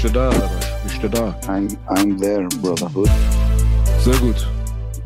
Bist 0.00 0.14
du 0.14 0.18
da? 0.18 0.30
Bist 0.82 1.02
du 1.02 1.08
da? 1.10 1.38
I'm, 1.42 1.68
I'm 1.88 2.18
there, 2.18 2.48
Brotherhood. 2.62 3.10
Sehr 3.98 4.16
gut. 4.20 4.48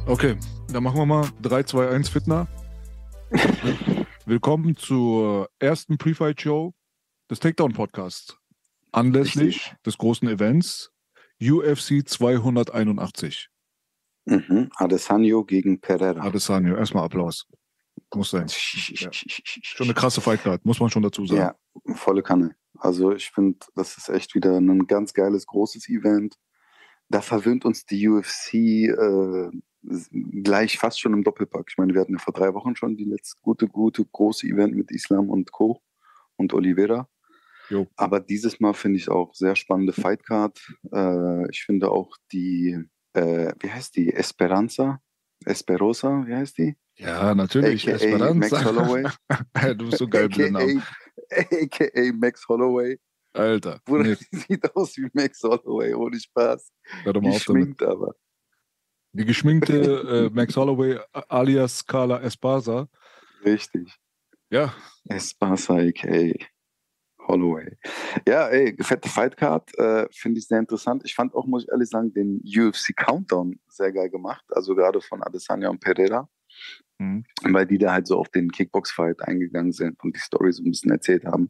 Okay, 0.07 0.37
dann 0.73 0.85
machen 0.85 0.99
wir 0.99 1.05
mal 1.05 1.29
3, 1.43 1.65
2, 1.65 1.89
1 1.89 2.09
Fitner. 2.09 2.47
Willkommen 4.25 4.77
zur 4.77 5.51
ersten 5.59 5.99
Pre-Fight-Show 5.99 6.75
des 7.29 7.41
Takedown-Podcasts. 7.41 8.39
Anlässlich 8.93 9.57
Richtig. 9.57 9.75
des 9.85 9.99
großen 9.99 10.29
Events 10.29 10.93
UFC 11.43 12.09
281. 12.09 13.49
Mhm. 14.27 14.71
Adesanya 14.77 15.43
gegen 15.45 15.81
Pereira. 15.81 16.23
Adesanya, 16.23 16.77
erstmal 16.77 17.07
Applaus. 17.07 17.49
Muss 18.15 18.31
sein. 18.31 18.47
Schon 18.49 19.87
eine 19.87 19.95
krasse 19.95 20.21
Fight-Card, 20.21 20.65
muss 20.65 20.79
man 20.79 20.89
schon 20.89 21.03
dazu 21.03 21.27
sagen. 21.27 21.41
Ja, 21.41 21.95
volle 21.97 22.23
Kanne. 22.23 22.55
Also 22.85 23.13
ich 23.13 23.31
finde, 23.31 23.59
das 23.75 23.97
ist 23.97 24.11
echt 24.11 24.35
wieder 24.35 24.59
ein 24.59 24.87
ganz 24.87 25.15
geiles, 25.15 25.47
großes 25.47 25.89
Event. 25.89 26.37
Da 27.09 27.23
verwöhnt 27.23 27.65
uns 27.65 27.87
die 27.87 28.07
UFC 28.07 28.55
äh, 28.55 29.51
gleich 30.43 30.79
fast 30.79 31.01
schon 31.01 31.15
im 31.15 31.25
Doppelpack. 31.25 31.65
Ich 31.71 31.79
meine, 31.79 31.95
wir 31.95 32.03
hatten 32.03 32.13
ja 32.13 32.19
vor 32.19 32.35
drei 32.35 32.53
Wochen 32.53 32.77
schon 32.77 32.95
die 32.95 33.05
letzte 33.05 33.39
gute, 33.41 33.69
gute, 33.69 34.05
große 34.05 34.47
Event 34.47 34.75
mit 34.75 34.91
Islam 34.91 35.31
und 35.31 35.51
Co. 35.51 35.81
und 36.37 36.53
Oliveira. 36.53 37.09
Jo. 37.71 37.87
Aber 37.97 38.21
dieses 38.21 38.61
Mal 38.61 38.75
finde 38.75 38.99
ich 38.99 39.09
auch 39.09 39.35
sehr 39.35 39.57
spannende 39.57 39.95
Fightcard. 39.95 40.61
Äh, 40.93 41.51
ich 41.51 41.65
finde 41.65 41.91
auch 41.91 42.15
die, 42.33 42.79
äh, 43.15 43.53
wie 43.61 43.71
heißt 43.71 43.97
die? 43.97 44.13
Esperanza? 44.13 45.01
Esperosa, 45.47 46.25
wie 46.27 46.35
heißt 46.35 46.59
die? 46.59 46.77
Ja, 46.97 47.35
natürlich. 47.35 47.89
AKA 47.89 47.97
Esperanza. 47.97 48.35
Max 48.35 48.65
Holloway. 48.67 49.05
du 49.75 49.87
bist 49.87 49.99
so 49.99 50.07
geil 50.07 50.29
mit 50.29 50.53
Namen. 50.53 50.83
AKA, 51.31 52.13
Max 52.15 52.47
Holloway. 52.49 52.99
Alter. 53.33 53.81
Bruder, 53.85 54.05
Nee, 54.11 54.17
sieht 54.49 54.75
aus 54.77 54.97
wie 54.97 55.09
Max 55.13 55.43
Holloway, 55.43 55.93
ohne 55.95 56.19
Spaß. 56.19 56.73
hör 57.03 57.13
mal 57.21 57.31
auf 57.31 57.45
damit. 57.45 57.47
Geschminkt 57.47 57.83
aber. 57.83 58.15
Die 59.13 59.25
geschminkte 59.25 60.29
äh, 60.31 60.35
Max 60.35 60.57
Holloway 60.57 60.99
alias 61.13 61.85
Carla 61.87 62.21
Espasa. 62.21 62.89
Richtig. 63.45 63.95
Ja, 64.51 64.75
Espasa, 65.09 65.77
AKA 65.77 66.33
Holloway. 67.27 67.77
Ja, 68.27 68.49
ey, 68.49 68.77
fette 68.81 69.09
Fightcard. 69.09 69.77
Äh, 69.79 70.07
Finde 70.13 70.39
ich 70.39 70.47
sehr 70.47 70.59
interessant. 70.59 71.03
Ich 71.05 71.15
fand 71.15 71.35
auch, 71.35 71.47
muss 71.47 71.65
ich 71.65 71.71
ehrlich 71.71 71.89
sagen, 71.89 72.13
den 72.13 72.41
UFC 72.45 72.95
Countdown 72.97 73.59
sehr 73.69 73.93
geil 73.93 74.11
gemacht. 74.11 74.45
Also 74.51 74.75
gerade 74.75 75.01
von 75.01 75.23
Adesanya 75.23 75.71
und 75.71 75.81
Pereira. 75.81 76.29
Mhm. 76.99 77.25
Weil 77.43 77.67
die 77.67 77.79
da 77.79 77.93
halt 77.93 78.07
so 78.07 78.19
auf 78.19 78.29
den 78.29 78.51
Kickbox-Fight 78.51 79.23
eingegangen 79.23 79.73
sind 79.73 80.03
und 80.03 80.15
die 80.15 80.21
Story 80.21 80.53
so 80.53 80.63
ein 80.63 80.71
bisschen 80.71 80.91
erzählt 80.91 81.25
haben. 81.25 81.49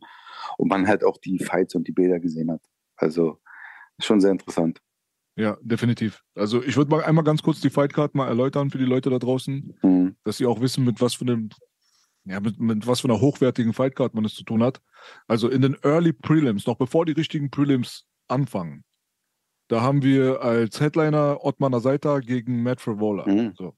Und 0.58 0.68
man 0.68 0.86
halt 0.86 1.04
auch 1.04 1.18
die 1.18 1.38
Fights 1.38 1.74
und 1.74 1.86
die 1.88 1.92
Bilder 1.92 2.20
gesehen 2.20 2.50
hat. 2.50 2.62
Also 2.96 3.40
schon 4.00 4.20
sehr 4.20 4.30
interessant. 4.32 4.80
Ja, 5.36 5.56
definitiv. 5.62 6.22
Also 6.34 6.62
ich 6.62 6.76
würde 6.76 6.90
mal 6.90 7.02
einmal 7.02 7.24
ganz 7.24 7.42
kurz 7.42 7.60
die 7.60 7.70
Fightcard 7.70 8.14
mal 8.14 8.28
erläutern 8.28 8.70
für 8.70 8.78
die 8.78 8.84
Leute 8.84 9.10
da 9.10 9.18
draußen, 9.18 9.76
Mhm. 9.82 10.16
dass 10.24 10.36
sie 10.36 10.46
auch 10.46 10.60
wissen, 10.60 10.84
mit 10.84 11.00
was 11.00 11.14
für 11.14 11.24
einem, 11.24 11.48
ja, 12.24 12.40
mit, 12.40 12.60
mit 12.60 12.86
was 12.86 13.00
für 13.00 13.08
einer 13.08 13.20
hochwertigen 13.20 13.72
Fightcard 13.72 14.14
man 14.14 14.24
es 14.24 14.34
zu 14.34 14.44
tun 14.44 14.62
hat. 14.62 14.80
Also 15.26 15.48
in 15.48 15.62
den 15.62 15.76
Early 15.82 16.12
Prelims, 16.12 16.66
noch 16.66 16.76
bevor 16.76 17.04
die 17.04 17.12
richtigen 17.12 17.50
Prelims 17.50 18.06
anfangen, 18.28 18.84
da 19.68 19.80
haben 19.80 20.02
wir 20.02 20.40
als 20.42 20.80
Headliner 20.80 21.38
Ottmar 21.42 21.72
Asaita 21.74 22.20
gegen 22.20 22.62
Matt 22.62 22.80
Frivola. 22.80 23.26
Mhm. 23.26 23.54
So. 23.56 23.76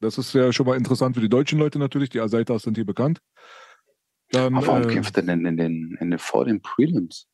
Das 0.00 0.18
ist 0.18 0.32
ja 0.32 0.52
schon 0.52 0.66
mal 0.66 0.76
interessant 0.76 1.14
für 1.14 1.20
die 1.20 1.28
deutschen 1.28 1.58
Leute 1.58 1.78
natürlich. 1.78 2.10
Die 2.10 2.20
Asaitas 2.20 2.62
sind 2.62 2.76
hier 2.76 2.86
bekannt. 2.86 3.20
Dann, 4.30 4.54
Aber 4.54 4.66
warum 4.66 4.82
äh, 4.82 4.92
kämpft 4.92 5.16
er 5.16 5.22
denn 5.22 5.44
in 5.44 5.56
den, 5.56 5.96
in 6.00 6.10
den, 6.10 6.18
vor 6.18 6.44
den 6.44 6.60
Prelims? 6.62 7.26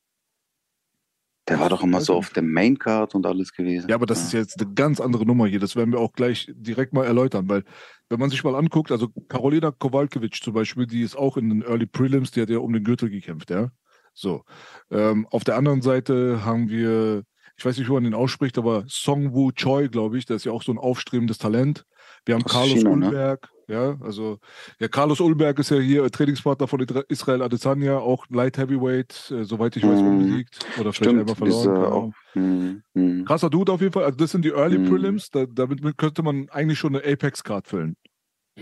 Der 1.48 1.60
war 1.60 1.68
doch 1.68 1.82
immer 1.84 2.00
so 2.00 2.14
auf 2.14 2.30
der 2.30 2.42
Maincard 2.42 3.14
und 3.14 3.24
alles 3.24 3.52
gewesen. 3.52 3.88
Ja, 3.88 3.94
aber 3.94 4.06
das 4.06 4.20
ist 4.24 4.32
jetzt 4.32 4.60
eine 4.60 4.72
ganz 4.74 5.00
andere 5.00 5.24
Nummer 5.24 5.46
hier. 5.46 5.60
Das 5.60 5.76
werden 5.76 5.92
wir 5.92 6.00
auch 6.00 6.12
gleich 6.12 6.52
direkt 6.56 6.92
mal 6.92 7.04
erläutern, 7.04 7.48
weil 7.48 7.62
wenn 8.08 8.18
man 8.18 8.30
sich 8.30 8.42
mal 8.42 8.56
anguckt, 8.56 8.90
also 8.90 9.10
Karolina 9.28 9.70
Kowalkiewicz 9.70 10.40
zum 10.40 10.54
Beispiel, 10.54 10.86
die 10.86 11.02
ist 11.02 11.16
auch 11.16 11.36
in 11.36 11.48
den 11.48 11.62
Early 11.62 11.86
Prelims, 11.86 12.32
die 12.32 12.42
hat 12.42 12.50
ja 12.50 12.58
um 12.58 12.72
den 12.72 12.82
Gürtel 12.82 13.10
gekämpft, 13.10 13.50
ja. 13.50 13.70
So. 14.12 14.44
Ähm, 14.90 15.28
auf 15.30 15.44
der 15.44 15.56
anderen 15.56 15.82
Seite 15.82 16.44
haben 16.44 16.68
wir, 16.68 17.22
ich 17.56 17.64
weiß 17.64 17.78
nicht, 17.78 17.88
wie 17.88 17.92
man 17.92 18.04
den 18.04 18.14
ausspricht, 18.14 18.58
aber 18.58 18.84
Song 18.88 19.32
Woo 19.32 19.52
Choi, 19.52 19.88
glaube 19.88 20.18
ich, 20.18 20.24
der 20.24 20.36
ist 20.36 20.44
ja 20.46 20.52
auch 20.52 20.64
so 20.64 20.72
ein 20.72 20.78
aufstrebendes 20.78 21.38
Talent. 21.38 21.84
Wir 22.26 22.34
haben 22.34 22.44
Aus 22.44 22.52
Carlos 22.52 22.74
China, 22.74 22.96
ne? 22.96 23.06
Ulberg, 23.06 23.48
ja, 23.68 23.96
also 24.00 24.38
ja, 24.78 24.88
Carlos 24.88 25.20
Ulberg 25.20 25.58
ist 25.60 25.70
ja 25.70 25.78
hier 25.78 26.04
äh, 26.04 26.10
Trainingspartner 26.10 26.66
von 26.68 26.80
Isra- 26.80 27.04
Israel 27.08 27.40
Adesanya, 27.42 27.98
auch 27.98 28.26
Light 28.28 28.58
Heavyweight, 28.58 29.30
äh, 29.30 29.44
soweit 29.44 29.76
ich 29.76 29.84
weiß, 29.84 30.00
Mhm. 30.00 30.06
unbesiegt 30.08 30.58
oder 30.78 30.92
vielleicht 30.92 30.96
Stimmt, 30.96 31.20
einmal 31.20 31.34
verloren. 31.36 32.14
diese. 32.34 32.40
Mhm. 32.44 32.82
Mhm. 32.94 33.24
Krasser 33.24 33.48
Dude 33.48 33.72
auf 33.72 33.80
jeden 33.80 33.92
Fall. 33.92 34.04
Also 34.04 34.18
das 34.18 34.32
sind 34.32 34.44
die 34.44 34.50
Early 34.50 34.78
Mhm. 34.78 34.88
Prelims. 34.90 35.30
Da, 35.30 35.46
damit 35.46 35.80
könnte 35.96 36.22
man 36.22 36.48
eigentlich 36.50 36.78
schon 36.78 36.94
eine 36.96 37.04
Apex-Card 37.10 37.66
füllen. 37.68 37.96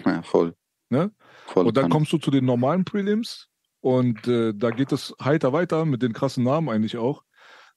Ja, 0.04 0.22
voll. 0.22 0.54
Ne? 0.90 1.10
voll 1.46 1.66
Und 1.66 1.76
dann 1.76 1.84
kann. 1.84 1.90
kommst 1.90 2.12
du 2.12 2.18
zu 2.18 2.30
den 2.30 2.44
normalen 2.44 2.84
Prelims 2.84 3.48
und 3.80 4.28
äh, 4.28 4.52
da 4.54 4.70
geht 4.70 4.92
es 4.92 5.14
heiter 5.22 5.52
weiter 5.52 5.84
mit 5.86 6.02
den 6.02 6.12
krassen 6.12 6.44
Namen 6.44 6.68
eigentlich 6.68 6.96
auch. 6.98 7.22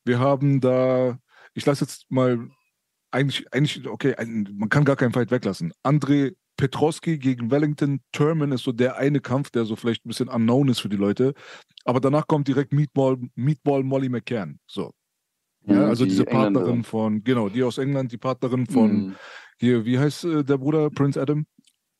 Wir 0.03 0.19
haben 0.19 0.59
da, 0.61 1.17
ich 1.53 1.65
lasse 1.65 1.83
jetzt 1.85 2.09
mal 2.11 2.49
eigentlich, 3.17 3.51
eigentlich, 3.53 3.87
okay, 3.87 4.15
ein, 4.15 4.47
man 4.57 4.69
kann 4.69 4.85
gar 4.85 4.95
keinen 4.95 5.11
Fight 5.13 5.31
weglassen. 5.31 5.73
André 5.83 6.35
Petrowski 6.57 7.17
gegen 7.17 7.51
Wellington 7.51 8.01
Turman 8.11 8.51
ist 8.51 8.63
so 8.63 8.71
der 8.71 8.97
eine 8.97 9.19
Kampf, 9.19 9.49
der 9.51 9.65
so 9.65 9.75
vielleicht 9.75 10.05
ein 10.05 10.09
bisschen 10.09 10.27
unknown 10.29 10.69
ist 10.69 10.79
für 10.79 10.89
die 10.89 10.97
Leute. 10.97 11.33
Aber 11.85 11.99
danach 11.99 12.27
kommt 12.27 12.47
direkt 12.47 12.73
Meatball, 12.73 13.17
Meatball 13.35 13.83
Molly 13.83 14.09
McCann. 14.09 14.59
So. 14.67 14.91
Ja, 15.65 15.75
Mhm, 15.75 15.81
also 15.85 16.03
die 16.05 16.11
diese 16.11 16.23
Partnerin 16.23 16.55
Engländerin. 16.55 16.83
von, 16.83 17.23
genau, 17.23 17.49
die 17.49 17.61
aus 17.63 17.77
England, 17.77 18.11
die 18.11 18.17
Partnerin 18.17 18.65
von, 18.67 18.91
Mhm. 19.07 19.15
hier, 19.59 19.85
wie 19.85 19.99
heißt 19.99 20.23
äh, 20.25 20.43
der 20.43 20.57
Bruder, 20.57 20.89
Prince 20.89 21.21
Adam? 21.21 21.45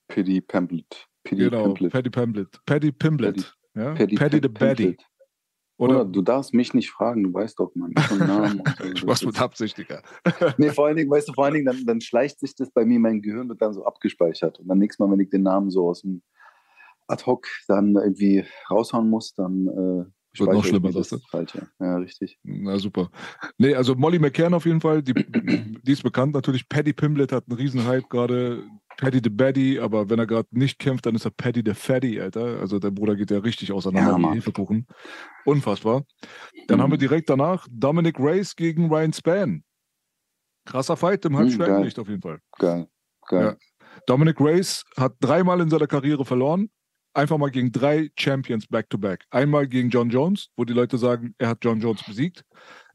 Paddy 0.08 0.42
Pamphlet. 0.42 1.06
Paddy 1.24 1.44
Genau, 1.44 1.64
Pamphlet. 1.66 1.92
Paddy 1.92 2.10
Pimblett. 2.10 2.60
Paddy 2.66 2.92
Pimblett. 2.92 3.54
Ja? 3.76 3.94
Paddy, 3.94 4.16
Paddy, 4.16 4.40
the 4.42 4.50
Pam- 4.50 4.68
Baddy. 4.70 4.98
Oder? 5.78 6.02
Oder 6.02 6.06
du 6.06 6.22
darfst 6.24 6.54
mich 6.54 6.74
nicht 6.74 6.90
fragen, 6.90 7.24
du 7.24 7.34
weißt 7.34 7.60
doch, 7.60 7.72
man. 7.76 7.94
Schon 8.08 8.18
Namen 8.20 8.64
ich 8.84 8.94
Das 8.96 9.04
mach's 9.06 9.24
mit 9.26 9.36
ist- 9.36 9.42
Absicht, 9.42 9.78
Digga. 9.78 10.02
Nee, 10.58 10.70
vor 10.72 10.88
allen 10.88 10.98
Dingen, 10.98 11.10
weißt 11.12 11.30
du, 11.30 11.34
vor 11.34 11.46
allen 11.46 11.54
Dingen, 11.54 11.66
dann, 11.68 11.86
dann 11.86 12.02
schleicht 12.02 12.40
sich 12.40 12.56
das 12.56 12.72
bei 12.72 12.84
mir, 12.86 13.00
mein 13.00 13.22
Gehirn 13.22 13.48
wird 13.50 13.62
dann 13.62 13.74
so 13.74 13.86
abgespeichert. 13.86 14.60
Und 14.60 14.68
dann 14.68 14.80
nächstes 14.80 15.00
Mal, 15.00 15.12
wenn 15.12 15.20
ich 15.20 15.30
den 15.30 15.44
Namen 15.44 15.70
so 15.70 15.88
aus 15.90 16.02
dem 16.02 16.22
ad 17.08 17.24
hoc 17.26 17.48
dann 17.68 17.96
irgendwie 17.96 18.44
raushauen 18.70 19.10
muss, 19.10 19.34
dann 19.34 19.68
äh, 19.68 20.40
Wird 20.40 20.52
noch 20.54 20.66
schlimmer, 20.66 20.88
mir 20.90 20.94
das 20.94 21.10
sagst 21.10 21.30
Falsche. 21.30 21.68
Ja, 21.80 21.98
richtig. 21.98 22.38
Na 22.44 22.78
super. 22.80 23.10
Nee, 23.58 23.76
also 23.76 23.96
Molly 23.96 24.20
McCann 24.20 24.54
auf 24.54 24.66
jeden 24.66 24.82
Fall, 24.82 25.02
die, 25.04 25.14
die 25.14 25.92
ist 25.92 26.04
bekannt 26.04 26.34
natürlich. 26.34 26.68
Paddy 26.68 26.94
Pimblett 26.94 27.32
hat 27.32 27.46
einen 27.48 27.58
riesen 27.58 27.86
Hype 27.86 28.10
gerade. 28.10 28.64
Paddy 28.98 29.20
the 29.24 29.30
Baddy, 29.30 29.80
aber 29.80 30.10
wenn 30.10 30.20
er 30.20 30.26
gerade 30.28 30.48
nicht 30.52 30.80
kämpft, 30.80 31.06
dann 31.06 31.16
ist 31.16 31.26
er 31.26 31.32
Paddy 31.32 31.62
the 31.66 31.74
Fatty, 31.74 32.20
Alter. 32.20 32.60
Also 32.60 32.80
der 32.80 32.92
Bruder 32.92 33.16
geht 33.16 33.30
ja 33.32 33.40
richtig 33.40 33.72
auseinander 33.72 34.12
Ja, 34.20 34.34
wie. 34.34 34.38
Hefekuchen. 34.38 34.88
Unfassbar. 35.46 36.04
Dann 36.68 36.78
Mhm. 36.80 36.84
haben 36.84 36.92
wir 36.92 36.98
direkt 36.98 37.30
danach 37.30 37.68
Dominic 37.70 38.20
Reyes 38.20 38.56
gegen 38.56 38.90
Ryan 38.90 39.14
Spann. 39.14 39.64
Krasser 40.66 40.98
Fight 40.98 41.24
im 41.26 41.34
Mhm, 41.34 41.38
Halbschwergewicht 41.38 41.98
auf 42.00 42.10
jeden 42.10 42.22
Fall. 42.22 42.40
Geil. 42.58 42.88
Geil. 43.28 43.58
Dominic 44.06 44.40
Reyes 44.40 44.84
hat 44.98 45.14
dreimal 45.20 45.62
in 45.62 45.70
seiner 45.70 45.88
Karriere 45.88 46.26
verloren. 46.26 46.70
Einfach 47.14 47.38
mal 47.38 47.50
gegen 47.50 47.72
drei 47.72 48.10
Champions 48.18 48.68
back-to-back. 48.68 49.26
Einmal 49.32 49.68
gegen 49.68 49.90
John 49.90 50.10
Jones, 50.10 50.50
wo 50.56 50.66
die 50.66 50.74
Leute 50.74 50.98
sagen, 50.98 51.34
er 51.38 51.50
hat 51.50 51.60
John 51.64 51.80
Jones 51.80 52.04
besiegt. 52.04 52.44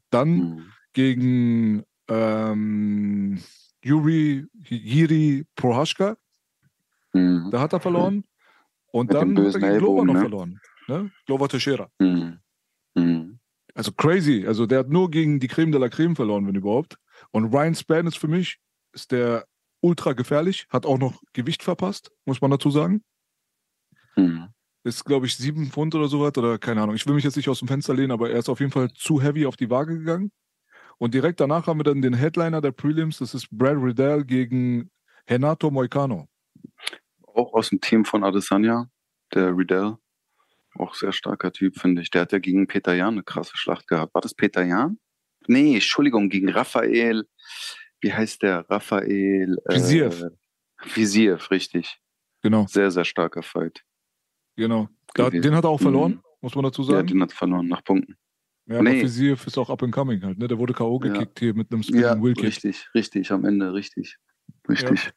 Dann 0.09 0.29
Mhm. 0.35 0.65
gegen 0.93 1.83
ähm, 2.09 3.39
Yuri 3.83 4.47
Jiri 4.63 5.45
Prohaska, 5.55 6.17
Mhm. 7.13 7.49
da 7.51 7.59
hat 7.61 7.73
er 7.73 7.79
verloren. 7.79 8.23
Und 8.91 9.07
Mit 9.07 9.15
dann 9.15 9.37
hat 9.37 9.45
er 9.55 9.59
Glover 9.59 9.67
Ellbogen, 9.67 10.07
noch 10.07 10.13
ne? 10.13 10.19
verloren. 10.21 10.59
Ne? 10.87 11.11
Glover 11.25 11.47
Teixeira. 11.49 11.89
Mhm. 11.99 12.39
Mhm. 12.95 13.39
Also 13.75 13.91
crazy. 13.91 14.45
Also 14.47 14.65
der 14.65 14.79
hat 14.79 14.89
nur 14.89 15.09
gegen 15.11 15.39
die 15.39 15.47
Creme 15.47 15.71
de 15.71 15.79
la 15.81 15.89
Creme 15.89 16.15
verloren, 16.15 16.45
wenn 16.47 16.55
überhaupt. 16.55 16.97
Und 17.31 17.53
Ryan 17.53 17.75
Spann 17.75 18.07
ist 18.07 18.17
für 18.17 18.27
mich 18.27 18.57
ist 18.93 19.11
der 19.11 19.45
ultra 19.81 20.13
gefährlich, 20.13 20.67
hat 20.69 20.85
auch 20.85 20.97
noch 20.99 21.21
Gewicht 21.33 21.63
verpasst, 21.63 22.11
muss 22.25 22.41
man 22.41 22.51
dazu 22.51 22.69
sagen. 22.69 23.03
Mhm. 24.15 24.49
Ist, 24.83 25.05
glaube 25.05 25.25
ich, 25.25 25.35
sieben 25.35 25.67
Pfund 25.71 25.95
oder 25.95 26.07
sowas 26.07 26.37
oder 26.37 26.59
keine 26.59 26.81
Ahnung. 26.81 26.95
Ich 26.95 27.05
will 27.07 27.15
mich 27.15 27.23
jetzt 27.23 27.37
nicht 27.37 27.49
aus 27.49 27.59
dem 27.59 27.67
Fenster 27.67 27.93
lehnen, 27.93 28.11
aber 28.11 28.29
er 28.29 28.39
ist 28.39 28.49
auf 28.49 28.59
jeden 28.59 28.71
Fall 28.71 28.91
zu 28.93 29.21
heavy 29.21 29.45
auf 29.45 29.55
die 29.55 29.69
Waage 29.69 29.97
gegangen. 29.97 30.31
Und 30.97 31.13
direkt 31.13 31.39
danach 31.39 31.67
haben 31.67 31.79
wir 31.79 31.83
dann 31.83 32.01
den 32.01 32.13
Headliner 32.13 32.61
der 32.61 32.71
Prelims, 32.71 33.17
das 33.19 33.33
ist 33.33 33.49
Brad 33.51 33.77
Riddell 33.77 34.23
gegen 34.23 34.89
Renato 35.29 35.69
Moicano. 35.71 36.27
Auch 37.27 37.53
aus 37.53 37.69
dem 37.69 37.81
Team 37.81 38.05
von 38.05 38.23
Adesanya, 38.23 38.89
der 39.33 39.55
Riddell. 39.57 39.95
Auch 40.75 40.95
sehr 40.95 41.11
starker 41.11 41.51
Typ, 41.51 41.77
finde 41.79 42.01
ich. 42.01 42.09
Der 42.09 42.21
hat 42.21 42.31
ja 42.31 42.39
gegen 42.39 42.67
Peter 42.67 42.93
Jan 42.93 43.13
eine 43.15 43.23
krasse 43.23 43.55
Schlacht 43.57 43.87
gehabt. 43.87 44.13
War 44.15 44.21
das 44.21 44.33
Peter 44.33 44.63
Jan? 44.63 44.97
Nee, 45.47 45.75
Entschuldigung, 45.75 46.29
gegen 46.29 46.49
Raphael. 46.49 47.25
Wie 48.01 48.13
heißt 48.13 48.41
der? 48.41 48.69
Raphael. 48.69 49.57
Visiev. 49.69 50.21
Äh, 50.23 50.29
Visiev, 50.95 51.51
richtig. 51.51 51.99
Genau, 52.41 52.65
Sehr, 52.67 52.91
sehr 52.91 53.05
starker 53.05 53.43
Fight. 53.43 53.83
genau. 54.55 54.89
Da, 55.13 55.29
den 55.29 55.55
hat 55.55 55.63
er 55.63 55.69
auch 55.69 55.79
verloren, 55.79 56.13
Mhm. 56.13 56.21
muss 56.41 56.55
man 56.55 56.63
dazu 56.63 56.81
Ja, 56.83 56.87
sagen. 56.95 57.07
den 57.07 57.21
hat 57.21 57.31
er 57.31 57.35
verloren 57.37 57.67
nach 57.67 57.83
Punkten. 57.83 58.17
Ja, 58.67 58.75
aber 58.75 58.83
Nee. 58.89 59.01
Fisiev 59.01 59.45
ist 59.45 59.57
auch 59.57 59.69
up 59.69 59.83
and 59.83 59.93
coming 59.93 60.21
halt, 60.23 60.37
ne? 60.37 60.47
Der 60.47 60.57
wurde 60.57 60.73
K.O. 60.73 60.99
Ja. 61.03 61.11
gekickt 61.11 61.39
hier 61.39 61.53
mit 61.53 61.71
einem 61.71 61.83
Spinning 61.83 62.21
Will 62.23 62.33
Kick. 62.33 62.45
richtig, 62.45 62.89
richtig, 62.95 63.31
am 63.31 63.43
Ende, 63.45 63.73
richtig. 63.73 64.17
Richtig. 64.69 65.11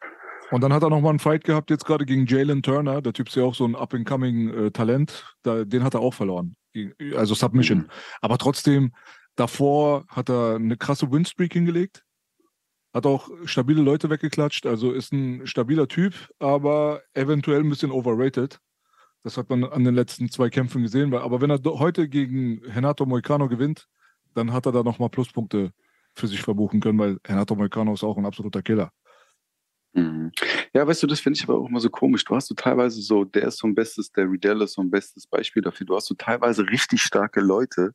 Und 0.51 0.61
dann 0.63 0.73
hat 0.73 0.83
er 0.83 0.91
nochmal 0.91 1.11
einen 1.11 1.19
Fight 1.19 1.45
gehabt, 1.45 1.71
jetzt 1.71 1.85
gerade 1.85 2.07
gegen 2.07 2.27
Jalen 2.27 2.63
Turner. 2.63 3.03
Der 3.03 3.13
Typ 3.13 3.29
ist 3.29 3.37
ja 3.37 3.43
auch 3.45 3.55
so 3.55 3.65
ein 3.67 3.75
up-and-coming-Talent. 3.75 5.37
Da, 5.43 5.65
den 5.65 5.83
hat 5.83 5.95
er 5.95 6.01
auch 6.01 6.15
verloren. 6.15 6.57
Also 7.15 7.35
Submission. 7.35 7.79
Mhm. 7.79 7.89
Aber 8.21 8.39
trotzdem, 8.39 8.93
davor 9.35 10.05
hat 10.09 10.29
er 10.29 10.57
eine 10.57 10.77
krasse 10.77 11.11
Winstreak 11.11 11.53
hingelegt. 11.53 12.05
Hat 12.95 13.07
auch 13.07 13.29
stabile 13.45 13.83
Leute 13.83 14.09
weggeklatscht. 14.09 14.67
Also 14.67 14.93
ist 14.93 15.13
ein 15.13 15.47
stabiler 15.47 15.89
Typ, 15.89 16.15
aber 16.39 17.03
eventuell 17.15 17.61
ein 17.61 17.69
bisschen 17.69 17.91
overrated. 17.91 18.59
Das 19.27 19.37
hat 19.37 19.51
man 19.51 19.65
an 19.65 19.83
den 19.83 19.97
letzten 19.97 20.31
zwei 20.31 20.51
Kämpfen 20.51 20.83
gesehen. 20.83 21.13
Aber 21.13 21.41
wenn 21.41 21.51
er 21.51 21.59
heute 21.65 22.09
gegen 22.09 22.65
Renato 22.65 23.05
Moicano 23.07 23.49
gewinnt, 23.49 23.89
dann 24.35 24.53
hat 24.53 24.67
er 24.67 24.73
da 24.73 24.85
nochmal 24.85 25.09
Pluspunkte 25.11 25.73
für 26.15 26.29
sich 26.29 26.41
verbuchen 26.43 26.79
können, 26.79 26.97
weil 27.01 27.19
Renato 27.27 27.57
Moicano 27.57 27.93
ist 27.95 28.05
auch 28.05 28.17
ein 28.17 28.25
absoluter 28.25 28.63
Killer. 28.63 28.93
Mhm. 29.95 30.31
Ja, 30.73 30.87
weißt 30.87 31.03
du, 31.03 31.09
das 31.09 31.19
finde 31.19 31.39
ich 31.39 31.43
aber 31.43 31.59
auch 31.59 31.69
immer 31.69 31.81
so 31.81 31.91
komisch. 31.91 32.25
Du 32.25 32.37
hast 32.37 32.47
so 32.47 32.55
teilweise 32.55 33.03
so, 33.03 33.25
der 33.25 33.49
ist 33.49 33.59
so 33.59 33.67
ein 33.67 33.75
bestes, 33.75 34.13
der 34.13 34.31
Riddell 34.31 34.63
ist 34.63 34.75
so 34.75 34.81
ein 34.81 34.93
bestes 34.93 35.27
Beispiel 35.27 35.63
dafür. 35.63 35.89
Du 35.89 35.97
hast 35.97 36.07
so 36.07 36.15
teilweise 36.15 36.63
richtig 36.63 37.03
starke 37.03 37.41
Leute, 37.41 37.95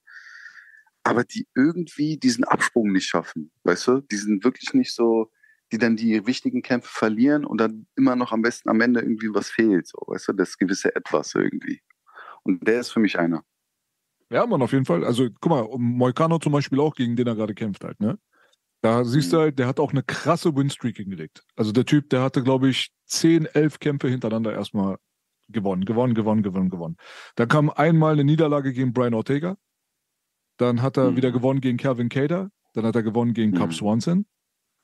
aber 1.03 1.23
die 1.23 1.47
irgendwie 1.55 2.17
diesen 2.17 2.43
Absprung 2.43 2.91
nicht 2.91 3.07
schaffen. 3.07 3.53
Weißt 3.63 3.87
du, 3.87 4.01
die 4.01 4.17
sind 4.17 4.43
wirklich 4.43 4.73
nicht 4.73 4.93
so, 4.93 5.31
die 5.71 5.77
dann 5.77 5.95
die 5.95 6.25
wichtigen 6.27 6.61
Kämpfe 6.61 6.89
verlieren 6.91 7.45
und 7.45 7.59
dann 7.59 7.87
immer 7.95 8.15
noch 8.15 8.31
am 8.31 8.41
besten 8.41 8.69
am 8.69 8.81
Ende 8.81 8.99
irgendwie 9.01 9.29
was 9.33 9.49
fehlt. 9.49 9.87
So, 9.87 9.97
weißt 10.07 10.29
du, 10.29 10.33
das 10.33 10.57
gewisse 10.57 10.95
Etwas 10.95 11.33
irgendwie. 11.35 11.81
Und 12.43 12.67
der 12.67 12.79
ist 12.81 12.91
für 12.91 12.99
mich 12.99 13.17
einer. 13.19 13.43
Ja, 14.29 14.45
Mann, 14.45 14.61
auf 14.61 14.71
jeden 14.71 14.85
Fall. 14.85 15.03
Also, 15.05 15.27
guck 15.41 15.49
mal, 15.49 15.67
Moicano 15.77 16.39
zum 16.39 16.53
Beispiel 16.53 16.79
auch, 16.79 16.95
gegen 16.95 17.15
den 17.15 17.27
er 17.27 17.35
gerade 17.35 17.53
kämpft 17.53 17.83
halt, 17.83 17.99
ne? 17.99 18.17
Da 18.81 19.03
siehst 19.05 19.31
du 19.31 19.37
Mhm. 19.37 19.41
halt, 19.41 19.59
der 19.59 19.67
hat 19.67 19.79
auch 19.79 19.91
eine 19.91 20.03
krasse 20.03 20.55
Winstreak 20.55 20.97
hingelegt. 20.97 21.43
Also 21.55 21.71
der 21.71 21.85
Typ, 21.85 22.09
der 22.09 22.21
hatte, 22.23 22.41
glaube 22.43 22.69
ich, 22.69 22.91
10, 23.05 23.45
11 23.45 23.79
Kämpfe 23.79 24.07
hintereinander 24.09 24.53
erstmal 24.53 24.97
gewonnen, 25.49 25.85
gewonnen, 25.85 26.15
gewonnen, 26.15 26.41
gewonnen, 26.43 26.69
gewonnen. 26.69 26.97
Dann 27.35 27.47
kam 27.47 27.69
einmal 27.69 28.13
eine 28.13 28.23
Niederlage 28.23 28.73
gegen 28.73 28.91
Brian 28.93 29.13
Ortega. 29.13 29.57
Dann 30.57 30.81
hat 30.81 30.97
er 30.97 31.11
Mhm. 31.11 31.15
wieder 31.17 31.31
gewonnen 31.31 31.61
gegen 31.61 31.77
Calvin 31.77 32.09
Cater. 32.09 32.49
Dann 32.73 32.85
hat 32.85 32.95
er 32.95 33.03
gewonnen 33.03 33.33
gegen 33.33 33.51
Cub 33.53 33.67
Mhm. 33.69 33.73
Swanson. 33.73 34.25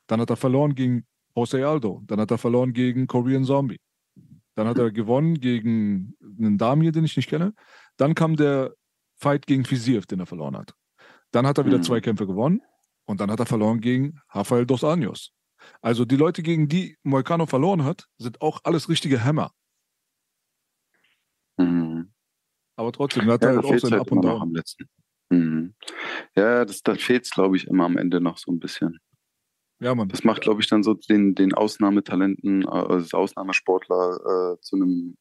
Dann 0.08 0.20
hat 0.20 0.30
er 0.30 0.36
verloren 0.36 0.74
gegen 0.74 1.06
Jose 1.36 1.64
Aldo. 1.66 2.02
Dann 2.06 2.18
hat 2.20 2.30
er 2.32 2.38
verloren 2.38 2.72
gegen 2.72 3.06
Korean 3.06 3.44
Zombie. 3.44 3.78
Dann 4.56 4.66
hat 4.66 4.78
er 4.78 4.90
gewonnen 4.90 5.38
gegen 5.38 6.16
einen 6.20 6.58
Damir, 6.58 6.90
den 6.90 7.04
ich 7.04 7.16
nicht 7.16 7.28
kenne. 7.28 7.54
Dann 7.96 8.14
kam 8.16 8.34
der 8.34 8.74
Fight 9.14 9.46
gegen 9.46 9.64
Fisiev, 9.64 10.06
den 10.06 10.18
er 10.18 10.26
verloren 10.26 10.56
hat. 10.56 10.74
Dann 11.30 11.46
hat 11.46 11.58
er 11.58 11.66
wieder 11.66 11.78
Mhm. 11.78 11.82
zwei 11.84 12.00
Kämpfe 12.00 12.26
gewonnen 12.26 12.60
und 13.04 13.20
dann 13.20 13.30
hat 13.30 13.38
er 13.38 13.46
verloren 13.46 13.80
gegen 13.80 14.18
Rafael 14.30 14.66
dos 14.66 14.82
Anjos. 14.82 15.32
Also 15.82 16.04
die 16.04 16.16
Leute, 16.16 16.42
gegen 16.42 16.68
die 16.68 16.96
Moicano 17.02 17.46
verloren 17.46 17.84
hat, 17.84 18.06
sind 18.16 18.40
auch 18.40 18.60
alles 18.64 18.88
richtige 18.88 19.22
Hammer. 19.24 19.50
Mhm. 21.56 22.12
Aber 22.76 22.92
trotzdem, 22.92 23.28
er 23.28 23.34
hat 23.34 23.42
Ja, 23.42 23.48
halt 23.48 23.64
da 23.64 23.68
auch 23.68 23.78
seinen 23.78 23.92
halt 23.92 24.00
Up 24.02 24.12
und 24.12 24.22
Down. 24.22 24.42
am 24.42 24.54
letzten. 24.54 24.88
Mhm. 25.30 25.74
Ja, 26.36 26.64
das, 26.64 26.82
da 26.82 26.94
fehlt 26.94 27.24
es, 27.24 27.30
glaube 27.30 27.56
ich, 27.56 27.66
immer 27.66 27.84
am 27.84 27.96
Ende 27.98 28.20
noch 28.20 28.38
so 28.38 28.50
ein 28.52 28.58
bisschen. 28.60 28.98
Ja, 29.80 29.94
Mann. 29.94 30.08
Das 30.08 30.24
macht, 30.24 30.42
glaube 30.42 30.60
ich, 30.60 30.68
dann 30.68 30.82
so 30.82 30.94
den, 30.94 31.34
den 31.34 31.54
Ausnahmetalenten, 31.54 32.62
äh, 32.62 32.66
also 32.68 33.16
Ausnahmesportler 33.16 34.54
äh, 34.56 34.60
zu 34.60 34.76
einem 34.76 35.16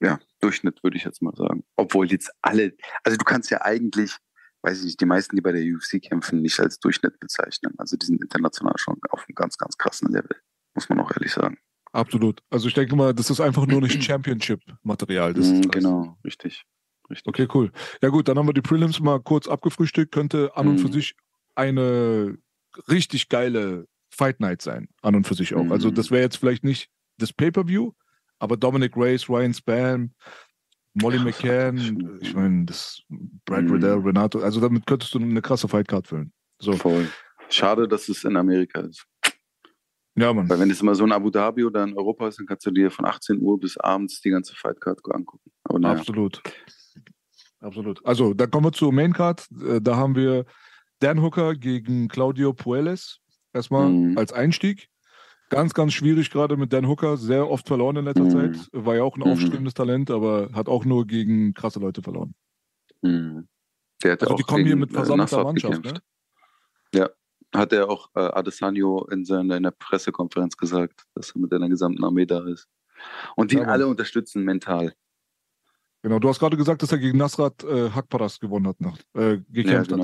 ja, 0.00 0.18
Durchschnitt, 0.40 0.82
würde 0.82 0.96
ich 0.96 1.04
jetzt 1.04 1.22
mal 1.22 1.34
sagen. 1.34 1.64
Obwohl 1.76 2.10
jetzt 2.10 2.30
alle, 2.42 2.76
also 3.02 3.16
du 3.16 3.24
kannst 3.24 3.50
ja 3.50 3.62
eigentlich, 3.62 4.16
weiß 4.62 4.78
ich 4.80 4.84
nicht, 4.84 5.00
die 5.00 5.06
meisten, 5.06 5.34
die 5.36 5.42
bei 5.42 5.52
der 5.52 5.62
UFC 5.64 6.00
kämpfen, 6.02 6.42
nicht 6.42 6.60
als 6.60 6.78
Durchschnitt 6.78 7.18
bezeichnen. 7.20 7.74
Also 7.78 7.96
die 7.96 8.06
sind 8.06 8.22
international 8.22 8.74
schon 8.76 8.98
auf 9.10 9.20
einem 9.26 9.34
ganz, 9.34 9.56
ganz 9.56 9.76
krassen 9.78 10.12
Level, 10.12 10.36
muss 10.74 10.88
man 10.88 11.00
auch 11.00 11.10
ehrlich 11.12 11.32
sagen. 11.32 11.58
Absolut. 11.92 12.40
Also 12.50 12.68
ich 12.68 12.74
denke 12.74 12.96
mal, 12.96 13.14
das 13.14 13.30
ist 13.30 13.40
einfach 13.40 13.66
nur 13.66 13.80
nicht 13.80 14.02
Championship-Material. 14.02 15.32
Mhm, 15.34 15.70
genau, 15.70 16.18
richtig. 16.24 16.64
richtig. 17.08 17.26
Okay, 17.28 17.48
cool. 17.54 17.70
Ja 18.02 18.08
gut, 18.10 18.28
dann 18.28 18.36
haben 18.36 18.48
wir 18.48 18.52
die 18.54 18.62
Prelims 18.62 19.00
mal 19.00 19.20
kurz 19.22 19.46
abgefrühstückt. 19.48 20.12
Könnte 20.12 20.56
an 20.56 20.68
und 20.68 20.78
für 20.78 20.88
Mhm. 20.88 20.92
sich 20.92 21.14
eine 21.54 22.36
richtig 22.88 23.28
geile 23.28 23.86
Fight 24.10 24.40
Night 24.40 24.62
sein. 24.62 24.88
An 25.02 25.14
und 25.16 25.26
für 25.26 25.34
sich 25.34 25.54
auch. 25.54 25.70
Also 25.70 25.88
Mhm. 25.90 25.94
das 25.94 26.10
wäre 26.10 26.22
jetzt 26.22 26.36
vielleicht 26.36 26.64
nicht 26.64 26.88
das 27.18 27.32
Pay-Per-View, 27.32 27.92
aber 28.38 28.56
Dominic 28.56 28.96
Reyes, 28.96 29.28
Ryan 29.28 29.54
Spann, 29.54 30.14
Molly 30.94 31.18
McCann, 31.18 32.18
ich 32.20 32.34
meine, 32.34 32.66
das 32.66 33.02
Brad 33.44 33.64
Mhm. 33.64 33.72
Riddell, 33.72 33.98
Renato, 33.98 34.40
also 34.40 34.60
damit 34.60 34.86
könntest 34.86 35.12
du 35.14 35.18
eine 35.18 35.42
krasse 35.42 35.66
Fightcard 35.68 36.06
füllen. 36.06 36.32
So, 36.60 36.72
Voll. 36.74 37.08
Schade, 37.48 37.86
dass 37.88 38.08
es 38.08 38.24
in 38.24 38.36
Amerika 38.36 38.80
ist. 38.80 39.04
ja, 40.16 40.32
Mann. 40.32 40.48
Weil 40.48 40.60
wenn 40.60 40.70
es 40.70 40.80
immer 40.80 40.94
so 40.94 41.04
in 41.04 41.10
Abu 41.12 41.30
Dhabi 41.30 41.64
oder 41.64 41.82
in 41.84 41.96
Europa 41.96 42.28
ist, 42.28 42.38
dann 42.38 42.46
kannst 42.46 42.64
du 42.66 42.70
dir 42.70 42.90
von 42.90 43.04
18 43.04 43.40
Uhr 43.40 43.58
bis 43.58 43.76
abends 43.76 44.20
die 44.20 44.30
ganze 44.30 44.54
Fightcard 44.54 45.00
angucken. 45.12 45.50
Naja. 45.78 45.98
Absolut. 45.98 46.40
Absolut. 47.60 48.04
Also, 48.06 48.34
dann 48.34 48.50
kommen 48.50 48.66
wir 48.66 48.72
zur 48.72 48.92
Maincard. 48.92 49.46
Äh, 49.66 49.80
Da 49.80 49.96
haben 49.96 50.14
wir 50.14 50.44
Dan 51.00 51.22
Hooker 51.22 51.54
gegen 51.54 52.08
Claudio 52.08 52.52
Puelles. 52.52 53.20
Erstmal 53.52 53.88
Mhm. 53.90 54.18
als 54.18 54.32
Einstieg. 54.32 54.88
Ganz, 55.50 55.74
ganz 55.74 55.92
schwierig 55.92 56.30
gerade 56.30 56.56
mit 56.56 56.72
Dan 56.72 56.88
Hooker. 56.88 57.16
Sehr 57.16 57.48
oft 57.48 57.68
verloren 57.68 57.96
in 57.96 58.04
letzter 58.06 58.24
Mhm. 58.24 58.30
Zeit. 58.30 58.68
War 58.72 58.96
ja 58.96 59.02
auch 59.02 59.16
ein 59.16 59.20
Mhm. 59.20 59.26
aufstrebendes 59.32 59.74
Talent, 59.74 60.10
aber 60.10 60.50
hat 60.52 60.68
auch 60.68 60.84
nur 60.84 61.06
gegen 61.06 61.54
krasse 61.54 61.78
Leute 61.80 62.02
verloren. 62.02 62.34
Hm. 63.02 63.46
Der 64.02 64.12
hat 64.12 64.22
Also, 64.22 64.34
auch 64.34 64.36
die 64.38 64.42
kommen 64.44 64.64
hier 64.66 64.76
mit 64.76 64.90
äh, 64.90 64.94
versammelter 64.94 65.44
Mannschaft. 65.44 65.82
gekämpft. 65.82 66.02
Ne? 66.94 66.98
Ja. 67.00 67.10
Hat 67.54 67.72
er 67.72 67.88
auch 67.88 68.08
äh, 68.16 68.20
Adesanya 68.20 68.84
in 69.12 69.24
seiner 69.24 69.56
in 69.56 69.62
der 69.62 69.70
Pressekonferenz 69.70 70.56
gesagt, 70.56 71.04
dass 71.14 71.30
er 71.34 71.40
mit 71.40 71.50
seiner 71.50 71.68
gesamten 71.68 72.02
Armee 72.02 72.26
da 72.26 72.44
ist. 72.48 72.66
Und 73.36 73.52
die 73.52 73.56
Ja, 73.56 73.64
alle 73.64 73.86
unterstützen 73.86 74.42
mental. 74.44 74.92
Genau. 76.02 76.18
Du 76.18 76.28
hast 76.28 76.40
gerade 76.40 76.56
gesagt, 76.56 76.82
dass 76.82 76.90
er 76.92 76.98
gegen 76.98 77.16
Nasrat 77.18 77.62
äh, 77.64 77.90
Hakparas 77.90 78.40
gewonnen 78.40 78.66
hat, 78.66 78.80
nach, 78.80 78.98
äh, 79.14 79.34
Ja, 79.34 79.40
gekämpft 79.50 79.92
hat. 79.92 80.00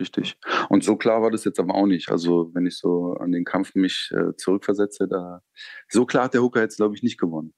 Richtig. 0.00 0.36
Und 0.70 0.82
so 0.82 0.96
klar 0.96 1.20
war 1.20 1.30
das 1.30 1.44
jetzt 1.44 1.60
aber 1.60 1.74
auch 1.74 1.86
nicht. 1.86 2.10
Also, 2.10 2.50
wenn 2.54 2.66
ich 2.66 2.78
so 2.78 3.14
an 3.20 3.32
den 3.32 3.44
Kampf 3.44 3.74
mich 3.74 4.10
äh, 4.12 4.34
zurückversetze, 4.36 5.06
da 5.06 5.42
so 5.88 6.06
klar 6.06 6.24
hat 6.24 6.34
der 6.34 6.42
Hooker 6.42 6.62
jetzt, 6.62 6.78
glaube 6.78 6.96
ich, 6.96 7.02
nicht 7.02 7.18
gewonnen. 7.18 7.52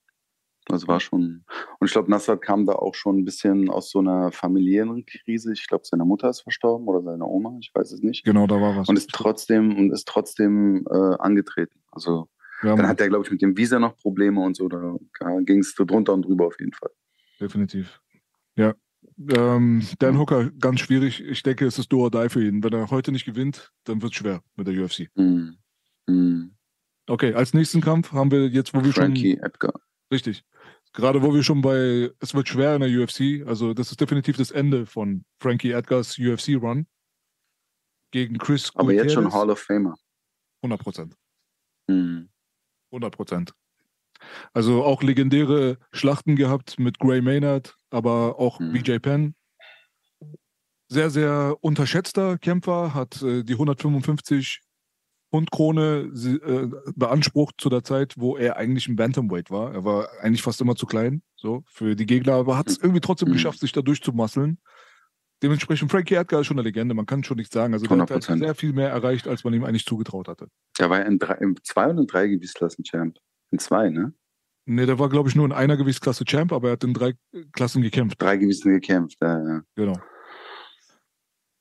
Das 0.67 0.87
war 0.87 1.01
schon. 1.01 1.45
Und 1.81 1.87
ich 1.87 1.93
glaube, 1.93 2.11
Nassad 2.11 2.41
kam 2.41 2.67
da 2.67 2.75
auch 2.75 2.95
schon 2.95 3.19
ein 3.19 3.25
bisschen 3.25 3.69
aus 3.69 3.91
so 3.91 3.99
einer 3.99 4.31
familiären 4.31 5.05
Krise. 5.07 5.53
Ich 5.53 5.67
glaube, 5.67 5.85
seine 5.85 6.05
Mutter 6.05 6.31
ist 6.31 6.43
verstorben 6.43 6.87
oder 6.87 7.03
seine 7.03 7.25
Oma, 7.25 7.57
ich 7.61 7.73
weiß 7.75 7.93
es 7.93 8.01
nicht. 8.01 8.25
Genau, 8.25 8.47
da 8.47 8.61
war 8.61 8.77
was. 8.77 8.89
Und 8.89 8.97
ist 8.97 9.11
trotzdem 9.11 9.77
und 9.77 9.91
ist 9.91 10.07
trotzdem 10.07 10.85
äh, 10.89 11.17
angetreten. 11.19 11.83
Also 11.91 12.29
ja, 12.63 12.77
dann 12.77 12.87
hat 12.87 13.01
er, 13.01 13.09
glaube 13.09 13.25
ich, 13.25 13.31
mit 13.33 13.43
dem 13.43 13.57
Visa 13.57 13.81
noch 13.81 13.97
Probleme 13.97 14.41
und 14.41 14.57
so. 14.57 14.69
Da, 14.69 14.97
ging 15.41 15.61
es 15.61 15.75
drunter 15.75 16.15
und 16.15 16.23
drüber 16.23 16.47
auf 16.47 16.59
jeden 16.61 16.73
Fall. 16.73 16.91
definitiv. 17.41 18.01
Ja. 18.55 18.75
Ähm, 19.29 19.87
Dan. 19.99 20.19
Hooker, 20.19 20.51
ganz 20.53 20.81
schwierig. 20.81 21.21
Ich 21.21 21.43
denke, 21.43 21.67
es 21.67 21.79
ist 21.79 21.93
do 21.93 22.03
or 22.03 22.11
die 22.11 22.29
für 22.29 22.45
ihn. 22.45 22.63
Wenn 22.63 22.73
er 22.73 22.91
heute 22.91 23.13
nicht 23.13 23.25
gewinnt, 23.25 23.73
dann 23.85 24.03
wird 24.03 24.13
es 24.13 24.19
schwer 24.19 24.43
mit 24.57 24.67
der 24.67 24.75
UFC. 24.75 25.09
Hm. 25.17 25.57
Hm. 26.09 26.55
Okay, 27.07 27.35
als 27.35 27.55
nächsten 27.55 27.81
Kampf 27.81 28.13
haben 28.13 28.31
wir 28.31 28.49
jetzt, 28.49 28.75
wo 28.75 28.83
wir 28.85 28.93
Frankie 28.93 29.39
Edgar. 29.39 29.73
schon. 29.73 29.83
Richtig. 30.13 30.45
Gerade 30.93 31.23
wo 31.23 31.35
wir 31.35 31.43
schon 31.43 31.63
bei. 31.63 32.11
Es 32.21 32.35
wird 32.35 32.49
schwer 32.49 32.75
in 32.77 32.83
der 32.83 32.91
UFC. 32.91 33.47
Also, 33.47 33.75
das 33.75 33.91
ist 33.91 34.01
definitiv 34.01 34.37
das 34.37 34.51
Ende 34.51 34.87
von 34.87 35.25
Frankie 35.41 35.73
Edgars 35.73 36.19
UFC-Run. 36.19 36.87
Gegen 38.11 38.39
Chris 38.39 38.71
Aber 38.75 38.93
jetzt 38.93 39.13
schon. 39.13 39.33
Hall 39.33 39.51
of 39.51 39.59
Famer. 39.59 39.95
100 40.63 40.81
Prozent. 40.81 41.17
Hm. 41.89 42.29
100 42.91 43.17
Prozent. 43.17 43.55
Also 44.53 44.85
auch 44.85 45.03
legendäre 45.03 45.79
Schlachten 45.93 46.37
gehabt 46.37 46.79
mit 46.79 46.99
Gray 46.99 47.21
Maynard, 47.21 47.75
aber 47.93 48.39
auch 48.39 48.61
Mhm. 48.61 48.73
BJ 48.73 48.99
Penn. 48.99 49.35
Sehr, 50.89 51.11
sehr 51.11 51.57
unterschätzter 51.61 52.39
Kämpfer, 52.39 52.95
hat 52.95 53.23
äh, 53.23 53.45
die 53.45 53.55
155 53.55 54.61
Pfund-Krone 55.33 56.11
äh, 56.13 56.93
beansprucht 56.95 57.55
zu 57.59 57.71
der 57.71 57.83
Zeit, 57.83 58.15
wo 58.19 58.37
er 58.37 58.57
eigentlich 58.57 58.87
ein 58.89 58.97
Bantamweight 58.97 59.51
war. 59.51 59.73
Er 59.73 59.85
war 59.85 60.09
eigentlich 60.21 60.43
fast 60.43 60.61
immer 60.61 60.77
zu 60.77 60.85
klein, 60.85 61.23
so 61.37 61.65
für 61.67 61.97
die 61.97 62.05
Gegner, 62.05 62.35
aber 62.35 62.59
hat 62.59 62.69
es 62.69 62.77
irgendwie 62.77 63.01
trotzdem 63.01 63.31
mhm. 63.31 63.35
geschafft, 63.35 63.61
sich 63.61 63.73
da 63.73 63.81
durchzumasseln. 63.81 64.59
Dementsprechend, 65.43 65.91
Frankie 65.91 66.15
Edgar 66.15 66.43
ist 66.43 66.47
schon 66.47 66.59
eine 66.59 66.69
Legende, 66.69 66.95
man 66.95 67.07
kann 67.07 67.25
schon 67.25 67.39
nichts 67.39 67.53
sagen. 67.53 67.73
Also 67.73 67.87
100%. 67.87 67.89
der 67.89 68.17
hat 68.17 68.29
halt 68.29 68.39
sehr 68.39 68.55
viel 68.55 68.73
mehr 68.75 68.91
erreicht, 68.91 69.27
als 69.27 69.43
man 69.43 69.55
ihm 69.55 69.65
eigentlich 69.65 69.87
zugetraut 69.87 70.29
hatte. 70.29 70.49
Der 70.79 70.89
war 70.89 71.05
in, 71.05 71.19
drei, 71.19 71.35
in 71.35 71.57
zwei 71.65 71.89
und 71.89 71.99
in 71.99 72.07
drei 72.07 72.29
Gewichtsklassen 72.29 72.85
Champ. 72.85 73.17
In 73.51 73.59
zwei, 73.59 73.89
ne? 73.89 74.13
Ne, 74.65 74.87
der 74.87 74.99
war, 74.99 75.09
glaube 75.09 75.29
ich, 75.29 75.35
nur 75.35 75.45
in 75.45 75.53
einer 75.53 75.77
Gewichtsklasse 75.77 76.25
Champ, 76.25 76.53
aber 76.53 76.69
er 76.69 76.73
hat 76.73 76.85
in 76.85 76.95
drei 76.95 77.15
Klassen 77.53 77.83
gekämpft. 77.83 78.23
Drei 78.23 78.37
Gewissen 78.37 78.73
gekämpft, 78.73 79.19
ja, 79.21 79.39
ja. 79.39 79.63
Genau. 79.75 79.99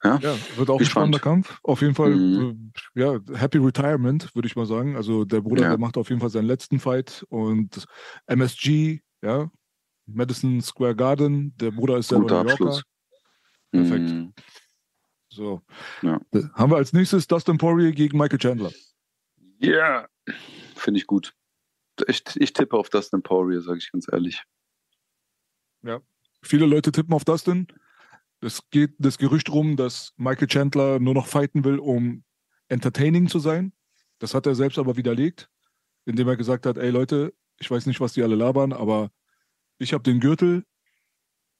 Ja, 0.04 0.18
ja 0.18 0.36
wird 0.56 0.70
auch 0.70 0.78
Gespannt. 0.78 0.80
ein 0.80 0.86
spannender 0.86 1.20
Kampf. 1.20 1.60
Auf 1.64 1.82
jeden 1.82 1.96
Fall, 1.96 2.16
mhm. 2.16 2.72
äh, 2.96 3.00
ja, 3.00 3.20
Happy 3.34 3.58
Retirement, 3.58 4.34
würde 4.36 4.48
ich 4.48 4.56
mal 4.56 4.66
sagen. 4.66 4.96
Also 4.96 5.26
der 5.26 5.42
Bruder, 5.42 5.64
ja. 5.64 5.70
der 5.70 5.78
macht 5.78 5.98
auf 5.98 6.10
jeden 6.10 6.22
Fall 6.22 6.30
seinen 6.30 6.46
letzten 6.46 6.80
Fight 6.80 7.26
und 7.30 7.86
MSG, 8.28 9.02
ja, 9.24 9.50
Madison 10.06 10.62
Square 10.62 10.96
Garden, 10.96 11.56
der 11.58 11.72
Bruder 11.72 11.98
ist 11.98 12.10
selber 12.10 12.26
New 12.26 12.34
Yorker. 12.34 12.52
Abschluss. 12.52 12.84
Perfekt. 13.72 14.10
Mhm. 14.10 14.34
So. 15.30 15.62
Ja. 16.02 16.20
Haben 16.54 16.72
wir 16.72 16.78
als 16.78 16.94
nächstes 16.94 17.28
Dustin 17.28 17.58
Poirier 17.58 17.92
gegen 17.94 18.18
Michael 18.18 18.40
Chandler. 18.40 18.72
Ja, 19.60 19.70
yeah. 19.72 20.08
finde 20.76 21.00
ich 21.00 21.08
gut. 21.08 21.34
Ich, 22.08 22.24
ich 22.36 22.54
tippe 22.54 22.78
auf 22.78 22.90
Dustin 22.90 23.22
Poirier, 23.22 23.62
sage 23.62 23.80
ich 23.80 23.92
ganz 23.92 24.08
ehrlich. 24.12 24.44
Ja, 25.84 26.02
viele 26.44 26.66
Leute 26.66 26.92
tippen 26.92 27.14
auf 27.14 27.26
Dustin. 27.26 27.68
Es 28.42 28.70
geht 28.70 28.96
das 28.98 29.18
Gerücht 29.18 29.50
rum, 29.50 29.76
dass 29.76 30.14
Michael 30.18 30.48
Chandler 30.48 31.00
nur 31.00 31.14
noch 31.14 31.28
fighten 31.28 31.64
will, 31.64 31.80
um 31.80 32.24
entertaining 32.70 33.28
zu 33.28 33.40
sein. 33.40 33.74
Das 34.20 34.34
hat 34.34 34.46
er 34.46 34.56
selbst 34.56 34.80
aber 34.80 34.98
widerlegt, 34.98 35.50
indem 36.06 36.28
er 36.28 36.38
gesagt 36.38 36.66
hat, 36.66 36.78
ey 36.78 36.90
Leute, 36.90 37.34
ich 37.60 37.70
weiß 37.70 37.86
nicht, 37.86 38.00
was 38.00 38.14
die 38.14 38.24
alle 38.24 38.36
labern, 38.36 38.74
aber 38.74 39.12
ich 39.78 39.94
habe 39.94 40.04
den 40.04 40.20
Gürtel 40.20 40.64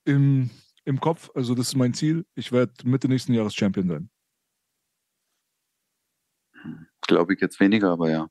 im, 0.04 0.50
im 0.84 1.00
Kopf, 1.00 1.30
also 1.34 1.54
das 1.54 1.68
ist 1.68 1.76
mein 1.76 1.94
Ziel. 1.94 2.26
Ich 2.34 2.50
werde 2.52 2.72
Mitte 2.84 3.08
nächsten 3.08 3.34
Jahres 3.34 3.54
Champion 3.54 3.88
sein. 3.88 4.10
Glaube 7.02 7.34
ich 7.34 7.40
jetzt 7.40 7.60
weniger, 7.60 7.90
aber 7.90 8.10
ja. 8.10 8.28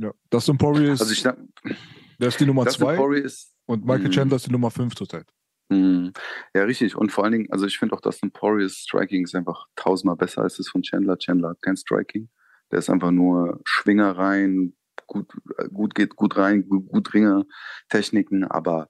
Ja, 0.00 0.12
Dustin 0.30 0.56
Poirier 0.56 0.92
ist, 0.94 1.02
also 1.02 1.12
ich, 1.12 1.22
der 1.22 2.28
ist 2.28 2.40
die 2.40 2.46
Nummer 2.46 2.64
Dustin 2.64 2.86
zwei 2.86 3.26
und 3.66 3.84
Michael 3.84 4.08
mm. 4.08 4.12
Chandler 4.12 4.36
ist 4.36 4.46
die 4.46 4.52
Nummer 4.52 4.70
fünf 4.70 4.94
zurzeit. 4.94 5.26
Mm, 5.68 6.08
ja, 6.54 6.62
richtig. 6.64 6.96
Und 6.96 7.12
vor 7.12 7.24
allen 7.24 7.34
Dingen, 7.34 7.52
also 7.52 7.66
ich 7.66 7.78
finde 7.78 7.94
auch, 7.94 8.00
Dustin 8.00 8.30
Poiriers 8.30 8.76
Striking 8.76 9.24
ist 9.24 9.34
einfach 9.34 9.66
tausendmal 9.76 10.16
besser 10.16 10.42
als 10.42 10.56
das 10.56 10.68
von 10.68 10.82
Chandler. 10.82 11.18
Chandler 11.18 11.50
hat 11.50 11.60
kein 11.60 11.76
Striking. 11.76 12.30
Der 12.72 12.78
ist 12.78 12.88
einfach 12.88 13.10
nur 13.10 13.60
Schwinger 13.64 14.16
rein, 14.16 14.74
gut, 15.06 15.30
gut 15.72 15.94
geht 15.94 16.16
gut 16.16 16.36
rein, 16.38 16.66
gut, 16.66 16.88
gut 16.88 17.12
Ringer, 17.12 17.44
Techniken, 17.90 18.44
aber 18.44 18.88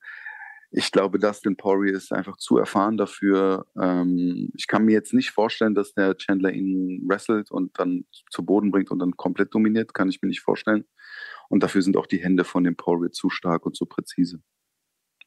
ich 0.72 0.92
glaube, 0.92 1.18
Dustin 1.18 1.56
Poirier 1.56 1.94
ist 1.94 2.12
einfach 2.12 2.36
zu 2.36 2.56
erfahren 2.56 2.96
dafür. 2.96 3.66
Ähm, 3.80 4.50
ich 4.54 4.68
kann 4.68 4.84
mir 4.84 4.92
jetzt 4.92 5.12
nicht 5.12 5.30
vorstellen, 5.30 5.74
dass 5.74 5.94
der 5.94 6.16
Chandler 6.16 6.52
ihn 6.52 7.04
wrestelt 7.08 7.50
und 7.50 7.76
dann 7.78 8.04
zu 8.30 8.44
Boden 8.44 8.70
bringt 8.70 8.90
und 8.90 9.00
dann 9.00 9.16
komplett 9.16 9.52
dominiert. 9.52 9.94
Kann 9.94 10.08
ich 10.08 10.22
mir 10.22 10.28
nicht 10.28 10.42
vorstellen. 10.42 10.84
Und 11.48 11.64
dafür 11.64 11.82
sind 11.82 11.96
auch 11.96 12.06
die 12.06 12.22
Hände 12.22 12.44
von 12.44 12.62
dem 12.62 12.76
Poirier 12.76 13.10
zu 13.10 13.30
stark 13.30 13.66
und 13.66 13.76
zu 13.76 13.84
präzise. 13.86 14.40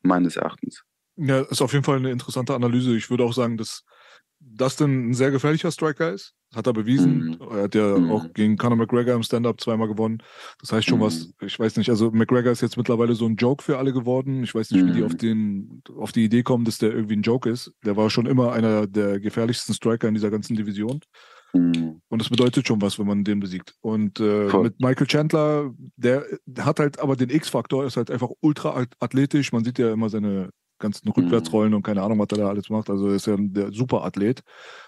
Meines 0.02 0.38
Erachtens. 0.38 0.84
Ja, 1.18 1.42
ist 1.42 1.62
auf 1.62 1.74
jeden 1.74 1.84
Fall 1.84 1.98
eine 1.98 2.12
interessante 2.12 2.56
Analyse. 2.56 2.96
Ich 2.96 3.10
würde 3.10 3.26
auch 3.26 3.34
sagen, 3.34 3.58
dass 3.58 3.84
Dustin 4.46 5.10
ein 5.10 5.14
sehr 5.14 5.32
gefährlicher 5.32 5.72
Striker 5.72 6.12
ist. 6.12 6.34
Hat 6.54 6.68
er 6.68 6.74
bewiesen. 6.74 7.30
Mhm. 7.30 7.38
Er 7.50 7.64
hat 7.64 7.76
ja 7.76 7.98
mhm. 7.98 8.12
auch 8.12 8.32
gegen 8.34 8.58
Conor 8.58 8.78
McGregor 8.78 9.16
im 9.16 9.24
Stand-Up 9.24 9.60
zweimal 9.60 9.88
gewonnen. 9.88 10.20
Das 10.60 10.72
heißt 10.72 10.88
schon 10.88 11.00
mhm. 11.00 11.04
was, 11.04 11.34
ich 11.42 11.60
weiß 11.60 11.78
nicht, 11.78 11.90
also 11.90 12.12
McGregor 12.12 12.52
ist 12.52 12.62
jetzt 12.62 12.78
mittlerweile 12.78 13.16
so 13.16 13.26
ein 13.26 13.36
Joke 13.36 13.64
für 13.64 13.80
alle 13.80 13.92
geworden. 13.92 14.44
Ich 14.44 14.54
weiß 14.54 14.70
nicht, 14.72 14.86
wie 14.86 14.92
die 14.92 15.04
auf, 15.04 15.14
mhm. 15.14 15.18
den, 15.18 15.84
auf 15.98 16.12
die 16.12 16.26
Idee 16.26 16.44
kommen, 16.44 16.66
dass 16.66 16.78
der 16.78 16.92
irgendwie 16.92 17.16
ein 17.16 17.24
Joke 17.24 17.50
ist. 17.50 17.72
Der 17.84 17.98
war 17.98 18.10
schon 18.10 18.28
immer 18.28 18.54
einer 18.54 18.86
der 18.86 19.20
gefährlichsten 19.20 19.74
Striker 19.74 20.08
in 20.08 20.14
dieser 20.14 20.30
ganzen 20.30 20.56
Division. 20.56 21.00
Mhm. 21.54 22.02
Und 22.08 22.22
das 22.22 22.30
bedeutet 22.30 22.68
schon 22.68 22.82
was, 22.82 23.00
wenn 23.00 23.08
man 23.08 23.24
den 23.24 23.40
besiegt. 23.40 23.76
Und 23.82 24.20
äh, 24.20 24.56
mit 24.58 24.80
Michael 24.80 25.08
Chandler, 25.08 25.72
der 25.96 26.26
hat 26.60 26.80
halt 26.80 27.00
aber 27.00 27.16
den 27.16 27.30
X-Faktor, 27.30 27.86
ist 27.86 27.98
halt 27.98 28.12
einfach 28.12 28.30
ultra 28.42 28.86
athletisch. 29.00 29.52
Man 29.52 29.64
sieht 29.64 29.80
ja 29.80 29.92
immer 29.92 30.10
seine 30.10 30.50
ganzen 30.84 31.10
Rückwärtsrollen 31.10 31.72
mhm. 31.72 31.78
und 31.78 31.84
keine 31.84 32.04
Ahnung, 32.04 32.20
was 32.20 32.28
er 32.32 32.38
da 32.38 32.50
alles 32.50 32.70
macht. 32.70 32.90
Also 32.90 33.08
er 33.08 33.16
ist 33.16 33.26
ja 33.26 33.36
der 33.40 33.72
Superathlet. 33.72 34.44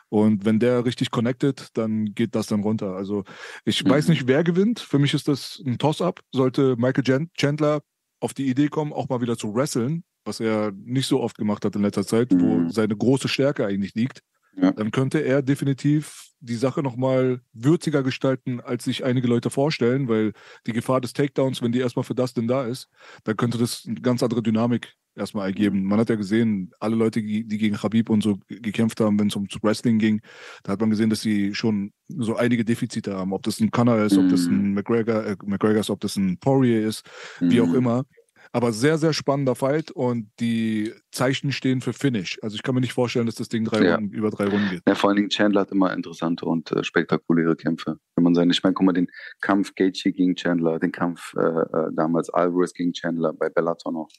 Und 0.09 0.45
wenn 0.45 0.59
der 0.59 0.85
richtig 0.85 1.09
connected, 1.09 1.69
dann 1.73 2.13
geht 2.13 2.35
das 2.35 2.47
dann 2.47 2.61
runter. 2.61 2.95
Also 2.95 3.23
ich 3.63 3.83
mhm. 3.83 3.89
weiß 3.89 4.09
nicht, 4.09 4.27
wer 4.27 4.43
gewinnt. 4.43 4.79
Für 4.79 4.99
mich 4.99 5.13
ist 5.13 5.27
das 5.27 5.61
ein 5.65 5.79
Toss-up. 5.79 6.19
Sollte 6.31 6.75
Michael 6.77 7.27
Chandler 7.35 7.81
auf 8.19 8.33
die 8.33 8.47
Idee 8.47 8.67
kommen, 8.67 8.93
auch 8.93 9.09
mal 9.09 9.21
wieder 9.21 9.37
zu 9.37 9.55
wresteln, 9.55 10.03
was 10.25 10.39
er 10.39 10.71
nicht 10.75 11.07
so 11.07 11.21
oft 11.21 11.37
gemacht 11.37 11.65
hat 11.65 11.75
in 11.75 11.81
letzter 11.81 12.05
Zeit, 12.05 12.31
mhm. 12.31 12.41
wo 12.41 12.69
seine 12.69 12.95
große 12.95 13.27
Stärke 13.27 13.65
eigentlich 13.65 13.95
liegt, 13.95 14.21
ja. 14.55 14.71
dann 14.71 14.91
könnte 14.91 15.19
er 15.19 15.41
definitiv 15.41 16.29
die 16.39 16.55
Sache 16.55 16.81
nochmal 16.81 17.41
würziger 17.53 18.03
gestalten, 18.03 18.61
als 18.61 18.83
sich 18.83 19.03
einige 19.03 19.27
Leute 19.27 19.49
vorstellen, 19.49 20.07
weil 20.07 20.33
die 20.65 20.73
Gefahr 20.73 21.01
des 21.01 21.13
Takedowns, 21.13 21.61
wenn 21.61 21.71
die 21.71 21.79
erstmal 21.79 22.03
für 22.03 22.15
das 22.15 22.33
denn 22.33 22.47
da 22.47 22.65
ist, 22.65 22.89
dann 23.23 23.37
könnte 23.37 23.57
das 23.57 23.83
eine 23.87 24.01
ganz 24.01 24.23
andere 24.23 24.43
Dynamik 24.43 24.93
erstmal 25.15 25.47
ergeben. 25.47 25.83
Man 25.83 25.99
hat 25.99 26.09
ja 26.09 26.15
gesehen, 26.15 26.71
alle 26.79 26.95
Leute, 26.95 27.21
die 27.21 27.45
gegen 27.45 27.81
Habib 27.81 28.09
und 28.09 28.21
so 28.21 28.37
gekämpft 28.47 28.99
haben, 28.99 29.19
wenn 29.19 29.27
es 29.27 29.35
um 29.35 29.47
Wrestling 29.61 29.99
ging, 29.99 30.21
da 30.63 30.73
hat 30.73 30.79
man 30.79 30.89
gesehen, 30.89 31.09
dass 31.09 31.21
sie 31.21 31.53
schon 31.55 31.91
so 32.07 32.35
einige 32.35 32.65
Defizite 32.65 33.15
haben. 33.15 33.33
Ob 33.33 33.43
das 33.43 33.59
ein 33.59 33.71
Conor 33.71 33.99
ist, 33.99 34.17
ob 34.17 34.29
das 34.29 34.45
ein 34.45 34.69
mhm. 34.69 34.73
McGregor, 34.73 35.25
äh, 35.25 35.35
McGregor 35.45 35.79
ist, 35.79 35.89
ob 35.89 35.99
das 36.01 36.15
ein 36.15 36.37
Poirier 36.37 36.85
ist, 36.85 37.03
wie 37.39 37.61
auch 37.61 37.67
mhm. 37.67 37.75
immer. 37.75 38.03
Aber 38.51 38.71
sehr, 38.71 38.97
sehr 38.97 39.11
spannender 39.11 39.55
Fight 39.55 39.91
und 39.91 40.29
die 40.39 40.93
Zeichen 41.11 41.51
stehen 41.51 41.81
für 41.81 41.91
Finish. 41.91 42.39
Also 42.41 42.55
ich 42.55 42.63
kann 42.63 42.73
mir 42.73 42.81
nicht 42.81 42.93
vorstellen, 42.93 43.25
dass 43.25 43.35
das 43.35 43.49
Ding 43.49 43.65
drei 43.65 43.83
ja. 43.83 43.95
Runden, 43.95 44.13
über 44.13 44.29
drei 44.29 44.45
Runden 44.45 44.69
geht. 44.69 44.81
Ja, 44.87 44.95
vor 44.95 45.09
allen 45.09 45.17
Dingen 45.17 45.29
Chandler 45.29 45.61
hat 45.61 45.71
immer 45.71 45.93
interessante 45.93 46.45
und 46.45 46.71
äh, 46.71 46.81
spektakuläre 46.83 47.57
Kämpfe. 47.57 47.99
Wenn 48.15 48.23
man 48.23 48.33
seine, 48.33 48.53
ich 48.53 48.63
meine, 48.63 48.73
guck 48.73 48.85
mal, 48.85 48.93
den 48.93 49.07
Kampf 49.41 49.75
Gaethje 49.75 50.13
gegen 50.13 50.35
Chandler, 50.35 50.79
den 50.79 50.93
Kampf 50.93 51.33
äh, 51.35 51.41
äh 51.41 51.91
damals 51.93 52.29
Alvarez 52.29 52.73
gegen 52.73 52.93
Chandler 52.93 53.33
bei 53.33 53.49
Bellator 53.49 53.91
noch. 53.91 54.09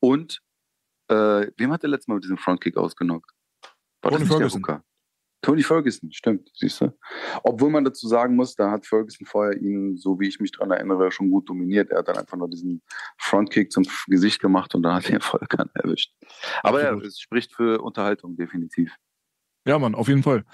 Und 0.00 0.40
äh, 1.08 1.46
wem 1.56 1.72
hat 1.72 1.82
der 1.82 1.90
letzte 1.90 2.10
Mal 2.10 2.16
mit 2.16 2.24
diesem 2.24 2.38
Frontkick 2.38 2.76
ausgenockt? 2.76 3.30
War 4.02 4.12
Tony 4.12 4.26
Ferguson. 4.26 4.62
Tony 5.42 5.62
Ferguson, 5.62 6.12
stimmt, 6.12 6.50
siehst 6.54 6.82
du. 6.82 6.92
Obwohl 7.42 7.70
man 7.70 7.84
dazu 7.84 8.06
sagen 8.06 8.36
muss, 8.36 8.54
da 8.54 8.70
hat 8.70 8.86
Ferguson 8.86 9.26
vorher 9.26 9.58
ihn, 9.60 9.96
so 9.96 10.20
wie 10.20 10.28
ich 10.28 10.38
mich 10.38 10.52
daran 10.52 10.70
erinnere, 10.70 11.10
schon 11.10 11.30
gut 11.30 11.48
dominiert. 11.48 11.90
Er 11.90 12.00
hat 12.00 12.08
dann 12.08 12.18
einfach 12.18 12.36
nur 12.36 12.48
diesen 12.50 12.82
Frontkick 13.16 13.72
zum 13.72 13.84
Gesicht 14.06 14.40
gemacht 14.40 14.74
und 14.74 14.82
dann 14.82 14.94
hat 14.94 15.08
er 15.08 15.20
voll 15.20 15.40
keinen 15.48 15.70
erwischt. 15.74 16.12
Aber 16.62 16.82
ja, 16.82 16.94
es 16.98 17.20
spricht 17.20 17.54
für 17.54 17.80
Unterhaltung, 17.80 18.36
definitiv. 18.36 18.94
Ja, 19.66 19.78
Mann, 19.78 19.94
auf 19.94 20.08
jeden 20.08 20.22
Fall. 20.22 20.44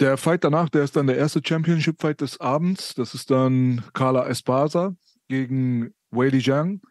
Der 0.00 0.16
Fight 0.16 0.44
danach, 0.44 0.68
der 0.68 0.82
ist 0.82 0.96
dann 0.96 1.06
der 1.06 1.16
erste 1.16 1.40
Championship-Fight 1.44 2.20
des 2.20 2.40
Abends. 2.40 2.94
Das 2.94 3.14
ist 3.14 3.30
dann 3.30 3.82
Carla 3.94 4.26
Espasa 4.26 4.94
gegen 5.28 5.94
Weili 6.10 6.42
Zhang. 6.42 6.82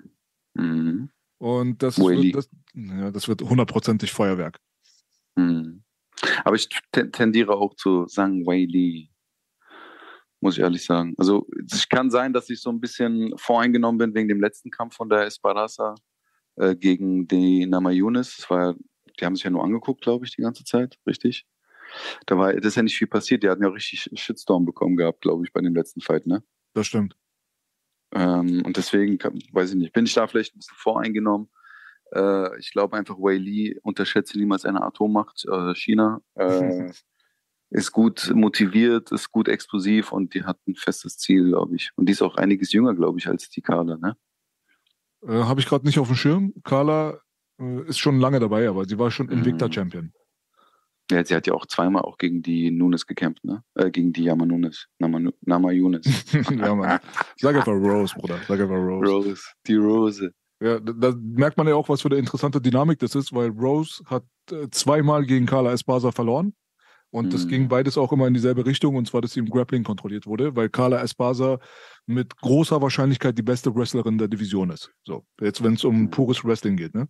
Mhm. 0.54 1.10
Und 1.38 1.84
das 1.84 1.98
wird, 2.00 2.36
das, 2.36 2.50
ja, 2.74 3.12
das 3.12 3.27
wird 3.27 3.42
hundertprozentig 3.42 4.12
Feuerwerk. 4.12 4.60
Mhm. 5.36 5.84
Aber 6.44 6.56
ich 6.56 6.70
tendiere 7.12 7.56
auch 7.56 7.75
zu 7.75 8.08
sagen 8.08 8.46
Wei 8.46 8.65
Li, 8.65 9.10
muss 10.39 10.58
ich 10.58 10.63
ehrlich 10.63 10.86
sagen. 10.86 11.13
Also 11.18 11.48
es 11.70 11.88
kann 11.89 12.10
sein, 12.10 12.34
dass 12.34 12.50
ich 12.50 12.62
so 12.62 12.70
ein 12.70 12.80
bisschen 12.80 13.34
voreingenommen 13.38 13.98
bin 13.98 14.15
wegen 14.15 14.30
dem 14.30 14.39
letzten 14.39 14.72
Kampf 14.72 14.96
von 14.96 15.10
der 15.10 15.25
Esparasa 15.25 15.96
äh, 16.56 16.75
gegen 16.75 17.27
die 17.27 17.65
Namayunis. 17.65 18.38
Das 18.38 18.50
war, 18.50 18.75
die 19.20 19.25
haben 19.25 19.36
sich 19.36 19.44
ja 19.44 19.50
nur 19.50 19.63
angeguckt, 19.63 20.01
glaube 20.01 20.25
ich, 20.25 20.36
die 20.36 20.42
ganze 20.42 20.63
Zeit, 20.63 20.98
richtig? 21.06 21.46
Da 22.25 22.38
war, 22.38 22.54
das 22.54 22.65
ist 22.65 22.75
ja 22.75 22.84
nicht 22.84 22.98
viel 22.98 23.08
passiert. 23.08 23.44
Die 23.44 23.50
hatten 23.50 23.63
ja 23.63 23.70
richtig 23.70 24.10
Shitstorm 24.13 24.65
bekommen 24.65 24.98
gehabt, 24.98 25.22
glaube 25.22 25.46
ich, 25.46 25.54
bei 25.54 25.62
dem 25.62 25.75
letzten 25.75 26.01
Fight, 26.01 26.25
ne? 26.25 26.44
Das 26.74 26.88
stimmt. 26.88 27.15
Ähm, 28.15 28.63
und 28.65 28.77
deswegen, 28.77 29.19
weiß 29.51 29.72
ich 29.72 29.75
nicht, 29.75 29.93
bin 29.93 30.05
ich 30.05 30.13
da 30.13 30.25
vielleicht 30.25 30.55
ein 30.55 30.60
bisschen 30.60 30.77
voreingenommen. 30.77 31.50
Äh, 32.13 32.57
ich 32.60 32.72
glaube 32.72 32.98
einfach, 32.98 33.17
Wei 33.17 33.36
Li 33.36 33.77
unterschätze 33.84 34.38
niemals 34.38 34.65
eine 34.65 34.81
Atommacht. 34.81 35.45
Äh, 35.45 35.75
China 35.75 36.22
äh, 36.36 36.91
ist 37.72 37.91
gut 37.91 38.31
motiviert, 38.34 39.12
ist 39.12 39.31
gut 39.31 39.50
explosiv 39.50 40.13
und 40.13 40.34
die 40.34 40.45
hat 40.45 40.57
ein 40.65 40.75
festes 40.75 41.17
Ziel, 41.17 41.50
glaube 41.50 41.75
ich. 41.75 41.91
Und 41.98 42.07
die 42.07 42.13
ist 42.13 42.22
auch 42.22 42.38
einiges 42.38 42.72
jünger, 42.72 42.95
glaube 42.95 43.19
ich, 43.19 43.27
als 43.27 43.50
die 43.50 43.62
Carla, 43.62 43.98
ne? 43.98 44.15
Äh, 45.27 45.43
Habe 45.43 45.60
ich 45.60 45.67
gerade 45.67 45.86
nicht 45.86 46.00
auf 46.00 46.07
dem 46.07 46.15
Schirm. 46.15 46.53
Carla 46.63 47.19
äh, 47.60 47.81
ist 47.81 47.98
schon 47.98 48.19
lange 48.19 48.39
dabei, 48.39 48.69
aber 48.69 48.86
sie 48.86 48.98
war 48.98 49.12
schon 49.12 49.29
Invicta-Champion. 49.29 50.13
Mhm. 51.12 51.16
Ja, 51.18 51.26
sie 51.26 51.36
hat 51.36 51.48
ja 51.48 51.54
auch 51.54 51.66
zweimal 51.68 52.04
auch 52.04 52.18
gegen 52.18 52.42
die 52.42 52.72
Nunes 52.72 53.06
gekämpft, 53.06 53.44
ne? 53.44 53.64
Äh, 53.76 53.92
gegen 53.92 54.12
die 54.14 54.24
Yama 54.24 54.46
Nunes. 54.46 54.88
Nama, 55.00 55.20
Nama 55.42 55.72
Yunes. 55.72 56.06
ja, 56.50 56.76
Mann. 56.76 57.00
Sag 57.38 57.56
einfach 57.56 57.74
Rose, 57.74 58.16
Bruder. 58.16 58.40
Sag 58.48 58.60
einfach 58.60 58.76
Rose. 58.76 59.12
Rose. 59.12 59.44
Die 59.68 59.76
Rose. 59.76 60.32
Ja, 60.62 60.80
da, 60.80 60.94
da, 60.94 61.14
merkt 61.22 61.58
man 61.58 61.68
ja 61.68 61.76
auch, 61.76 61.90
was 61.90 62.02
für 62.02 62.08
eine 62.08 62.18
interessante 62.18 62.62
Dynamik 62.62 62.98
das 63.00 63.14
ist, 63.14 63.34
weil 63.34 63.50
Rose 63.50 64.02
hat 64.06 64.24
äh, 64.52 64.68
zweimal 64.72 65.26
gegen 65.26 65.46
Carla 65.46 65.74
Espasa 65.74 66.12
verloren 66.12 66.54
Und 67.12 67.34
das 67.34 67.46
Mhm. 67.46 67.50
ging 67.50 67.68
beides 67.68 67.98
auch 67.98 68.12
immer 68.12 68.28
in 68.28 68.34
dieselbe 68.34 68.66
Richtung, 68.66 68.96
und 68.96 69.08
zwar, 69.08 69.22
dass 69.22 69.34
sie 69.34 69.40
im 69.42 69.50
Grappling 69.50 69.84
kontrolliert 69.84 70.26
wurde, 70.26 70.56
weil 70.56 70.70
Carla 70.70 71.02
Espasa 71.02 71.60
mit 72.08 72.36
großer 72.38 72.82
Wahrscheinlichkeit 72.82 73.38
die 73.38 73.44
beste 73.44 73.74
Wrestlerin 73.76 74.18
der 74.18 74.28
Division 74.28 74.70
ist. 74.70 74.92
So, 75.04 75.26
jetzt, 75.40 75.64
wenn 75.64 75.76
es 75.76 75.84
um 75.84 76.04
Mhm. 76.04 76.10
pures 76.12 76.44
Wrestling 76.44 76.78
geht, 76.78 76.96
ne? 76.96 77.08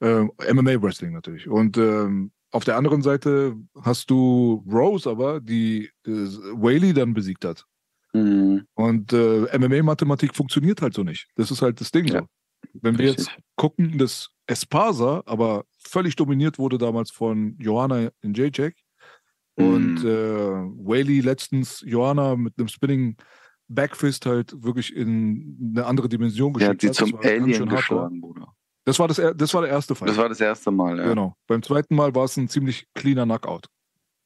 Ähm, 0.00 0.30
MMA-Wrestling 0.38 1.12
natürlich. 1.12 1.48
Und 1.48 1.76
ähm, 1.76 2.30
auf 2.52 2.64
der 2.64 2.76
anderen 2.76 3.02
Seite 3.02 3.56
hast 3.82 4.10
du 4.10 4.64
Rose 4.70 5.08
aber, 5.08 5.40
die 5.40 5.90
äh, 6.06 6.10
Whaley 6.10 6.92
dann 6.92 7.14
besiegt 7.14 7.44
hat. 7.44 7.64
Mhm. 8.12 8.66
Und 8.74 9.12
äh, 9.12 9.56
MMA-Mathematik 9.58 10.34
funktioniert 10.34 10.82
halt 10.82 10.94
so 10.94 11.04
nicht. 11.04 11.28
Das 11.36 11.50
ist 11.50 11.62
halt 11.62 11.80
das 11.80 11.90
Ding 11.92 12.06
Ja, 12.08 12.20
so. 12.20 12.26
Wenn 12.74 12.98
wir 12.98 13.06
jetzt 13.06 13.30
gucken, 13.56 13.98
dass 13.98 14.28
Espasa 14.46 15.22
aber 15.26 15.64
völlig 15.78 16.16
dominiert 16.16 16.58
wurde 16.58 16.76
damals 16.76 17.10
von 17.10 17.56
Johanna 17.58 18.10
in 18.20 18.34
Jacek 18.34 18.76
und 19.54 20.02
Mhm. 20.02 20.08
äh, 20.08 20.86
Whaley 20.86 21.20
letztens 21.20 21.82
Johanna 21.86 22.36
mit 22.36 22.54
einem 22.58 22.68
Spinning 22.68 23.16
Backfist 23.68 24.26
halt 24.26 24.52
wirklich 24.62 24.94
in 24.94 25.72
eine 25.76 25.86
andere 25.86 26.08
Dimension 26.08 26.52
geschickt 26.52 26.80
sie 26.82 26.88
hat. 26.88 26.94
zum 26.96 27.12
Das 27.12 27.22
war 27.24 27.30
ganz 27.30 27.42
Alien 27.44 27.68
geschlagen, 27.68 28.20
Bruder. 28.20 28.52
Das 28.90 28.98
war 28.98 29.06
das, 29.06 29.22
das 29.36 29.54
war 29.54 29.62
der 29.62 29.70
erste 29.70 29.94
Fall. 29.94 30.08
Das 30.08 30.16
war 30.16 30.28
das 30.28 30.40
erste 30.40 30.72
Mal, 30.72 30.98
ja. 30.98 31.08
Genau. 31.08 31.36
Beim 31.46 31.62
zweiten 31.62 31.94
Mal 31.94 32.12
war 32.12 32.24
es 32.24 32.36
ein 32.36 32.48
ziemlich 32.48 32.88
cleaner 32.92 33.24
Knockout. 33.24 33.68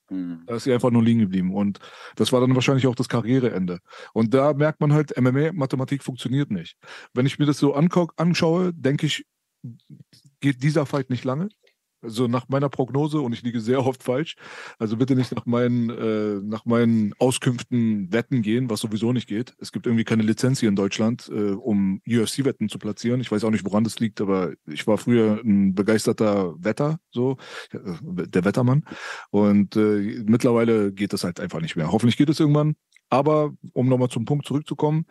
Mhm. 0.09 0.45
Da 0.47 0.57
ist 0.57 0.65
sie 0.65 0.73
einfach 0.73 0.91
nur 0.91 1.03
liegen 1.03 1.21
geblieben. 1.21 1.55
Und 1.55 1.81
das 2.17 2.33
war 2.33 2.41
dann 2.41 2.55
wahrscheinlich 2.55 2.87
auch 2.87 2.95
das 2.95 3.11
Karriereende. 3.11 3.81
Und 4.15 4.33
da 4.33 4.55
merkt 4.55 4.81
man 4.81 4.95
halt, 4.95 5.21
MMA-Mathematik 5.21 6.03
funktioniert 6.03 6.51
nicht. 6.51 6.79
Wenn 7.13 7.27
ich 7.27 7.39
mir 7.39 7.45
das 7.45 7.59
so 7.59 7.75
anschaue, 7.75 8.73
denke 8.73 9.05
ich, 9.05 9.27
geht 10.41 10.63
dieser 10.63 10.87
Fight 10.87 11.11
nicht 11.11 11.25
lange. 11.25 11.51
Also 12.05 12.29
nach 12.29 12.49
meiner 12.49 12.69
Prognose, 12.69 13.21
und 13.21 13.33
ich 13.33 13.43
liege 13.43 13.61
sehr 13.61 13.85
oft 13.85 14.03
falsch, 14.03 14.37
also 14.79 14.97
bitte 14.97 15.17
nicht 15.17 15.35
nach 15.35 15.47
meinen, 15.47 15.91
äh, 15.91 16.41
nach 16.43 16.65
meinen 16.65 17.15
Auskünften 17.19 18.13
wetten 18.13 18.43
gehen, 18.43 18.71
was 18.71 18.81
sowieso 18.81 19.13
nicht 19.13 19.27
geht. 19.27 19.55
Es 19.59 19.73
gibt 19.73 19.87
irgendwie 19.87 20.05
keine 20.05 20.23
Lizenz 20.23 20.61
hier 20.61 20.69
in 20.69 20.77
Deutschland, 20.77 21.31
äh, 21.33 21.53
um 21.53 22.01
UFC-Wetten 22.07 22.69
zu 22.69 22.79
platzieren. 22.79 23.21
Ich 23.21 23.33
weiß 23.33 23.45
auch 23.45 23.51
nicht, 23.51 23.65
woran 23.65 23.85
das 23.85 23.99
liegt, 23.99 24.21
aber 24.21 24.53
ich 24.67 24.87
war 24.87 24.99
früher 24.99 25.41
ein 25.45 25.75
begeisterter 25.75 26.55
Wetter, 26.63 26.99
so, 27.11 27.39
äh, 27.73 27.79
der 28.29 28.45
Wettermann. 28.45 28.85
Und 29.31 29.77
äh, 29.77 30.23
mittlerweile 30.27 30.93
geht 30.93 31.13
das 31.13 31.25
halt 31.25 31.41
einfach 31.41 31.61
nicht 31.61 31.77
mehr. 31.77 31.91
Hoffentlich 31.91 32.17
geht 32.17 32.29
es 32.29 32.41
irgendwann. 32.41 32.77
Aber 33.11 33.53
um 33.73 33.89
nochmal 33.89 34.09
zum 34.09 34.25
Punkt 34.25 34.47
zurückzukommen, 34.47 35.07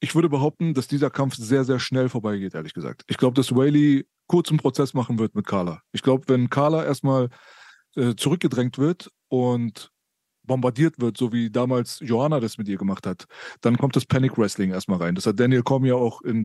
ich 0.00 0.14
würde 0.14 0.28
behaupten, 0.28 0.74
dass 0.74 0.88
dieser 0.88 1.10
Kampf 1.10 1.36
sehr, 1.36 1.64
sehr 1.64 1.78
schnell 1.78 2.08
vorbeigeht, 2.08 2.54
ehrlich 2.54 2.74
gesagt. 2.74 3.02
Ich 3.06 3.16
glaube, 3.16 3.34
dass 3.34 3.54
Whaley 3.54 4.06
kurzen 4.26 4.58
Prozess 4.58 4.94
machen 4.94 5.18
wird 5.18 5.34
mit 5.34 5.46
Carla. 5.46 5.80
Ich 5.92 6.02
glaube, 6.02 6.24
wenn 6.28 6.50
Carla 6.50 6.84
erstmal 6.84 7.28
äh, 7.94 8.14
zurückgedrängt 8.14 8.78
wird 8.78 9.10
und 9.28 9.90
bombardiert 10.42 11.00
wird, 11.00 11.16
so 11.16 11.32
wie 11.32 11.50
damals 11.50 12.00
Johanna 12.00 12.40
das 12.40 12.58
mit 12.58 12.68
ihr 12.68 12.76
gemacht 12.76 13.06
hat, 13.06 13.24
dann 13.60 13.76
kommt 13.78 13.96
das 13.96 14.06
Panic 14.06 14.38
Wrestling 14.38 14.70
erstmal 14.70 14.98
rein. 14.98 15.14
Das 15.14 15.26
hat 15.26 15.40
Daniel 15.40 15.62
Cormier 15.62 15.96
auch 15.96 16.22
in 16.22 16.44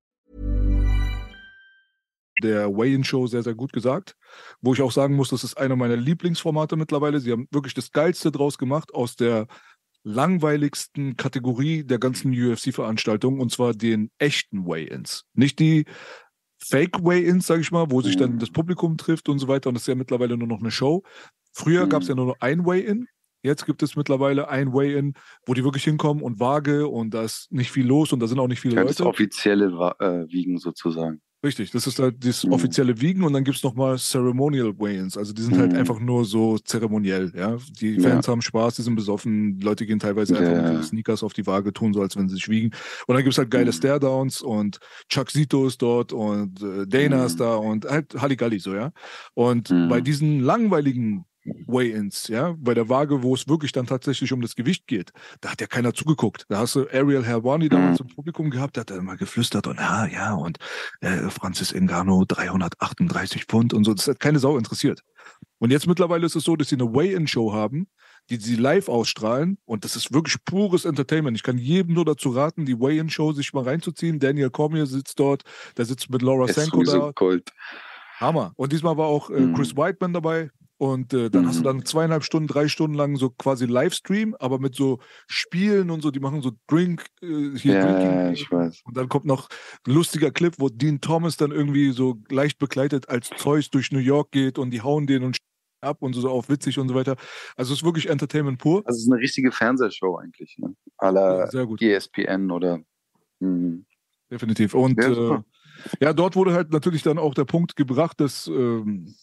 Der 2.41 2.69
Weigh-In-Show 2.75 3.27
sehr, 3.27 3.43
sehr 3.43 3.55
gut 3.55 3.71
gesagt. 3.71 4.15
Wo 4.61 4.73
ich 4.73 4.81
auch 4.81 4.91
sagen 4.91 5.15
muss, 5.15 5.29
das 5.29 5.43
ist 5.45 5.57
einer 5.57 5.75
meiner 5.77 5.95
Lieblingsformate 5.95 6.75
mittlerweile. 6.75 7.19
Sie 7.21 7.31
haben 7.31 7.47
wirklich 7.51 7.73
das 7.73 7.91
Geilste 7.91 8.31
draus 8.31 8.57
gemacht 8.57 8.93
aus 8.93 9.15
der 9.15 9.47
langweiligsten 10.03 11.15
Kategorie 11.15 11.83
der 11.83 11.99
ganzen 11.99 12.31
UFC-Veranstaltung 12.33 13.39
und 13.39 13.51
zwar 13.51 13.73
den 13.73 14.09
echten 14.17 14.65
Weigh-Ins. 14.65 15.25
Nicht 15.33 15.59
die 15.59 15.85
Fake-Weigh-Ins, 16.63 17.47
sage 17.47 17.61
ich 17.61 17.71
mal, 17.71 17.89
wo 17.89 18.01
sich 18.01 18.17
dann 18.17 18.33
Mhm. 18.33 18.39
das 18.39 18.51
Publikum 18.51 18.97
trifft 18.97 19.29
und 19.29 19.39
so 19.39 19.47
weiter 19.47 19.69
und 19.69 19.75
das 19.75 19.83
ist 19.83 19.87
ja 19.87 19.95
mittlerweile 19.95 20.37
nur 20.37 20.47
noch 20.47 20.59
eine 20.59 20.71
Show. 20.71 21.03
Früher 21.53 21.85
Mhm. 21.85 21.89
gab 21.89 22.01
es 22.03 22.07
ja 22.07 22.15
nur 22.15 22.25
noch 22.27 22.37
ein 22.39 22.65
Weigh-In. 22.65 23.07
Jetzt 23.43 23.65
gibt 23.65 23.81
es 23.81 23.95
mittlerweile 23.95 24.49
ein 24.49 24.71
Weigh-In, 24.71 25.13
wo 25.47 25.55
die 25.55 25.63
wirklich 25.63 25.83
hinkommen 25.83 26.21
und 26.21 26.39
Waage 26.39 26.87
und 26.87 27.11
da 27.15 27.23
ist 27.23 27.51
nicht 27.51 27.71
viel 27.71 27.87
los 27.87 28.13
und 28.13 28.19
da 28.19 28.27
sind 28.27 28.39
auch 28.39 28.47
nicht 28.47 28.59
viele 28.61 28.75
das 28.75 28.99
Leute. 28.99 29.07
offizielle 29.09 29.73
Wa- 29.75 29.95
äh, 29.99 30.27
Wiegen 30.31 30.59
sozusagen. 30.59 31.21
Richtig, 31.43 31.71
das 31.71 31.87
ist 31.87 31.97
halt 31.97 32.23
das 32.23 32.43
Mhm. 32.43 32.53
offizielle 32.53 33.01
Wiegen 33.01 33.23
und 33.23 33.33
dann 33.33 33.43
gibt's 33.43 33.63
noch 33.63 33.73
mal 33.73 33.97
Ceremonial 33.97 34.77
Weigh-ins. 34.77 35.17
Also 35.17 35.33
die 35.33 35.41
sind 35.41 35.57
halt 35.57 35.71
Mhm. 35.71 35.79
einfach 35.79 35.99
nur 35.99 36.23
so 36.23 36.59
zeremoniell, 36.59 37.31
ja. 37.35 37.57
Die 37.79 37.95
Ja. 37.95 38.09
Fans 38.11 38.27
haben 38.27 38.43
Spaß, 38.43 38.75
die 38.75 38.83
sind 38.83 38.93
besoffen, 38.95 39.57
die 39.57 39.63
Leute 39.65 39.87
gehen 39.87 39.97
teilweise 39.97 40.37
einfach 40.37 40.53
Ja. 40.53 40.71
mit 40.73 40.83
Sneakers 40.83 41.23
auf 41.23 41.33
die 41.33 41.47
Waage, 41.47 41.73
tun 41.73 41.93
so, 41.95 42.01
als 42.01 42.15
wenn 42.15 42.29
sie 42.29 42.35
sich 42.35 42.47
wiegen. 42.47 42.69
Und 43.07 43.15
dann 43.15 43.23
gibt's 43.23 43.39
halt 43.39 43.49
geile 43.49 43.71
Mhm. 43.71 43.75
Stare-Downs 43.75 44.41
und 44.43 44.77
Chuck 45.09 45.31
Zito 45.31 45.65
ist 45.65 45.81
dort 45.81 46.13
und 46.13 46.61
äh, 46.61 46.85
Dana 46.85 47.17
Mhm. 47.21 47.25
ist 47.25 47.39
da 47.39 47.55
und 47.55 47.85
halt 47.85 48.13
Halligalli 48.21 48.59
so, 48.59 48.75
ja. 48.75 48.91
Und 49.33 49.71
Mhm. 49.71 49.89
bei 49.89 49.99
diesen 49.99 50.41
langweiligen 50.41 51.25
Weigh-ins, 51.43 52.27
ja, 52.27 52.55
bei 52.57 52.73
der 52.73 52.89
Waage, 52.89 53.23
wo 53.23 53.33
es 53.33 53.47
wirklich 53.47 53.71
dann 53.71 53.87
tatsächlich 53.87 54.31
um 54.31 54.41
das 54.41 54.55
Gewicht 54.55 54.87
geht, 54.87 55.11
da 55.41 55.51
hat 55.51 55.61
ja 55.61 55.67
keiner 55.67 55.93
zugeguckt. 55.93 56.45
Da 56.49 56.59
hast 56.59 56.75
du 56.75 56.87
Ariel 56.87 57.23
Helwani 57.25 57.69
damals 57.69 57.99
im 57.99 58.07
Publikum 58.07 58.49
gehabt, 58.49 58.75
der 58.75 58.81
hat 58.81 58.91
dann 58.91 58.99
immer 58.99 59.17
geflüstert 59.17 59.67
und 59.67 59.77
ja, 59.77 60.05
ja, 60.05 60.33
und 60.33 60.57
äh, 61.01 61.29
Francis 61.29 61.73
Ngannou 61.73 62.25
338 62.25 63.45
Pfund 63.45 63.73
und 63.73 63.83
so. 63.83 63.93
Das 63.93 64.07
hat 64.07 64.19
keine 64.19 64.39
Sau 64.39 64.57
interessiert. 64.57 65.01
Und 65.59 65.71
jetzt 65.71 65.87
mittlerweile 65.87 66.25
ist 66.25 66.35
es 66.35 66.43
so, 66.43 66.55
dass 66.55 66.69
sie 66.69 66.75
eine 66.75 66.93
Weigh-In-Show 66.93 67.53
haben, 67.53 67.87
die 68.29 68.37
sie 68.37 68.55
live 68.55 68.87
ausstrahlen 68.87 69.57
und 69.65 69.83
das 69.83 69.95
ist 69.95 70.13
wirklich 70.13 70.37
pures 70.45 70.85
Entertainment. 70.85 71.37
Ich 71.37 71.43
kann 71.43 71.57
jedem 71.57 71.93
nur 71.93 72.05
dazu 72.05 72.29
raten, 72.29 72.65
die 72.65 72.79
Weigh-In-Show 72.79 73.33
sich 73.33 73.53
mal 73.53 73.63
reinzuziehen. 73.63 74.19
Daniel 74.19 74.49
Cormier 74.51 74.85
sitzt 74.85 75.19
dort, 75.19 75.43
der 75.77 75.85
sitzt 75.85 76.09
mit 76.09 76.21
Laura 76.21 76.47
Senko 76.47 76.83
da. 76.83 77.11
Gold. 77.15 77.51
Hammer. 78.19 78.53
Und 78.55 78.71
diesmal 78.71 78.97
war 78.97 79.07
auch 79.07 79.29
äh, 79.29 79.39
Mhm. 79.39 79.55
Chris 79.55 79.75
Whiteman 79.75 80.13
dabei. 80.13 80.51
Und 80.81 81.13
äh, 81.13 81.29
dann 81.29 81.45
hast 81.45 81.57
du 81.57 81.61
Mhm. 81.61 81.65
dann 81.65 81.85
zweieinhalb 81.85 82.23
Stunden, 82.23 82.47
drei 82.47 82.67
Stunden 82.67 82.95
lang 82.95 83.15
so 83.15 83.29
quasi 83.29 83.67
Livestream, 83.67 84.35
aber 84.39 84.57
mit 84.57 84.73
so 84.73 84.97
Spielen 85.27 85.91
und 85.91 86.01
so, 86.01 86.09
die 86.09 86.19
machen 86.19 86.41
so 86.41 86.53
Drink, 86.65 87.05
äh, 87.21 87.55
hier 87.55 87.73
Ja, 87.75 87.81
Drinking. 87.85 88.33
ich 88.33 88.51
weiß. 88.51 88.81
Und 88.85 88.97
dann 88.97 89.07
kommt 89.07 89.25
noch 89.25 89.47
ein 89.85 89.93
lustiger 89.93 90.31
Clip, 90.31 90.55
wo 90.57 90.69
Dean 90.69 90.99
Thomas 90.99 91.37
dann 91.37 91.51
irgendwie 91.51 91.91
so 91.91 92.17
leicht 92.31 92.57
begleitet 92.57 93.09
als 93.09 93.29
Zeus 93.37 93.69
durch 93.69 93.91
New 93.91 93.99
York 93.99 94.31
geht 94.31 94.57
und 94.57 94.71
die 94.71 94.81
hauen 94.81 95.05
den 95.05 95.21
und 95.23 95.37
ab 95.81 95.97
und 95.99 96.13
so 96.13 96.27
auf 96.31 96.49
witzig 96.49 96.79
und 96.79 96.89
so 96.89 96.95
weiter. 96.95 97.15
Also 97.55 97.73
es 97.73 97.81
ist 97.81 97.85
wirklich 97.85 98.09
Entertainment 98.09 98.57
pur. 98.57 98.81
Also 98.85 98.97
es 98.97 99.03
ist 99.03 99.11
eine 99.11 99.21
richtige 99.21 99.51
Fernsehshow 99.51 100.17
eigentlich, 100.17 100.57
ne? 100.57 100.75
Sehr 101.51 101.67
gut. 101.67 101.79
ESPN 101.79 102.49
oder 102.49 102.79
mhm. 103.39 103.85
Definitiv. 104.31 104.73
Und 104.73 104.97
Ja, 104.97 105.35
äh, 105.35 105.41
ja, 105.99 106.13
dort 106.13 106.35
wurde 106.35 106.53
halt 106.53 106.71
natürlich 106.71 107.03
dann 107.03 107.19
auch 107.19 107.35
der 107.35 107.45
Punkt 107.45 107.75
gebracht, 107.75 108.19
dass 108.19 108.47
ähm, 108.47 109.13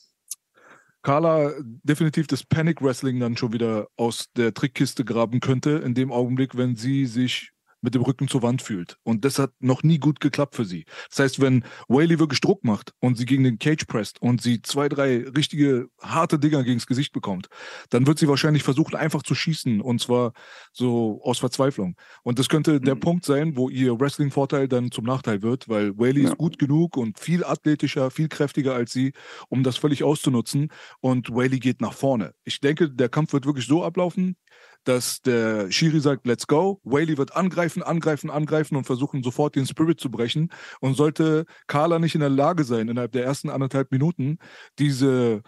Carla 1.08 1.54
definitiv 1.84 2.26
das 2.26 2.44
Panic 2.44 2.82
Wrestling 2.82 3.18
dann 3.18 3.34
schon 3.34 3.54
wieder 3.54 3.88
aus 3.96 4.26
der 4.36 4.52
Trickkiste 4.52 5.06
graben 5.06 5.40
könnte, 5.40 5.70
in 5.82 5.94
dem 5.94 6.12
Augenblick, 6.12 6.54
wenn 6.54 6.76
sie 6.76 7.06
sich 7.06 7.52
mit 7.80 7.94
dem 7.94 8.02
Rücken 8.02 8.28
zur 8.28 8.42
Wand 8.42 8.62
fühlt. 8.62 8.96
Und 9.04 9.24
das 9.24 9.38
hat 9.38 9.52
noch 9.60 9.82
nie 9.82 9.98
gut 9.98 10.20
geklappt 10.20 10.56
für 10.56 10.64
sie. 10.64 10.84
Das 11.10 11.18
heißt, 11.20 11.40
wenn 11.40 11.64
Whaley 11.88 12.18
wirklich 12.18 12.40
Druck 12.40 12.64
macht 12.64 12.92
und 13.00 13.16
sie 13.16 13.26
gegen 13.26 13.44
den 13.44 13.58
Cage 13.58 13.84
presst 13.86 14.20
und 14.20 14.42
sie 14.42 14.62
zwei, 14.62 14.88
drei 14.88 15.24
richtige 15.36 15.88
harte 16.02 16.38
Dinger 16.38 16.64
gegens 16.64 16.86
Gesicht 16.86 17.12
bekommt, 17.12 17.48
dann 17.90 18.06
wird 18.06 18.18
sie 18.18 18.28
wahrscheinlich 18.28 18.62
versuchen, 18.62 18.96
einfach 18.96 19.22
zu 19.22 19.34
schießen 19.34 19.80
und 19.80 20.00
zwar 20.00 20.32
so 20.72 21.20
aus 21.22 21.38
Verzweiflung. 21.38 21.96
Und 22.22 22.38
das 22.38 22.48
könnte 22.48 22.80
der 22.80 22.94
Mhm. 22.96 23.00
Punkt 23.00 23.24
sein, 23.24 23.56
wo 23.56 23.68
ihr 23.68 23.98
Wrestling-Vorteil 23.98 24.68
dann 24.68 24.90
zum 24.90 25.04
Nachteil 25.04 25.42
wird, 25.42 25.68
weil 25.68 25.96
Whaley 25.98 26.22
Ja. 26.22 26.30
ist 26.30 26.38
gut 26.38 26.58
genug 26.58 26.96
und 26.96 27.18
viel 27.18 27.44
athletischer, 27.44 28.10
viel 28.10 28.28
kräftiger 28.28 28.74
als 28.74 28.92
sie, 28.92 29.12
um 29.48 29.62
das 29.62 29.76
völlig 29.76 30.02
auszunutzen. 30.04 30.68
Und 31.00 31.30
Whaley 31.30 31.58
geht 31.58 31.80
nach 31.80 31.92
vorne. 31.92 32.32
Ich 32.44 32.60
denke, 32.60 32.90
der 32.90 33.08
Kampf 33.08 33.32
wird 33.32 33.46
wirklich 33.46 33.66
so 33.66 33.84
ablaufen, 33.84 34.36
dass 34.84 35.20
der 35.20 35.70
Shiri 35.70 36.00
sagt, 36.00 36.26
let's 36.26 36.46
go. 36.46 36.80
Whaley 36.84 37.18
wird 37.18 37.36
angreifen, 37.36 37.82
angreifen, 37.82 38.30
angreifen 38.30 38.76
und 38.76 38.84
versuchen 38.84 39.22
sofort 39.22 39.54
den 39.56 39.66
Spirit 39.66 40.00
zu 40.00 40.10
brechen. 40.10 40.50
Und 40.80 40.94
sollte 40.94 41.44
Carla 41.66 41.98
nicht 41.98 42.14
in 42.14 42.20
der 42.20 42.30
Lage 42.30 42.64
sein, 42.64 42.88
innerhalb 42.88 43.12
der 43.12 43.24
ersten 43.24 43.50
anderthalb 43.50 43.90
Minuten 43.92 44.38
diese, 44.78 45.42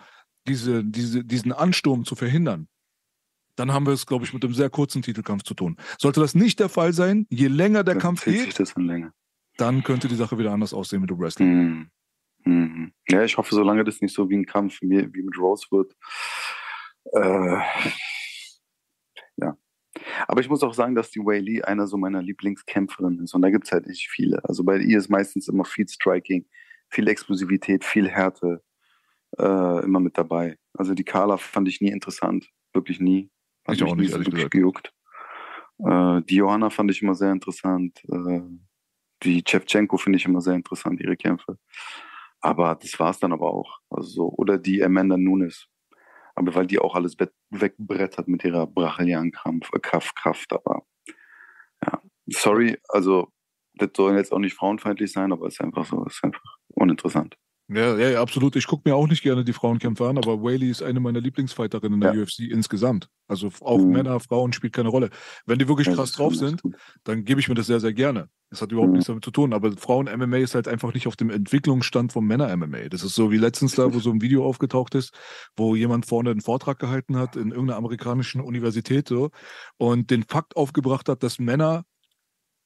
diese, 0.46 0.84
diese, 0.84 1.24
diesen 1.24 1.52
Ansturm 1.52 2.04
zu 2.04 2.14
verhindern, 2.14 2.68
dann 3.56 3.72
haben 3.72 3.86
wir 3.86 3.92
es, 3.92 4.06
glaube 4.06 4.24
ich, 4.24 4.32
mit 4.32 4.44
einem 4.44 4.54
sehr 4.54 4.70
kurzen 4.70 5.02
Titelkampf 5.02 5.42
zu 5.42 5.54
tun. 5.54 5.76
Sollte 5.98 6.20
das 6.20 6.34
nicht 6.34 6.60
der 6.60 6.68
Fall 6.68 6.92
sein, 6.92 7.26
je 7.30 7.48
länger 7.48 7.84
der 7.84 7.94
Dann 7.94 8.02
Kampf 8.02 8.24
geht, 8.24 8.58
das 8.58 8.74
dann 9.56 9.82
könnte 9.82 10.08
die 10.08 10.14
Sache 10.14 10.38
wieder 10.38 10.52
anders 10.52 10.72
aussehen 10.72 11.02
mit 11.02 11.10
dem 11.10 11.18
Wrestling. 11.18 11.48
Mhm. 11.48 11.90
Mhm. 12.44 12.92
Ja, 13.08 13.22
ich 13.22 13.36
hoffe, 13.36 13.54
solange 13.54 13.84
das 13.84 14.00
nicht 14.00 14.14
so 14.14 14.30
wie 14.30 14.36
ein 14.36 14.46
Kampf 14.46 14.80
wie, 14.80 15.12
wie 15.12 15.22
mit 15.22 15.38
Rose 15.38 15.66
wird. 15.70 15.94
Äh. 17.12 17.60
Aber 20.28 20.40
ich 20.40 20.48
muss 20.48 20.62
auch 20.62 20.74
sagen, 20.74 20.94
dass 20.94 21.10
die 21.10 21.20
Wei 21.20 21.38
Lee 21.38 21.62
einer 21.62 21.86
so 21.86 21.96
meiner 21.96 22.22
Lieblingskämpferinnen 22.22 23.24
ist. 23.24 23.34
Und 23.34 23.42
da 23.42 23.50
gibt 23.50 23.66
es 23.66 23.72
halt 23.72 23.86
nicht 23.86 24.08
viele. 24.08 24.44
Also 24.44 24.64
bei 24.64 24.78
ihr 24.78 24.98
ist 24.98 25.08
meistens 25.08 25.48
immer 25.48 25.64
viel 25.64 25.88
Striking, 25.88 26.46
viel 26.88 27.08
Explosivität, 27.08 27.84
viel 27.84 28.08
Härte 28.08 28.62
äh, 29.38 29.84
immer 29.84 30.00
mit 30.00 30.18
dabei. 30.18 30.56
Also 30.74 30.94
die 30.94 31.04
Carla 31.04 31.36
fand 31.36 31.68
ich 31.68 31.80
nie 31.80 31.90
interessant. 31.90 32.48
Wirklich 32.72 33.00
nie. 33.00 33.30
Hat 33.66 33.76
ich 33.76 33.82
auch 33.82 33.94
nicht, 33.94 34.12
ehrlich 34.12 34.30
gesagt. 34.30 34.50
gejuckt. 34.52 34.92
Äh, 35.78 36.22
die 36.22 36.36
Johanna 36.36 36.70
fand 36.70 36.90
ich 36.90 37.02
immer 37.02 37.14
sehr 37.14 37.32
interessant. 37.32 38.02
Äh, 38.10 38.40
die 39.22 39.42
Chevchenko 39.46 39.96
finde 39.98 40.18
ich 40.18 40.24
immer 40.24 40.40
sehr 40.40 40.54
interessant, 40.54 41.00
ihre 41.00 41.16
Kämpfe. 41.16 41.58
Aber 42.40 42.74
das 42.74 42.98
war 42.98 43.10
es 43.10 43.18
dann 43.18 43.32
aber 43.32 43.52
auch. 43.52 43.78
Also 43.90 44.08
so. 44.08 44.28
Oder 44.30 44.58
die 44.58 44.82
Amanda 44.82 45.16
Nunes. 45.16 45.66
Aber 46.40 46.54
weil 46.54 46.66
die 46.66 46.78
auch 46.78 46.94
alles 46.94 47.18
wegbrettert 47.50 48.26
mit 48.26 48.42
ihrer 48.44 48.66
brachelianen 48.66 49.30
Kraft, 49.30 49.74
äh, 49.74 49.78
Kraft. 49.78 50.50
Aber 50.54 50.86
ja, 51.84 52.00
sorry, 52.28 52.78
also 52.88 53.30
das 53.74 53.90
soll 53.94 54.16
jetzt 54.16 54.32
auch 54.32 54.38
nicht 54.38 54.56
frauenfeindlich 54.56 55.12
sein, 55.12 55.32
aber 55.32 55.48
es 55.48 55.54
ist 55.54 55.60
einfach 55.60 55.84
so, 55.84 56.02
es 56.06 56.14
ist 56.14 56.24
einfach 56.24 56.56
uninteressant. 56.68 57.36
Ja, 57.72 57.96
ja, 57.96 58.20
absolut. 58.20 58.56
Ich 58.56 58.66
gucke 58.66 58.88
mir 58.88 58.96
auch 58.96 59.06
nicht 59.06 59.22
gerne 59.22 59.44
die 59.44 59.52
Frauenkämpfe 59.52 60.08
an, 60.08 60.18
aber 60.18 60.42
Whaley 60.42 60.70
ist 60.70 60.82
eine 60.82 60.98
meiner 60.98 61.20
Lieblingsfighterinnen 61.20 61.94
in 61.94 62.00
der 62.00 62.14
ja. 62.14 62.22
UFC 62.22 62.40
insgesamt. 62.40 63.08
Also 63.28 63.50
auch 63.60 63.78
mhm. 63.78 63.92
Männer, 63.92 64.18
Frauen 64.18 64.52
spielt 64.52 64.72
keine 64.72 64.88
Rolle. 64.88 65.10
Wenn 65.46 65.60
die 65.60 65.68
wirklich 65.68 65.86
ja, 65.86 65.94
krass 65.94 66.12
drauf 66.12 66.34
sind, 66.34 66.62
dann 67.04 67.24
gebe 67.24 67.38
ich 67.38 67.48
mir 67.48 67.54
das 67.54 67.68
sehr, 67.68 67.78
sehr 67.78 67.92
gerne. 67.92 68.28
Das 68.50 68.60
hat 68.60 68.72
überhaupt 68.72 68.88
mhm. 68.88 68.94
nichts 68.94 69.06
damit 69.06 69.24
zu 69.24 69.30
tun. 69.30 69.52
Aber 69.52 69.70
Frauen-MMA 69.70 70.38
ist 70.38 70.56
halt 70.56 70.66
einfach 70.66 70.92
nicht 70.94 71.06
auf 71.06 71.14
dem 71.14 71.30
Entwicklungsstand 71.30 72.12
vom 72.12 72.26
Männer-MMA. 72.26 72.88
Das 72.88 73.04
ist 73.04 73.14
so 73.14 73.30
wie 73.30 73.36
letztens 73.36 73.76
da, 73.76 73.94
wo 73.94 74.00
so 74.00 74.10
ein 74.10 74.20
Video 74.20 74.44
aufgetaucht 74.44 74.96
ist, 74.96 75.14
wo 75.56 75.76
jemand 75.76 76.06
vorne 76.06 76.32
einen 76.32 76.40
Vortrag 76.40 76.80
gehalten 76.80 77.16
hat 77.16 77.36
in 77.36 77.50
irgendeiner 77.50 77.78
amerikanischen 77.78 78.40
Universität 78.40 79.06
so, 79.06 79.30
und 79.76 80.10
den 80.10 80.24
Fakt 80.24 80.56
aufgebracht 80.56 81.08
hat, 81.08 81.22
dass 81.22 81.38
Männer 81.38 81.84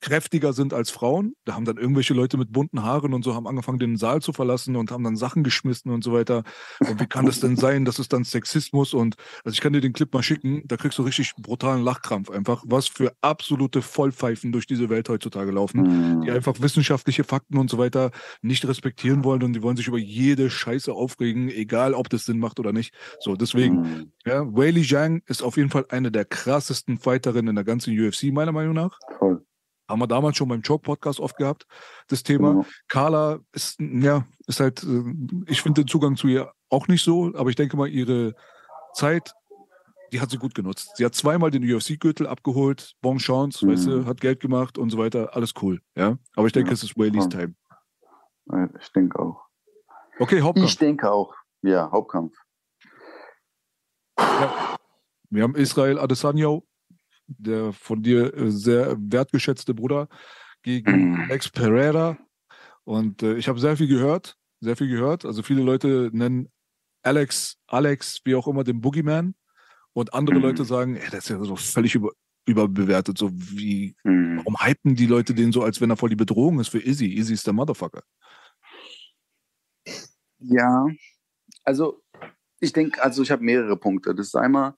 kräftiger 0.05 0.53
sind 0.53 0.75
als 0.75 0.91
Frauen. 0.91 1.35
Da 1.47 1.55
haben 1.55 1.65
dann 1.65 1.79
irgendwelche 1.79 2.13
Leute 2.13 2.37
mit 2.37 2.53
bunten 2.53 2.83
Haaren 2.83 3.15
und 3.15 3.25
so 3.25 3.35
haben 3.35 3.47
angefangen, 3.47 3.79
den 3.79 3.97
Saal 3.97 4.21
zu 4.21 4.35
verlassen 4.35 4.77
und 4.77 4.91
haben 4.91 5.03
dann 5.03 5.17
Sachen 5.17 5.43
geschmissen 5.43 5.91
und 5.91 6.05
so 6.05 6.13
weiter. 6.13 6.43
Und 6.79 7.01
wie 7.01 7.07
kann 7.07 7.25
das 7.25 7.41
denn 7.41 7.57
sein? 7.57 7.87
Das 7.87 7.99
ist 7.99 8.13
dann 8.13 8.23
Sexismus 8.23 8.93
und 8.93 9.17
also 9.45 9.55
ich 9.55 9.63
kann 9.63 9.73
dir 9.73 9.81
den 9.81 9.95
Clip 9.95 10.13
mal 10.13 10.23
schicken, 10.23 10.63
da 10.67 10.77
kriegst 10.77 10.99
du 10.99 11.05
richtig 11.05 11.35
brutalen 11.37 11.83
Lachkrampf 11.83 12.31
einfach, 12.31 12.63
was 12.67 12.87
für 12.87 13.15
absolute 13.23 13.81
Vollpfeifen 13.81 14.53
durch 14.53 14.67
diese 14.67 14.91
Welt 14.91 15.09
heutzutage 15.09 15.51
laufen, 15.51 16.21
die 16.21 16.29
mhm. 16.29 16.37
einfach 16.37 16.61
wissenschaftliche 16.61 17.25
Fakten 17.25 17.57
und 17.57 17.71
so 17.71 17.79
weiter 17.79 18.11
nicht 18.43 18.69
respektieren 18.69 19.25
wollen 19.25 19.43
und 19.43 19.55
die 19.55 19.63
wollen 19.63 19.79
sich 19.79 19.89
über 19.89 19.97
jede 19.97 20.51
Scheiße 20.51 20.93
aufregen, 20.93 21.49
egal 21.49 21.95
ob 21.95 22.11
das 22.11 22.27
Sinn 22.27 22.39
macht 22.39 22.61
oder 22.61 22.75
nicht. 22.75 22.95
So, 23.21 23.37
deswegen, 23.37 23.77
mhm. 23.81 24.13
ja, 24.27 24.45
Wei 24.55 24.71
Li 24.71 24.87
Zhang 24.87 25.23
ist 25.25 25.43
auf 25.43 25.57
jeden 25.57 25.71
Fall 25.71 25.87
eine 25.89 26.13
der 26.13 26.27
krassesten 26.27 26.99
Fighterinnen 26.99 27.49
in 27.49 27.55
der 27.55 27.65
ganzen 27.65 27.99
UFC, 27.99 28.25
meiner 28.25 28.53
Meinung 28.53 28.75
nach. 28.75 28.99
Voll. 29.19 29.43
Haben 29.89 30.01
wir 30.01 30.07
damals 30.07 30.37
schon 30.37 30.49
beim 30.49 30.63
Choke-Podcast 30.63 31.21
oft 31.21 31.37
gehabt, 31.37 31.67
das 32.09 32.23
Thema. 32.23 32.51
Genau. 32.53 32.67
Carla 32.89 33.39
ist, 33.53 33.79
ja, 33.81 34.27
ist 34.47 34.61
halt, 34.61 34.83
äh, 34.83 35.03
ich 35.47 35.63
finde 35.63 35.83
den 35.83 35.89
Zugang 35.89 36.17
zu 36.17 36.27
ihr 36.29 36.53
auch 36.71 36.89
nicht 36.89 37.03
so, 37.03 37.33
aber 37.35 37.51
ich 37.51 37.57
denke 37.57 37.77
mal, 37.77 37.89
ihre 37.89 38.35
Zeit, 38.95 39.35
die 40.13 40.21
hat 40.21 40.31
sie 40.31 40.39
gut 40.39 40.55
genutzt. 40.55 40.93
Sie 40.97 41.05
hat 41.05 41.15
zweimal 41.15 41.51
den 41.51 41.63
UFC-Gürtel 41.63 42.27
abgeholt, 42.27 42.95
Bon 43.03 43.19
Chance, 43.19 43.67
mhm. 43.67 43.73
weißt 43.73 43.87
du, 43.87 44.07
hat 44.07 44.21
Geld 44.21 44.41
gemacht 44.41 44.79
und 44.79 44.91
so 44.91 44.99
weiter, 44.99 45.37
alles 45.37 45.53
cool, 45.61 45.81
ja. 45.97 46.17
Aber 46.35 46.47
ich 46.47 46.53
denke, 46.53 46.71
ja. 46.71 46.75
es 46.75 46.83
ist 46.83 46.97
Whaley's 46.97 47.29
Time. 47.29 47.55
Ich 48.81 48.93
denke 48.93 49.19
auch. 49.19 49.45
Okay, 50.19 50.41
Hauptkampf. 50.41 50.71
Ich 50.71 50.79
denke 50.79 51.11
auch, 51.11 51.35
ja, 51.63 51.91
Hauptkampf. 51.91 52.35
Ja. 54.19 54.77
Wir 55.31 55.43
haben 55.43 55.57
Israel 55.57 55.99
Adesanya 55.99 56.61
der 57.27 57.73
von 57.73 58.03
dir 58.03 58.35
äh, 58.35 58.51
sehr 58.51 58.97
wertgeschätzte 58.99 59.75
Bruder, 59.75 60.09
gegen 60.63 61.13
mhm. 61.13 61.21
Alex 61.21 61.49
Pereira. 61.49 62.19
Und 62.85 63.23
äh, 63.23 63.37
ich 63.37 63.49
habe 63.49 63.61
sehr 63.61 63.77
viel 63.77 63.87
gehört, 63.87 64.37
sehr 64.61 64.77
viel 64.77 64.89
gehört. 64.89 65.25
Also 65.25 65.43
viele 65.43 65.63
Leute 65.63 66.11
nennen 66.13 66.49
Alex, 67.03 67.59
Alex, 67.67 68.21
wie 68.25 68.35
auch 68.35 68.49
immer, 68.49 68.65
den 68.65 68.81
Boogeyman. 68.81 69.35
Und 69.93 70.13
andere 70.13 70.37
mhm. 70.37 70.43
Leute 70.43 70.65
sagen, 70.65 70.97
ey, 70.97 71.09
das 71.11 71.25
ist 71.25 71.29
ja 71.31 71.45
so 71.45 71.55
völlig 71.55 71.95
über, 71.95 72.11
überbewertet. 72.47 73.17
So 73.17 73.31
wie, 73.33 73.95
mhm. 74.03 74.39
warum 74.39 74.57
hypen 74.59 74.97
die 74.97 75.07
Leute 75.07 75.35
den 75.35 75.53
so, 75.53 75.63
als 75.63 75.81
wenn 75.81 75.91
er 75.91 75.97
voll 75.97 76.11
die 76.11 76.17
Bedrohung 76.17 76.59
ist 76.59 76.69
für 76.69 76.81
Izzy? 76.81 77.07
Izzy 77.07 77.35
ist 77.35 77.47
der 77.47 77.55
Motherfucker. 77.55 78.03
Ja, 80.39 80.87
also 81.63 82.03
ich 82.61 82.73
denke, 82.73 83.03
also 83.03 83.23
ich 83.23 83.31
habe 83.31 83.45
mehrere 83.45 83.77
Punkte. 83.77 84.15
Das 84.15 84.29
ist 84.29 84.35
einmal, 84.35 84.75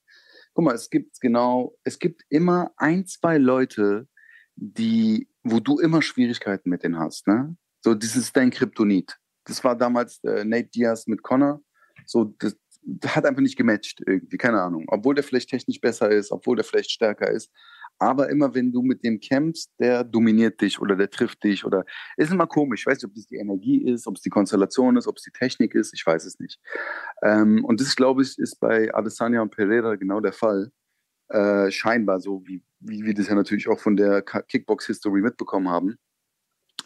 guck 0.56 0.64
mal, 0.64 0.74
es 0.74 0.88
gibt 0.88 1.20
genau, 1.20 1.76
es 1.84 1.98
gibt 1.98 2.22
immer 2.30 2.72
ein, 2.78 3.06
zwei 3.06 3.36
Leute, 3.36 4.08
die, 4.54 5.28
wo 5.44 5.60
du 5.60 5.78
immer 5.78 6.00
Schwierigkeiten 6.00 6.70
mit 6.70 6.82
denen 6.82 6.98
hast, 6.98 7.26
ne? 7.26 7.54
So, 7.84 7.94
das 7.94 8.16
ist 8.16 8.34
dein 8.34 8.50
Kryptonit. 8.50 9.18
Das 9.44 9.62
war 9.62 9.76
damals 9.76 10.24
äh, 10.24 10.44
Nate 10.44 10.70
Diaz 10.70 11.06
mit 11.06 11.22
Connor. 11.22 11.60
So, 12.06 12.34
das, 12.38 12.56
das 12.82 13.14
hat 13.14 13.26
einfach 13.26 13.42
nicht 13.42 13.58
gematcht 13.58 14.00
irgendwie, 14.06 14.38
keine 14.38 14.62
Ahnung. 14.62 14.86
Obwohl 14.88 15.14
der 15.14 15.24
vielleicht 15.24 15.50
technisch 15.50 15.78
besser 15.78 16.10
ist, 16.10 16.32
obwohl 16.32 16.56
der 16.56 16.64
vielleicht 16.64 16.90
stärker 16.90 17.30
ist. 17.30 17.52
Aber 17.98 18.28
immer 18.28 18.54
wenn 18.54 18.72
du 18.72 18.82
mit 18.82 19.02
dem 19.04 19.20
kämpfst, 19.20 19.72
der 19.78 20.04
dominiert 20.04 20.60
dich 20.60 20.80
oder 20.80 20.96
der 20.96 21.10
trifft 21.10 21.42
dich 21.44 21.64
oder 21.64 21.84
ist 22.16 22.30
immer 22.30 22.46
komisch. 22.46 22.82
Ich 22.82 22.86
weiß 22.86 22.98
nicht, 22.98 23.06
ob 23.06 23.14
das 23.14 23.26
die 23.26 23.36
Energie 23.36 23.82
ist, 23.84 24.06
ob 24.06 24.16
es 24.16 24.22
die 24.22 24.30
Konstellation 24.30 24.96
ist, 24.96 25.06
ob 25.06 25.16
es 25.16 25.22
die 25.22 25.30
Technik 25.30 25.74
ist. 25.74 25.94
Ich 25.94 26.04
weiß 26.04 26.24
es 26.26 26.38
nicht. 26.38 26.60
Ähm, 27.22 27.64
und 27.64 27.80
das, 27.80 27.96
glaube 27.96 28.22
ich, 28.22 28.38
ist 28.38 28.60
bei 28.60 28.94
Adesanya 28.94 29.40
und 29.40 29.50
Pereira 29.50 29.96
genau 29.96 30.20
der 30.20 30.32
Fall. 30.32 30.70
Äh, 31.28 31.70
scheinbar 31.70 32.20
so, 32.20 32.42
wie, 32.46 32.62
wie 32.80 33.04
wir 33.04 33.14
das 33.14 33.28
ja 33.28 33.34
natürlich 33.34 33.68
auch 33.68 33.80
von 33.80 33.96
der 33.96 34.22
Kickbox-History 34.22 35.22
mitbekommen 35.22 35.68
haben, 35.68 35.96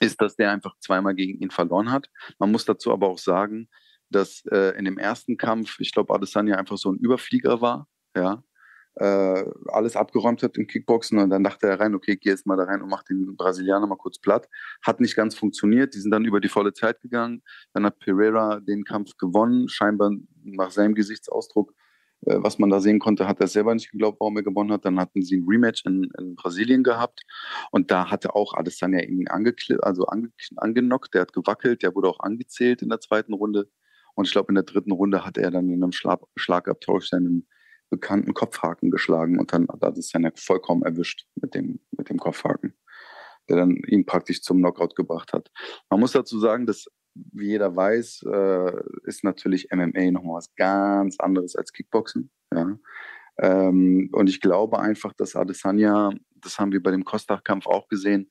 ist, 0.00 0.20
dass 0.20 0.36
der 0.36 0.50
einfach 0.50 0.76
zweimal 0.78 1.14
gegen 1.14 1.38
ihn 1.40 1.50
verloren 1.50 1.90
hat. 1.90 2.08
Man 2.38 2.50
muss 2.50 2.64
dazu 2.64 2.92
aber 2.92 3.08
auch 3.08 3.18
sagen, 3.18 3.68
dass 4.08 4.44
äh, 4.50 4.76
in 4.78 4.84
dem 4.84 4.98
ersten 4.98 5.36
Kampf, 5.36 5.78
ich 5.78 5.92
glaube, 5.92 6.14
Adesanya 6.14 6.56
einfach 6.56 6.78
so 6.78 6.90
ein 6.90 6.98
Überflieger 6.98 7.60
war. 7.60 7.86
Ja, 8.16 8.42
äh, 8.96 9.44
alles 9.68 9.96
abgeräumt 9.96 10.42
hat 10.42 10.56
im 10.56 10.66
Kickboxen 10.66 11.18
und 11.18 11.30
dann 11.30 11.44
dachte 11.44 11.68
er 11.68 11.80
rein, 11.80 11.94
okay, 11.94 12.16
geh 12.16 12.30
jetzt 12.30 12.46
mal 12.46 12.56
da 12.56 12.64
rein 12.64 12.82
und 12.82 12.88
mach 12.88 13.02
den 13.04 13.36
Brasilianer 13.36 13.86
mal 13.86 13.96
kurz 13.96 14.18
platt. 14.18 14.48
Hat 14.82 15.00
nicht 15.00 15.16
ganz 15.16 15.34
funktioniert, 15.34 15.94
die 15.94 16.00
sind 16.00 16.10
dann 16.10 16.24
über 16.24 16.40
die 16.40 16.48
volle 16.48 16.72
Zeit 16.72 17.00
gegangen. 17.00 17.42
Dann 17.72 17.86
hat 17.86 17.98
Pereira 18.00 18.60
den 18.60 18.84
Kampf 18.84 19.16
gewonnen, 19.16 19.68
scheinbar 19.68 20.10
nach 20.42 20.70
seinem 20.70 20.94
Gesichtsausdruck, 20.94 21.72
äh, 22.26 22.36
was 22.38 22.58
man 22.58 22.70
da 22.70 22.80
sehen 22.80 22.98
konnte, 22.98 23.28
hat 23.28 23.40
er 23.40 23.46
selber 23.46 23.74
nicht 23.74 23.90
geglaubt, 23.90 24.18
warum 24.20 24.36
er 24.36 24.42
gewonnen 24.42 24.72
hat. 24.72 24.84
Dann 24.84 24.98
hatten 24.98 25.22
sie 25.22 25.38
ein 25.38 25.46
Rematch 25.48 25.84
in, 25.86 26.10
in 26.18 26.34
Brasilien 26.34 26.82
gehabt 26.82 27.22
und 27.70 27.90
da 27.90 28.10
hatte 28.10 28.34
auch 28.34 28.54
Adesanya 28.54 29.00
ihn 29.00 29.28
also 29.28 30.06
ange 30.06 30.30
angenockt, 30.56 31.14
der 31.14 31.22
hat 31.22 31.32
gewackelt, 31.32 31.82
der 31.82 31.94
wurde 31.94 32.08
auch 32.08 32.20
angezählt 32.20 32.82
in 32.82 32.88
der 32.88 33.00
zweiten 33.00 33.34
Runde. 33.34 33.70
Und 34.14 34.26
ich 34.26 34.32
glaube, 34.32 34.50
in 34.50 34.56
der 34.56 34.64
dritten 34.64 34.92
Runde 34.92 35.24
hat 35.24 35.38
er 35.38 35.50
dann 35.50 35.68
in 35.70 35.82
einem 35.82 35.92
Schlag 35.92 36.20
Schlagabtausch 36.36 37.08
seinen 37.08 37.46
bekannten 37.90 38.34
Kopfhaken 38.34 38.90
geschlagen 38.90 39.38
und 39.38 39.52
dann 39.52 39.68
hat 39.68 39.98
es 39.98 40.12
ja 40.12 40.20
vollkommen 40.36 40.82
erwischt 40.82 41.26
mit 41.34 41.54
dem, 41.54 41.80
mit 41.90 42.08
dem 42.08 42.18
Kopfhaken, 42.18 42.74
der 43.48 43.56
dann 43.56 43.76
ihn 43.88 44.06
praktisch 44.06 44.42
zum 44.42 44.58
Knockout 44.58 44.94
gebracht 44.94 45.32
hat. 45.32 45.50
Man 45.90 46.00
muss 46.00 46.12
dazu 46.12 46.38
sagen, 46.38 46.66
dass, 46.66 46.86
wie 47.14 47.48
jeder 47.48 47.74
weiß, 47.74 48.24
äh, 48.32 48.72
ist 49.04 49.24
natürlich 49.24 49.68
MMA 49.72 50.12
nochmal 50.12 50.36
was 50.36 50.54
ganz 50.54 51.18
anderes 51.18 51.56
als 51.56 51.72
Kickboxen. 51.72 52.30
Ja? 52.54 52.78
Ähm, 53.38 54.08
und 54.12 54.28
ich 54.28 54.40
glaube 54.40 54.78
einfach, 54.78 55.12
dass 55.14 55.34
Adesanya, 55.34 56.12
das 56.36 56.58
haben 56.58 56.72
wir 56.72 56.82
bei 56.82 56.92
dem 56.92 57.04
Kostach-Kampf 57.04 57.66
auch 57.66 57.88
gesehen, 57.88 58.30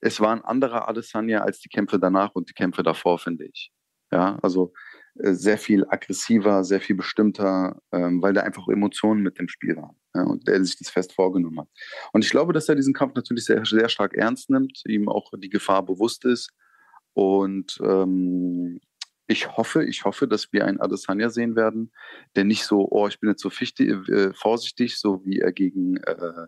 es 0.00 0.20
war 0.20 0.32
ein 0.32 0.44
anderer 0.44 0.88
Adesanya 0.88 1.40
als 1.40 1.60
die 1.60 1.70
Kämpfe 1.70 1.98
danach 1.98 2.34
und 2.34 2.50
die 2.50 2.54
Kämpfe 2.54 2.82
davor, 2.82 3.18
finde 3.18 3.46
ich. 3.46 3.72
Ja, 4.12 4.38
also 4.42 4.72
sehr 5.14 5.58
viel 5.58 5.84
aggressiver, 5.88 6.64
sehr 6.64 6.80
viel 6.80 6.96
bestimmter, 6.96 7.80
ähm, 7.92 8.20
weil 8.20 8.32
da 8.32 8.42
einfach 8.42 8.66
Emotionen 8.68 9.22
mit 9.22 9.38
dem 9.38 9.48
Spiel 9.48 9.76
waren 9.76 9.96
und 10.28 10.46
der 10.48 10.64
sich 10.64 10.78
das 10.78 10.90
fest 10.90 11.12
vorgenommen 11.12 11.60
hat. 11.60 11.68
Und 12.12 12.24
ich 12.24 12.30
glaube, 12.30 12.52
dass 12.52 12.68
er 12.68 12.74
diesen 12.74 12.94
Kampf 12.94 13.14
natürlich 13.14 13.44
sehr, 13.44 13.64
sehr 13.64 13.88
stark 13.88 14.14
ernst 14.14 14.50
nimmt, 14.50 14.82
ihm 14.86 15.08
auch 15.08 15.30
die 15.36 15.50
Gefahr 15.50 15.84
bewusst 15.84 16.24
ist. 16.24 16.50
Und 17.14 17.78
ähm, 17.82 18.80
ich 19.26 19.56
hoffe, 19.56 19.84
ich 19.84 20.04
hoffe, 20.04 20.28
dass 20.28 20.52
wir 20.52 20.66
einen 20.66 20.80
Adesanya 20.80 21.30
sehen 21.30 21.56
werden, 21.56 21.92
der 22.36 22.44
nicht 22.44 22.64
so, 22.64 22.88
oh, 22.90 23.06
ich 23.06 23.20
bin 23.20 23.30
jetzt 23.30 23.42
so 23.42 23.50
fichtig, 23.50 23.90
äh, 24.08 24.32
vorsichtig, 24.34 24.98
so 24.98 25.24
wie 25.24 25.38
er 25.38 25.52
gegen 25.52 25.96
äh, 25.98 26.46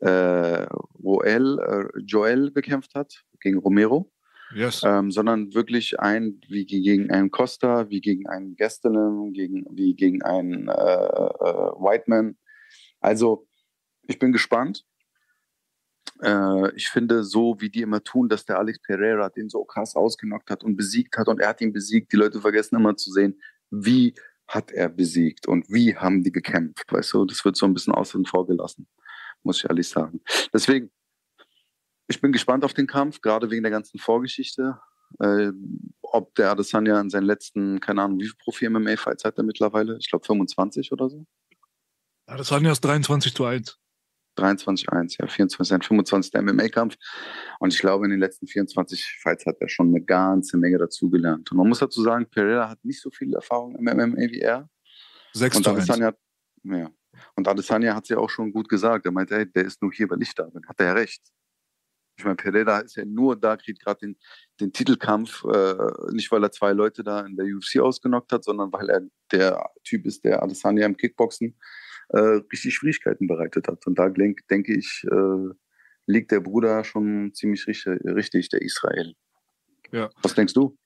äh, 0.00 0.66
Joel, 0.98 1.58
äh, 1.60 2.00
Joel 2.00 2.52
gekämpft 2.52 2.94
hat, 2.94 3.24
gegen 3.40 3.58
Romero, 3.58 4.12
Yes. 4.52 4.82
Ähm, 4.84 5.10
sondern 5.10 5.54
wirklich 5.54 5.98
ein, 6.00 6.40
wie 6.48 6.66
gegen 6.66 7.10
einen 7.10 7.30
Costa, 7.30 7.88
wie 7.88 8.00
gegen 8.00 8.26
einen 8.28 8.56
Gastelum, 8.56 9.32
gegen, 9.32 9.64
wie 9.70 9.94
gegen 9.94 10.22
einen 10.22 10.68
äh, 10.68 10.72
äh, 10.72 11.72
Whiteman. 11.78 12.36
Also, 13.00 13.46
ich 14.02 14.18
bin 14.18 14.32
gespannt. 14.32 14.84
Äh, 16.22 16.74
ich 16.76 16.88
finde, 16.88 17.24
so 17.24 17.56
wie 17.60 17.70
die 17.70 17.82
immer 17.82 18.02
tun, 18.02 18.28
dass 18.28 18.44
der 18.44 18.58
Alex 18.58 18.80
Pereira 18.80 19.28
den 19.28 19.48
so 19.48 19.64
krass 19.64 19.96
ausgenockt 19.96 20.50
hat 20.50 20.62
und 20.62 20.76
besiegt 20.76 21.16
hat 21.16 21.28
und 21.28 21.40
er 21.40 21.48
hat 21.48 21.60
ihn 21.60 21.72
besiegt. 21.72 22.12
Die 22.12 22.16
Leute 22.16 22.40
vergessen 22.40 22.76
immer 22.76 22.96
zu 22.96 23.10
sehen, 23.10 23.40
wie 23.70 24.14
hat 24.46 24.70
er 24.70 24.88
besiegt 24.88 25.48
und 25.48 25.68
wie 25.68 25.96
haben 25.96 26.22
die 26.22 26.32
gekämpft, 26.32 26.92
weißt 26.92 27.14
du? 27.14 27.24
Das 27.24 27.44
wird 27.44 27.56
so 27.56 27.66
ein 27.66 27.74
bisschen 27.74 27.94
außen 27.94 28.26
vor 28.26 28.46
gelassen, 28.46 28.86
muss 29.42 29.58
ich 29.58 29.68
ehrlich 29.68 29.88
sagen. 29.88 30.20
Deswegen, 30.52 30.90
ich 32.08 32.20
bin 32.20 32.32
gespannt 32.32 32.64
auf 32.64 32.74
den 32.74 32.86
Kampf, 32.86 33.20
gerade 33.20 33.50
wegen 33.50 33.62
der 33.62 33.70
ganzen 33.72 33.98
Vorgeschichte. 33.98 34.78
Äh, 35.20 35.52
ob 36.02 36.34
der 36.34 36.50
Adesanya 36.50 37.00
in 37.00 37.10
seinen 37.10 37.24
letzten, 37.26 37.78
keine 37.80 38.02
Ahnung, 38.02 38.18
wie 38.18 38.24
viele 38.24 38.36
Profi-MMA-Fights 38.38 39.24
hat 39.24 39.38
er 39.38 39.44
mittlerweile? 39.44 39.96
Ich 40.00 40.08
glaube 40.10 40.24
25 40.24 40.90
oder 40.92 41.08
so. 41.08 41.24
Adesanya 42.26 42.72
ist 42.72 42.80
23 42.84 43.34
zu 43.34 43.44
1. 43.44 43.78
23-1, 44.36 45.16
ja, 45.20 45.28
24, 45.28 45.68
sein 45.68 45.82
25. 45.82 46.32
MMA-Kampf. 46.42 46.96
Und 47.60 47.72
ich 47.72 47.78
glaube, 47.78 48.06
in 48.06 48.10
den 48.10 48.18
letzten 48.18 48.48
24 48.48 49.18
Fights 49.22 49.46
hat 49.46 49.56
er 49.60 49.68
schon 49.68 49.88
eine 49.88 50.00
ganze 50.02 50.56
Menge 50.56 50.78
dazugelernt. 50.78 51.52
Und 51.52 51.58
man 51.58 51.68
muss 51.68 51.78
dazu 51.78 52.02
sagen, 52.02 52.26
Pereira 52.28 52.68
hat 52.68 52.84
nicht 52.84 53.00
so 53.00 53.10
viel 53.10 53.32
Erfahrung 53.34 53.76
im 53.76 53.84
MMA 53.84 54.16
wie 54.32 54.40
er. 54.40 54.68
6 55.34 55.58
und 55.58 55.62
zu 55.64 55.70
1. 55.70 55.78
Adesanya, 55.78 56.06
hat- 56.08 56.18
ja. 56.64 56.90
Und 57.36 57.46
Adesanya 57.46 57.94
hat 57.94 58.04
es 58.04 58.08
ja 58.08 58.18
auch 58.18 58.30
schon 58.30 58.52
gut 58.52 58.68
gesagt. 58.68 59.06
Er 59.06 59.12
meinte, 59.12 59.36
hey, 59.36 59.46
der 59.52 59.66
ist 59.66 59.80
nur 59.80 59.92
hier, 59.92 60.10
weil 60.10 60.20
ich 60.22 60.34
da 60.34 60.44
bin. 60.44 60.66
Hat 60.66 60.80
er 60.80 60.86
ja 60.86 60.92
recht. 60.94 61.22
Ich 62.16 62.24
meine, 62.24 62.36
Pereira 62.36 62.78
ist 62.78 62.96
ja 62.96 63.04
nur 63.04 63.34
da, 63.38 63.56
kriegt 63.56 63.82
gerade 63.82 64.00
den, 64.00 64.16
den 64.60 64.72
Titelkampf, 64.72 65.44
äh, 65.44 66.12
nicht 66.12 66.30
weil 66.30 66.44
er 66.44 66.52
zwei 66.52 66.72
Leute 66.72 67.02
da 67.02 67.20
in 67.26 67.36
der 67.36 67.46
UFC 67.46 67.80
ausgenockt 67.80 68.32
hat, 68.32 68.44
sondern 68.44 68.72
weil 68.72 68.88
er 68.88 69.02
der 69.32 69.70
Typ 69.82 70.06
ist, 70.06 70.24
der 70.24 70.42
Adesanya 70.42 70.86
im 70.86 70.96
Kickboxen 70.96 71.56
äh, 72.10 72.18
richtig 72.52 72.74
Schwierigkeiten 72.74 73.26
bereitet 73.26 73.66
hat. 73.66 73.86
Und 73.86 73.98
da 73.98 74.08
denk, 74.08 74.46
denke 74.48 74.76
ich, 74.76 75.04
äh, 75.10 75.54
liegt 76.06 76.30
der 76.30 76.40
Bruder 76.40 76.84
schon 76.84 77.32
ziemlich 77.34 77.66
richtig, 77.66 78.00
richtig 78.04 78.48
der 78.50 78.62
Israel. 78.62 79.14
Ja. 79.90 80.10
Was 80.22 80.34
denkst 80.34 80.54
du? 80.54 80.76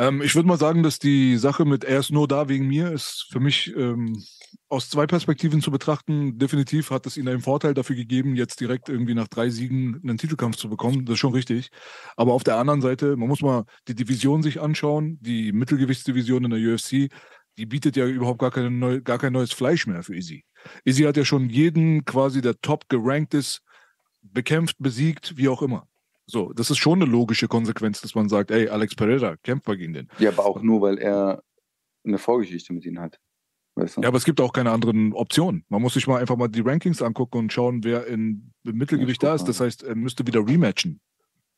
Ähm, 0.00 0.22
ich 0.22 0.34
würde 0.34 0.48
mal 0.48 0.56
sagen, 0.56 0.82
dass 0.82 0.98
die 0.98 1.36
Sache 1.36 1.66
mit 1.66 1.84
er 1.84 1.98
ist 2.00 2.10
nur 2.10 2.26
da 2.26 2.48
wegen 2.48 2.66
mir 2.66 2.90
ist 2.90 3.26
für 3.30 3.38
mich 3.38 3.70
ähm, 3.76 4.24
aus 4.70 4.88
zwei 4.88 5.06
Perspektiven 5.06 5.60
zu 5.60 5.70
betrachten. 5.70 6.38
Definitiv 6.38 6.90
hat 6.90 7.04
es 7.04 7.18
ihnen 7.18 7.28
einen 7.28 7.40
Vorteil 7.42 7.74
dafür 7.74 7.96
gegeben, 7.96 8.34
jetzt 8.34 8.60
direkt 8.60 8.88
irgendwie 8.88 9.12
nach 9.12 9.28
drei 9.28 9.50
Siegen 9.50 10.00
einen 10.02 10.16
Titelkampf 10.16 10.56
zu 10.56 10.70
bekommen. 10.70 11.04
Das 11.04 11.14
ist 11.14 11.18
schon 11.18 11.34
richtig. 11.34 11.68
Aber 12.16 12.32
auf 12.32 12.44
der 12.44 12.56
anderen 12.56 12.80
Seite, 12.80 13.14
man 13.18 13.28
muss 13.28 13.42
mal 13.42 13.66
die 13.88 13.94
Division 13.94 14.42
sich 14.42 14.58
anschauen, 14.58 15.18
die 15.20 15.52
Mittelgewichtsdivision 15.52 16.44
in 16.44 16.50
der 16.50 16.74
UFC, 16.74 17.12
die 17.58 17.66
bietet 17.66 17.94
ja 17.96 18.06
überhaupt 18.06 18.38
gar, 18.38 18.50
keine 18.50 19.02
gar 19.02 19.18
kein 19.18 19.34
neues 19.34 19.52
Fleisch 19.52 19.86
mehr 19.86 20.02
für 20.02 20.16
Izzy. 20.16 20.46
Izzy 20.84 21.02
hat 21.02 21.18
ja 21.18 21.26
schon 21.26 21.50
jeden 21.50 22.06
quasi, 22.06 22.40
der 22.40 22.58
top 22.62 22.88
gerankt 22.88 23.34
ist, 23.34 23.60
bekämpft, 24.22 24.76
besiegt, 24.78 25.36
wie 25.36 25.50
auch 25.50 25.60
immer. 25.60 25.89
So, 26.30 26.52
das 26.52 26.70
ist 26.70 26.78
schon 26.78 27.02
eine 27.02 27.10
logische 27.10 27.48
Konsequenz, 27.48 28.00
dass 28.00 28.14
man 28.14 28.28
sagt, 28.28 28.50
ey, 28.50 28.68
Alex 28.68 28.94
Pereira, 28.94 29.36
kämpft 29.42 29.66
mal 29.66 29.76
gegen 29.76 29.92
den. 29.92 30.08
Ja, 30.18 30.30
aber 30.30 30.46
auch 30.46 30.62
nur, 30.62 30.80
weil 30.80 30.98
er 30.98 31.42
eine 32.04 32.18
Vorgeschichte 32.18 32.72
mit 32.72 32.84
ihnen 32.84 33.00
hat. 33.00 33.18
Weißt 33.74 33.96
du? 33.96 34.00
Ja, 34.02 34.08
aber 34.08 34.18
es 34.18 34.24
gibt 34.24 34.40
auch 34.40 34.52
keine 34.52 34.70
anderen 34.70 35.12
Optionen. 35.12 35.64
Man 35.68 35.82
muss 35.82 35.94
sich 35.94 36.06
mal 36.06 36.20
einfach 36.20 36.36
mal 36.36 36.48
die 36.48 36.60
Rankings 36.60 37.02
angucken 37.02 37.38
und 37.38 37.52
schauen, 37.52 37.82
wer 37.84 38.06
in, 38.06 38.52
im 38.64 38.76
Mittelgewicht 38.76 39.22
Ja, 39.22 39.30
da 39.30 39.34
ist. 39.34 39.44
Das 39.44 39.60
heißt, 39.60 39.82
er 39.82 39.96
müsste 39.96 40.26
wieder 40.26 40.46
rematchen. 40.46 41.00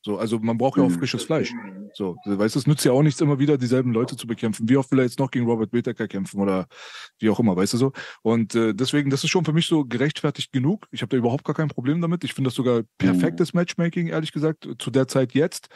So, 0.03 0.17
also 0.17 0.39
man 0.39 0.57
braucht 0.57 0.77
ja 0.77 0.83
auch 0.83 0.91
Mhm. 0.91 0.93
frisches 0.93 1.23
Fleisch. 1.23 1.55
So, 1.95 2.17
weißt 2.25 2.55
du, 2.55 2.59
es 2.59 2.67
nützt 2.67 2.83
ja 2.85 2.91
auch 2.91 3.03
nichts, 3.03 3.21
immer 3.21 3.39
wieder 3.39 3.57
dieselben 3.57 3.93
Leute 3.93 4.17
zu 4.17 4.27
bekämpfen. 4.27 4.67
Wie 4.67 4.77
oft 4.77 4.91
will 4.91 4.99
er 4.99 5.05
jetzt 5.05 5.19
noch 5.19 5.31
gegen 5.31 5.45
Robert 5.45 5.73
Whittaker 5.73 6.07
kämpfen 6.07 6.39
oder 6.41 6.67
wie 7.19 7.29
auch 7.29 7.39
immer, 7.39 7.55
weißt 7.55 7.73
du 7.73 7.77
so? 7.77 7.91
Und 8.23 8.55
äh, 8.55 8.73
deswegen, 8.73 9.09
das 9.11 9.23
ist 9.23 9.29
schon 9.29 9.45
für 9.45 9.53
mich 9.53 9.67
so 9.67 9.85
gerechtfertigt 9.85 10.51
genug. 10.51 10.87
Ich 10.91 11.01
habe 11.01 11.09
da 11.09 11.17
überhaupt 11.17 11.43
gar 11.43 11.55
kein 11.55 11.67
Problem 11.67 12.01
damit. 12.01 12.23
Ich 12.23 12.33
finde 12.33 12.49
das 12.49 12.55
sogar 12.55 12.81
perfektes 12.97 13.53
Matchmaking, 13.53 14.07
ehrlich 14.07 14.31
gesagt. 14.31 14.67
Zu 14.79 14.91
der 14.91 15.07
Zeit 15.07 15.33
jetzt 15.33 15.67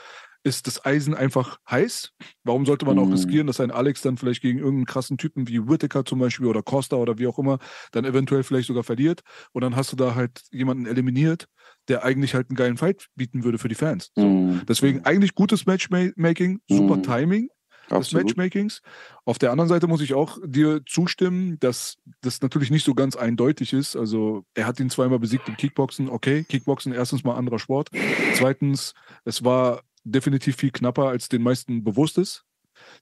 ist 0.44 0.68
das 0.68 0.86
Eisen 0.86 1.14
einfach 1.14 1.58
heiß. 1.70 2.14
Warum 2.44 2.66
sollte 2.66 2.86
man 2.86 2.98
auch 3.00 3.12
Mhm. 3.12 3.12
riskieren, 3.12 3.48
dass 3.48 3.60
ein 3.60 3.72
Alex 3.72 4.02
dann 4.02 4.18
vielleicht 4.18 4.42
gegen 4.42 4.60
irgendeinen 4.60 4.86
krassen 4.86 5.18
Typen 5.18 5.48
wie 5.48 5.68
Whittaker 5.68 6.06
zum 6.06 6.20
Beispiel 6.20 6.46
oder 6.48 6.64
Costa 6.64 6.96
oder 6.96 7.18
wie 7.18 7.28
auch 7.28 7.38
immer 7.40 7.60
dann 7.92 8.06
eventuell 8.06 8.44
vielleicht 8.44 8.68
sogar 8.68 8.84
verliert 8.84 9.22
und 9.52 9.62
dann 9.64 9.76
hast 9.76 9.92
du 9.92 9.96
da 9.98 10.16
halt 10.16 10.44
jemanden 10.52 10.86
eliminiert, 10.86 11.48
der 11.88 12.04
eigentlich 12.04 12.34
halt 12.34 12.50
einen 12.50 12.58
geilen 12.58 12.78
Fight 12.78 13.08
bieten 13.16 13.44
würde 13.44 13.58
für 13.58 13.68
die 13.70 13.76
Fans. 13.76 14.12
So. 14.16 14.26
Mhm. 14.28 14.62
Deswegen 14.68 15.06
eigentlich 15.06 15.36
gutes 15.36 15.66
Matchmaking, 15.66 16.60
super 16.68 16.98
Mhm. 16.98 17.04
Timing 17.04 17.50
des 17.90 17.92
Absolut. 17.98 18.26
Matchmakings. 18.26 18.82
Auf 19.24 19.38
der 19.40 19.52
anderen 19.52 19.70
Seite 19.70 19.88
muss 19.88 20.02
ich 20.02 20.14
auch 20.14 20.38
dir 20.46 20.82
zustimmen, 20.86 21.58
dass 21.60 21.96
das 22.22 22.42
natürlich 22.42 22.70
nicht 22.70 22.84
so 22.84 22.94
ganz 22.94 23.16
eindeutig 23.16 23.72
ist. 23.72 23.96
Also 23.96 24.44
er 24.56 24.66
hat 24.68 24.80
ihn 24.82 24.90
zweimal 24.90 25.20
besiegt 25.20 25.48
im 25.48 25.56
Kickboxen. 25.56 26.10
Okay, 26.10 26.44
Kickboxen 26.44 26.92
erstens 26.92 27.24
mal 27.24 27.36
anderer 27.36 27.60
Sport. 27.60 27.90
Zweitens, 28.34 28.94
es 29.24 29.44
war 29.46 29.82
definitiv 30.04 30.58
viel 30.58 30.72
knapper, 30.72 31.08
als 31.08 31.30
den 31.30 31.42
meisten 31.44 31.84
bewusst 31.86 32.18
ist, 32.18 32.44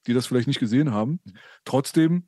die 0.05 0.13
das 0.13 0.27
vielleicht 0.27 0.47
nicht 0.47 0.59
gesehen 0.59 0.91
haben. 0.91 1.19
Trotzdem, 1.65 2.27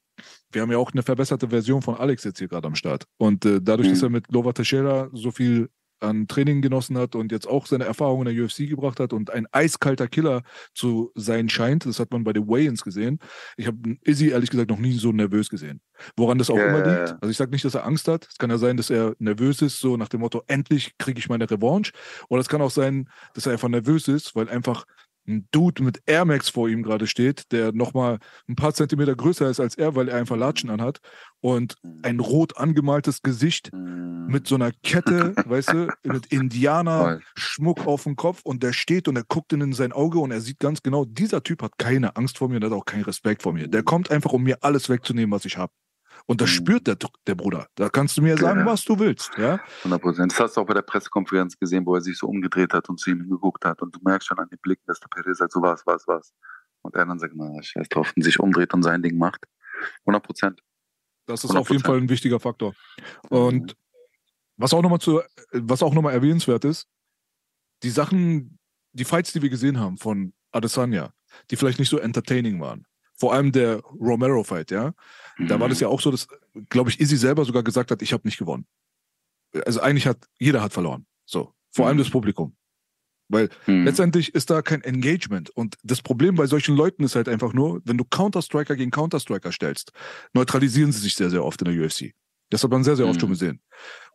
wir 0.52 0.62
haben 0.64 0.72
ja 0.72 0.78
auch 0.80 0.92
eine 0.92 1.04
verbesserte 1.04 1.50
Version 1.50 1.82
von 1.84 1.96
Alex 1.96 2.24
jetzt 2.24 2.40
hier 2.40 2.48
gerade 2.48 2.68
am 2.68 2.76
Start. 2.76 3.06
Und 3.18 3.46
äh, 3.46 3.60
dadurch, 3.62 3.88
Mhm. 3.88 3.92
dass 3.94 4.02
er 4.04 4.10
mit 4.10 4.32
Lova 4.32 4.54
Teixeira 4.54 5.10
so 5.14 5.30
viel 5.32 5.70
an 6.00 6.28
Training 6.28 6.62
genossen 6.62 6.98
hat 6.98 7.16
und 7.16 7.32
jetzt 7.32 7.48
auch 7.48 7.66
seine 7.66 7.86
Erfahrungen 7.86 8.28
in 8.28 8.36
der 8.36 8.46
UFC 8.46 8.68
gebracht 8.70 9.00
hat 9.00 9.14
und 9.14 9.32
ein 9.32 9.48
eiskalter 9.52 10.08
Killer 10.08 10.44
zu 10.74 11.12
sein 11.16 11.50
scheint. 11.50 11.86
Das 11.86 12.00
hat 12.00 12.12
man 12.12 12.24
bei 12.24 12.34
den 12.34 12.48
Weigh-ins 12.48 12.84
gesehen. 12.84 13.20
Ich 13.58 13.68
habe 13.68 13.98
Izzy 14.02 14.30
ehrlich 14.30 14.50
gesagt 14.50 14.70
noch 14.70 14.80
nie 14.80 14.94
so 14.94 15.12
nervös 15.12 15.50
gesehen. 15.50 15.82
Woran 16.16 16.38
das 16.38 16.50
auch 16.50 16.58
Ja, 16.58 16.68
immer 16.68 16.82
liegt. 16.82 17.16
Also 17.22 17.30
ich 17.30 17.38
sage 17.38 17.52
nicht, 17.52 17.66
dass 17.66 17.76
er 17.76 17.86
Angst 17.86 18.08
hat. 18.08 18.28
Es 18.30 18.38
kann 18.38 18.50
ja 18.50 18.58
sein, 18.58 18.78
dass 18.78 18.90
er 18.90 19.16
nervös 19.20 19.62
ist, 19.62 19.80
so 19.80 19.98
nach 19.98 20.10
dem 20.10 20.22
Motto, 20.22 20.44
endlich 20.48 20.98
kriege 20.98 21.20
ich 21.20 21.30
meine 21.30 21.50
Revanche. 21.50 21.92
Oder 22.30 22.42
es 22.42 22.50
kann 22.50 22.62
auch 22.62 22.72
sein, 22.72 23.10
dass 23.34 23.46
er 23.46 23.54
einfach 23.54 23.70
nervös 23.70 24.08
ist, 24.08 24.36
weil 24.36 24.50
einfach 24.50 24.86
ein 25.28 25.48
Dude 25.52 25.84
mit 25.84 26.02
Air 26.06 26.26
Max 26.26 26.50
vor 26.50 26.70
ihm 26.70 26.84
gerade 26.84 27.06
steht, 27.08 27.52
der 27.52 27.74
nochmal 27.74 28.20
ein 28.48 28.56
paar 28.56 28.74
Zentimeter 28.74 29.16
größer 29.16 29.50
ist 29.50 29.60
als 29.60 29.76
er, 29.76 29.96
weil 29.96 30.08
er 30.10 30.18
einfach 30.18 30.38
Latschen 30.38 30.70
anhat 30.70 31.00
und 31.42 31.76
ein 32.04 32.20
rot 32.20 32.58
angemaltes 32.58 33.22
Gesicht 33.22 33.72
Mhm. 33.74 34.28
mit 34.28 34.48
so 34.48 34.56
einer 34.56 34.72
Kette, 34.84 35.34
weißt 35.46 35.74
du, 35.74 35.88
mit 36.04 36.28
Indianer 36.28 37.00
Voll. 37.00 37.22
Schmuck 37.38 37.86
auf 37.86 38.04
dem 38.04 38.16
Kopf 38.16 38.42
und 38.44 38.64
der 38.64 38.74
steht 38.74 39.08
und 39.08 39.16
er 39.16 39.24
guckt 39.24 39.54
in 39.54 39.74
sein 39.74 39.92
Auge 39.92 40.20
und 40.20 40.32
er 40.32 40.42
sieht 40.42 40.60
ganz 40.60 40.82
genau, 40.82 41.06
dieser 41.06 41.44
Typ 41.44 41.62
hat 41.62 41.78
keine 41.78 42.16
Angst 42.16 42.38
vor 42.38 42.50
mir 42.50 42.58
und 42.58 42.64
hat 42.66 42.72
auch 42.72 42.86
keinen 42.86 43.04
Respekt 43.04 43.44
vor 43.44 43.54
mir. 43.54 43.68
Der 43.68 43.84
kommt 43.84 44.12
einfach, 44.12 44.34
um 44.34 44.44
mir 44.44 44.58
alles 44.62 44.90
wegzunehmen, 44.90 45.32
was 45.32 45.46
ich 45.46 45.58
habe. 45.58 45.72
Und 46.26 46.42
das 46.42 46.50
Mhm. 46.50 46.54
spürt 46.56 46.88
der, 46.88 46.98
der 47.26 47.36
Bruder. 47.36 47.68
Da 47.76 47.90
kannst 47.90 48.18
du 48.18 48.22
mir 48.22 48.38
sagen, 48.38 48.62
Ja. 48.62 48.66
was 48.66 48.84
du 48.84 48.98
willst, 49.00 49.32
ja? 49.38 49.60
100 49.84 50.02
Prozent. 50.02 50.32
Das 50.32 50.40
hast 50.40 50.58
du 50.58 50.62
auch 50.62 50.66
bei 50.66 50.74
der 50.74 50.82
Pressekonferenz 50.82 51.58
gesehen, 51.58 51.86
wo 51.86 51.96
er 51.96 52.02
sich 52.02 52.18
so 52.18 52.28
umgedreht 52.28 52.74
hat 52.74 52.90
und 52.90 53.00
zu 53.00 53.12
ihm 53.12 53.30
geguckt 53.30 53.64
hat. 53.66 53.82
Und 53.82 53.96
du 53.96 54.00
merkst 54.04 54.28
schon 54.28 54.40
an 54.40 54.50
den 54.50 54.60
Blicken, 54.60 54.84
dass 54.88 55.00
der 55.00 55.08
Perez 55.08 55.38
sagt, 55.38 55.52
so 55.54 55.62
was, 55.62 55.86
was, 55.86 56.08
was. 56.08 56.34
Und 56.82 56.96
er 56.96 57.06
dann 57.06 57.20
sagt, 57.20 57.34
na, 57.36 57.62
scheiß 57.62 57.88
drauf, 57.90 58.12
und 58.16 58.24
sich 58.24 58.40
umdreht 58.40 58.74
und 58.74 58.84
sein 58.84 59.02
Ding 59.02 59.18
macht. 59.18 59.46
100 60.06 60.24
Prozent. 60.24 60.62
Das 61.26 61.44
ist 61.44 61.52
auf 61.56 61.70
jeden 61.70 61.82
100%. 61.84 61.86
Fall 61.86 61.98
ein 61.98 62.10
wichtiger 62.10 62.40
Faktor. 62.40 62.74
Und 63.30 63.76
was 64.58 64.74
auch 64.74 64.82
nochmal 64.82 65.00
zu, 65.00 65.22
was 65.52 65.84
auch 65.84 65.94
nochmal 65.94 66.14
erwähnenswert 66.14 66.66
ist, 66.66 66.88
die 67.84 67.90
Sachen, 67.90 68.58
die 68.94 69.06
Fights, 69.06 69.34
die 69.34 69.42
wir 69.42 69.50
gesehen 69.50 69.80
haben 69.80 69.98
von 69.98 70.34
Adesanya, 70.52 71.14
die 71.52 71.56
vielleicht 71.58 71.78
nicht 71.80 71.90
so 71.90 72.00
entertaining 72.00 72.60
waren. 72.60 72.86
Vor 73.18 73.34
allem 73.34 73.52
der 73.52 73.80
Romero-Fight, 73.82 74.72
ja. 74.72 74.94
Da 75.40 75.60
war 75.60 75.70
das 75.70 75.80
ja 75.80 75.88
auch 75.88 76.02
so, 76.02 76.10
dass, 76.12 76.28
glaube 76.70 76.90
ich, 76.90 77.00
Izzy 77.00 77.18
selber 77.18 77.46
sogar 77.46 77.64
gesagt 77.64 77.92
hat, 77.92 78.02
ich 78.02 78.14
habe 78.14 78.28
nicht 78.28 78.38
gewonnen. 78.38 78.66
Also 79.66 79.82
eigentlich 79.82 80.08
hat, 80.08 80.18
jeder 80.40 80.62
hat 80.62 80.74
verloren. 80.74 81.06
So. 81.26 81.54
Vor 81.72 81.88
allem 81.88 81.98
Mhm. 81.98 82.02
das 82.02 82.10
Publikum. 82.10 82.56
Weil 83.30 83.50
Mhm. 83.68 83.86
letztendlich 83.86 84.34
ist 84.36 84.50
da 84.50 84.62
kein 84.62 84.82
Engagement. 84.82 85.50
Und 85.50 85.76
das 85.84 86.02
Problem 86.02 86.36
bei 86.36 86.46
solchen 86.48 86.76
Leuten 86.76 87.04
ist 87.04 87.16
halt 87.16 87.28
einfach 87.28 87.54
nur, 87.54 87.82
wenn 87.86 87.98
du 87.98 88.04
Counter-Striker 88.06 88.76
gegen 88.76 88.90
Counter-Striker 88.92 89.52
stellst, 89.52 89.92
neutralisieren 90.34 90.92
sie 90.92 91.00
sich 91.00 91.16
sehr, 91.16 91.30
sehr 91.30 91.44
oft 91.44 91.62
in 91.62 91.66
der 91.72 91.84
UFC. 91.84 92.14
Das 92.50 92.64
hat 92.64 92.72
man 92.72 92.84
sehr, 92.84 92.96
sehr 92.96 93.06
oft 93.06 93.16
Mhm. 93.18 93.22
schon 93.22 93.30
gesehen. 93.32 93.62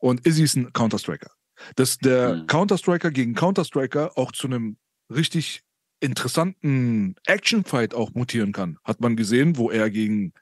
Und 0.01 0.27
Izzy 0.27 0.43
ist 0.45 0.57
ein 0.57 0.73
Counter-Striker. 0.73 1.31
Dass 1.77 1.99
der 1.99 2.37
Mhm. 2.37 2.47
Counter-Striker 2.47 3.11
gegen 3.11 3.35
Counter-Striker 3.35 4.17
auch 4.17 4.33
zu 4.33 4.47
einem 4.47 4.77
richtig 5.11 5.63
interessanten 6.03 7.15
Action-Fight 7.27 7.95
auch 7.95 8.13
mutieren 8.15 8.53
kann, 8.53 8.79
hat 8.85 9.01
man 9.01 9.17
gesehen, 9.17 9.57
wo 9.57 9.71
er 9.71 9.89
gegen 9.89 10.33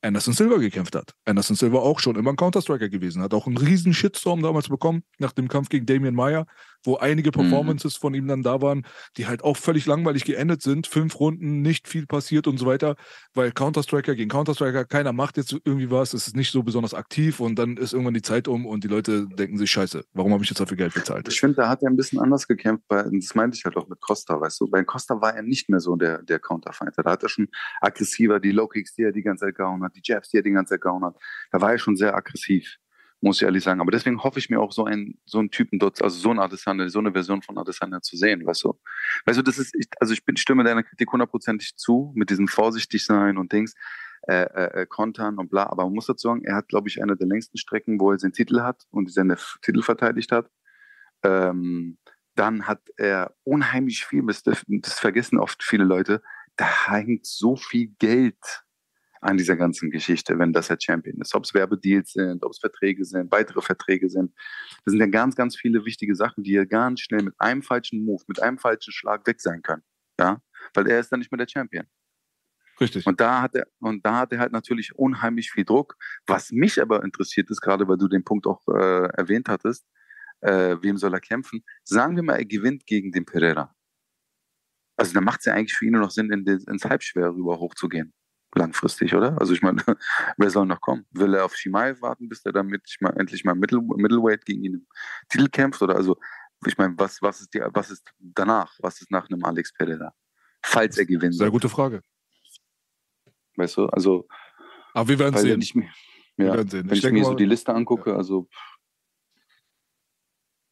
Anderson 0.00 0.34
Silva 0.34 0.58
gekämpft 0.58 0.94
hat. 0.94 1.12
Anderson 1.24 1.56
Silva 1.56 1.78
auch 1.78 1.98
schon 1.98 2.16
immer 2.16 2.30
ein 2.30 2.36
Counter-Striker 2.36 2.88
gewesen, 2.88 3.22
hat 3.22 3.34
auch 3.34 3.46
einen 3.46 3.56
riesen 3.56 3.92
Shitstorm 3.92 4.42
damals 4.42 4.68
bekommen 4.68 5.02
nach 5.18 5.32
dem 5.32 5.48
Kampf 5.48 5.68
gegen 5.68 5.86
Damian 5.86 6.14
Mayer, 6.14 6.46
wo 6.84 6.96
einige 6.96 7.32
Performances 7.32 7.96
von 7.96 8.14
ihm 8.14 8.28
dann 8.28 8.42
da 8.42 8.62
waren, 8.62 8.86
die 9.16 9.26
halt 9.26 9.42
auch 9.42 9.56
völlig 9.56 9.86
langweilig 9.86 10.24
geendet 10.24 10.62
sind. 10.62 10.86
Fünf 10.86 11.18
Runden, 11.18 11.62
nicht 11.62 11.88
viel 11.88 12.06
passiert 12.06 12.46
und 12.46 12.58
so 12.58 12.66
weiter, 12.66 12.94
weil 13.34 13.50
Counter-Striker 13.50 14.14
gegen 14.14 14.30
Counter-Striker, 14.30 14.84
keiner 14.84 15.12
macht 15.12 15.36
jetzt 15.36 15.52
irgendwie 15.64 15.90
was, 15.90 16.14
es 16.14 16.28
ist 16.28 16.36
nicht 16.36 16.52
so 16.52 16.62
besonders 16.62 16.94
aktiv 16.94 17.40
und 17.40 17.58
dann 17.58 17.76
ist 17.76 17.92
irgendwann 17.92 18.14
die 18.14 18.22
Zeit 18.22 18.46
um 18.46 18.66
und 18.66 18.84
die 18.84 18.88
Leute 18.88 19.26
denken 19.26 19.58
sich, 19.58 19.70
scheiße, 19.70 20.04
warum 20.12 20.32
habe 20.32 20.44
ich 20.44 20.50
jetzt 20.50 20.60
dafür 20.60 20.76
Geld 20.76 20.94
bezahlt? 20.94 21.26
Ich 21.28 21.40
finde, 21.40 21.56
da 21.56 21.68
hat 21.68 21.82
er 21.82 21.90
ein 21.90 21.96
bisschen 21.96 22.20
anders 22.20 22.46
gekämpft. 22.46 22.84
Bei, 22.86 23.02
das 23.02 23.34
meinte 23.34 23.56
ich 23.56 23.64
halt 23.64 23.76
auch 23.76 23.88
mit 23.88 24.00
Costa, 24.00 24.40
weißt 24.40 24.60
du. 24.60 24.68
Bei 24.68 24.84
Costa 24.84 25.20
war 25.20 25.34
er 25.34 25.42
nicht 25.42 25.68
mehr 25.68 25.80
so 25.80 25.96
der, 25.96 26.22
der 26.22 26.38
Counterfighter. 26.38 27.02
Da 27.02 27.10
hat 27.10 27.22
er 27.24 27.28
schon 27.28 27.48
aggressiver 27.80 28.38
die 28.38 28.52
Low-Kicks, 28.52 28.94
die 28.94 29.02
er 29.02 29.12
die 29.12 29.22
ganze 29.22 29.46
Zeit 29.46 29.56
gehauen 29.56 29.82
hat, 29.82 29.87
die 29.94 30.02
Jabs, 30.04 30.30
die 30.30 30.38
er 30.38 30.42
die 30.42 30.50
ganze 30.50 30.74
Zeit 30.74 30.80
gehauen 30.82 31.04
hat. 31.04 31.16
Da 31.50 31.60
war 31.60 31.72
er 31.72 31.78
schon 31.78 31.96
sehr 31.96 32.14
aggressiv. 32.14 32.78
muss 33.20 33.38
ich 33.38 33.42
ehrlich 33.42 33.64
sagen. 33.64 33.80
Aber 33.80 33.90
deswegen 33.90 34.22
hoffe 34.22 34.38
ich 34.38 34.48
mir 34.48 34.60
auch 34.60 34.72
so 34.72 34.84
einen, 34.84 35.20
so 35.24 35.38
einen 35.38 35.50
Typen 35.50 35.78
dort, 35.78 36.02
also 36.02 36.18
so 36.18 36.30
eine 36.30 36.42
Adesanya, 36.42 36.88
so 36.88 37.00
eine 37.00 37.12
Version 37.12 37.42
von 37.42 37.58
Adesanya 37.58 38.00
zu 38.00 38.16
sehen, 38.16 38.46
weißt 38.46 38.64
du? 38.64 38.78
Weißt 39.26 39.38
du, 39.38 39.42
das 39.42 39.58
ist, 39.58 39.74
also 40.00 40.12
ich 40.12 40.24
bin, 40.24 40.36
stimme 40.36 40.64
deiner 40.64 40.82
Kritik 40.82 41.10
hundertprozentig 41.10 41.76
zu, 41.76 42.12
mit 42.14 42.30
diesem 42.30 42.48
vorsichtig 42.48 43.04
sein 43.04 43.36
und 43.38 43.52
Dings, 43.52 43.74
äh, 44.28 44.42
äh, 44.42 44.82
äh, 44.82 44.86
kontern 44.86 45.38
und 45.38 45.50
bla. 45.50 45.64
Aber 45.64 45.84
man 45.84 45.94
muss 45.94 46.06
dazu 46.06 46.28
sagen, 46.28 46.44
er 46.44 46.56
hat, 46.56 46.68
glaube 46.68 46.88
ich, 46.88 47.02
eine 47.02 47.16
der 47.16 47.26
längsten 47.26 47.58
Strecken, 47.58 47.98
wo 48.00 48.12
er 48.12 48.18
seinen 48.18 48.32
Titel 48.32 48.60
hat 48.60 48.84
und 48.90 49.12
seine 49.12 49.36
Titel 49.62 49.82
verteidigt 49.82 50.32
hat. 50.32 50.50
Ähm, 51.24 51.98
dann 52.34 52.68
hat 52.68 52.82
er 52.96 53.34
unheimlich 53.42 54.04
viel, 54.06 54.24
das, 54.24 54.44
das 54.44 55.00
vergessen 55.00 55.38
oft 55.38 55.64
viele 55.64 55.84
Leute, 55.84 56.22
da 56.56 56.88
hängt 56.88 57.26
so 57.26 57.56
viel 57.56 57.94
Geld 57.98 58.64
an 59.20 59.36
dieser 59.36 59.56
ganzen 59.56 59.90
Geschichte, 59.90 60.38
wenn 60.38 60.52
das 60.52 60.68
der 60.68 60.78
Champion 60.80 61.20
ist. 61.20 61.34
Ob 61.34 61.44
es 61.44 61.54
Werbedeals 61.54 62.12
sind, 62.12 62.44
ob 62.44 62.52
es 62.52 62.58
Verträge 62.58 63.04
sind, 63.04 63.30
weitere 63.32 63.60
Verträge 63.60 64.08
sind. 64.08 64.32
Das 64.84 64.92
sind 64.92 65.00
ja 65.00 65.06
ganz, 65.06 65.34
ganz 65.34 65.56
viele 65.56 65.84
wichtige 65.84 66.14
Sachen, 66.14 66.44
die 66.44 66.52
ja 66.52 66.64
ganz 66.64 67.00
schnell 67.00 67.22
mit 67.22 67.34
einem 67.38 67.62
falschen 67.62 68.04
Move, 68.04 68.22
mit 68.26 68.40
einem 68.42 68.58
falschen 68.58 68.92
Schlag 68.92 69.26
weg 69.26 69.40
sein 69.40 69.62
können. 69.62 69.82
Ja, 70.18 70.40
weil 70.74 70.88
er 70.88 71.00
ist 71.00 71.10
dann 71.10 71.20
nicht 71.20 71.30
mehr 71.30 71.38
der 71.44 71.48
Champion. 71.48 71.86
Richtig. 72.80 73.06
Und 73.06 73.20
da 73.20 73.42
hat 73.42 73.54
er, 73.56 73.66
und 73.80 74.04
da 74.06 74.18
hat 74.18 74.32
er 74.32 74.38
halt 74.38 74.52
natürlich 74.52 74.94
unheimlich 74.94 75.50
viel 75.50 75.64
Druck. 75.64 75.96
Was 76.26 76.52
mich 76.52 76.80
aber 76.80 77.02
interessiert 77.02 77.50
ist, 77.50 77.60
gerade 77.60 77.88
weil 77.88 77.98
du 77.98 78.08
den 78.08 78.24
Punkt 78.24 78.46
auch 78.46 78.62
äh, 78.68 79.08
erwähnt 79.16 79.48
hattest, 79.48 79.84
äh, 80.40 80.76
wem 80.80 80.96
soll 80.96 81.12
er 81.12 81.20
kämpfen? 81.20 81.64
Sagen 81.82 82.14
wir 82.14 82.22
mal, 82.22 82.36
er 82.36 82.44
gewinnt 82.44 82.86
gegen 82.86 83.10
den 83.10 83.24
Pereira. 83.24 83.74
Also 84.96 85.12
dann 85.14 85.24
macht 85.24 85.40
es 85.40 85.46
ja 85.46 85.54
eigentlich 85.54 85.74
für 85.74 85.86
ihn 85.86 85.92
nur 85.92 86.02
noch 86.02 86.10
Sinn, 86.10 86.30
in 86.30 86.46
ins 86.46 86.84
Halbschwer 86.84 87.30
rüber 87.34 87.58
hochzugehen 87.58 88.12
langfristig, 88.58 89.14
oder? 89.14 89.40
Also 89.40 89.54
ich 89.54 89.62
meine, 89.62 89.82
wer 90.36 90.50
soll 90.50 90.66
noch 90.66 90.80
kommen? 90.80 91.06
Will 91.12 91.34
er 91.34 91.44
auf 91.44 91.56
Shimaev 91.56 92.02
warten, 92.02 92.28
bis 92.28 92.44
er 92.44 92.52
damit 92.52 92.82
mal, 93.00 93.14
endlich 93.18 93.44
mal 93.44 93.54
Middle, 93.54 93.80
Middleweight 93.80 94.44
gegen 94.44 94.64
ihn 94.64 94.74
im 94.74 94.86
Titel 95.28 95.48
kämpft? 95.48 95.80
Oder 95.80 95.96
also, 95.96 96.18
ich 96.66 96.76
meine, 96.76 96.94
was, 96.98 97.22
was, 97.22 97.40
ist 97.40 97.54
die, 97.54 97.62
was 97.72 97.90
ist 97.90 98.04
danach? 98.18 98.74
Was 98.80 99.00
ist 99.00 99.10
nach 99.10 99.28
einem 99.30 99.44
Alex 99.44 99.72
Pereira? 99.72 100.12
Falls 100.62 100.98
er 100.98 101.06
gewinnt. 101.06 101.34
Sehr 101.34 101.50
gute 101.50 101.68
Frage. 101.68 102.02
Weißt 103.56 103.76
du, 103.76 103.86
also. 103.86 104.26
Aber 104.92 105.08
wir 105.08 105.18
werden 105.18 105.36
sehen. 105.38 105.58
Nicht 105.58 105.74
mehr, 105.74 105.90
ja, 106.36 106.44
wir 106.44 106.54
werden 106.54 106.68
sehen. 106.68 106.90
Wenn 106.90 106.98
ich, 106.98 107.04
ich 107.04 107.12
mir 107.12 107.22
mal, 107.22 107.26
so 107.26 107.34
die 107.34 107.46
Liste 107.46 107.72
angucke, 107.74 108.10
ja. 108.10 108.16
also. 108.16 108.48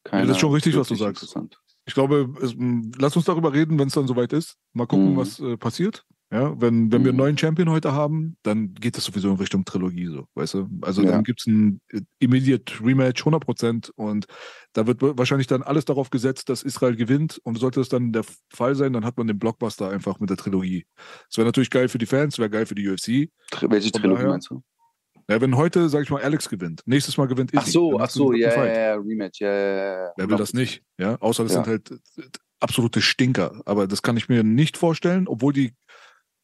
Keine, 0.04 0.22
ja, 0.22 0.28
das 0.28 0.36
ist 0.36 0.40
schon 0.40 0.52
richtig, 0.52 0.76
was 0.76 0.88
du 0.88 0.94
sagst. 0.94 1.36
Ich 1.84 1.94
glaube, 1.94 2.34
es, 2.42 2.54
lass 2.98 3.16
uns 3.16 3.24
darüber 3.24 3.52
reden, 3.52 3.78
wenn 3.78 3.88
es 3.88 3.94
dann 3.94 4.06
soweit 4.06 4.32
ist. 4.32 4.56
Mal 4.72 4.86
gucken, 4.86 5.12
mhm. 5.12 5.16
was 5.16 5.40
äh, 5.40 5.56
passiert. 5.56 6.04
Ja, 6.32 6.60
wenn, 6.60 6.90
wenn 6.90 7.04
wir 7.04 7.10
einen 7.10 7.12
mhm. 7.12 7.16
neuen 7.16 7.38
Champion 7.38 7.70
heute 7.70 7.92
haben, 7.92 8.36
dann 8.42 8.74
geht 8.74 8.96
das 8.96 9.04
sowieso 9.04 9.30
in 9.30 9.36
Richtung 9.36 9.64
Trilogie, 9.64 10.06
so, 10.06 10.26
weißt 10.34 10.54
du? 10.54 10.68
Also 10.82 11.02
ja. 11.02 11.12
dann 11.12 11.22
gibt 11.22 11.40
es 11.40 11.46
ein 11.46 11.80
äh, 11.92 12.00
Immediate 12.18 12.84
Rematch 12.84 13.22
100% 13.22 13.92
und 13.94 14.26
da 14.72 14.88
wird 14.88 14.98
wahrscheinlich 15.02 15.46
dann 15.46 15.62
alles 15.62 15.84
darauf 15.84 16.10
gesetzt, 16.10 16.48
dass 16.48 16.64
Israel 16.64 16.96
gewinnt 16.96 17.40
und 17.44 17.58
sollte 17.58 17.78
das 17.78 17.88
dann 17.88 18.12
der 18.12 18.24
Fall 18.52 18.74
sein, 18.74 18.92
dann 18.92 19.04
hat 19.04 19.16
man 19.18 19.28
den 19.28 19.38
Blockbuster 19.38 19.88
einfach 19.88 20.18
mit 20.18 20.28
der 20.28 20.36
Trilogie. 20.36 20.84
Das 21.28 21.38
wäre 21.38 21.46
natürlich 21.46 21.70
geil 21.70 21.88
für 21.88 21.98
die 21.98 22.06
Fans, 22.06 22.40
wäre 22.40 22.50
geil 22.50 22.66
für 22.66 22.74
die 22.74 22.88
UFC. 22.88 23.30
Welche 23.62 23.92
Trilogie 23.92 24.16
daher, 24.16 24.30
meinst 24.30 24.50
du? 24.50 24.62
Ja, 25.28 25.40
wenn 25.40 25.56
heute, 25.56 25.88
sag 25.88 26.02
ich 26.02 26.10
mal, 26.10 26.22
Alex 26.22 26.48
gewinnt, 26.48 26.82
nächstes 26.86 27.16
Mal 27.16 27.26
gewinnt 27.26 27.52
Izzy. 27.52 27.62
Ach 27.62 27.66
so, 27.66 28.00
ach 28.00 28.10
so, 28.10 28.32
ja, 28.32 28.50
ja, 28.50 28.66
ja, 28.66 28.94
Rematch, 28.94 29.40
ja, 29.40 29.52
ja, 29.52 29.76
ja. 29.76 30.12
Wer 30.16 30.28
will 30.28 30.36
das 30.36 30.54
nicht, 30.54 30.82
ja? 30.98 31.16
Außer 31.20 31.44
das 31.44 31.54
ja. 31.54 31.64
sind 31.64 31.70
halt 31.70 32.00
absolute 32.60 33.00
Stinker. 33.00 33.60
Aber 33.64 33.86
das 33.86 34.02
kann 34.02 34.16
ich 34.16 34.28
mir 34.28 34.42
nicht 34.42 34.76
vorstellen, 34.76 35.28
obwohl 35.28 35.52
die 35.52 35.72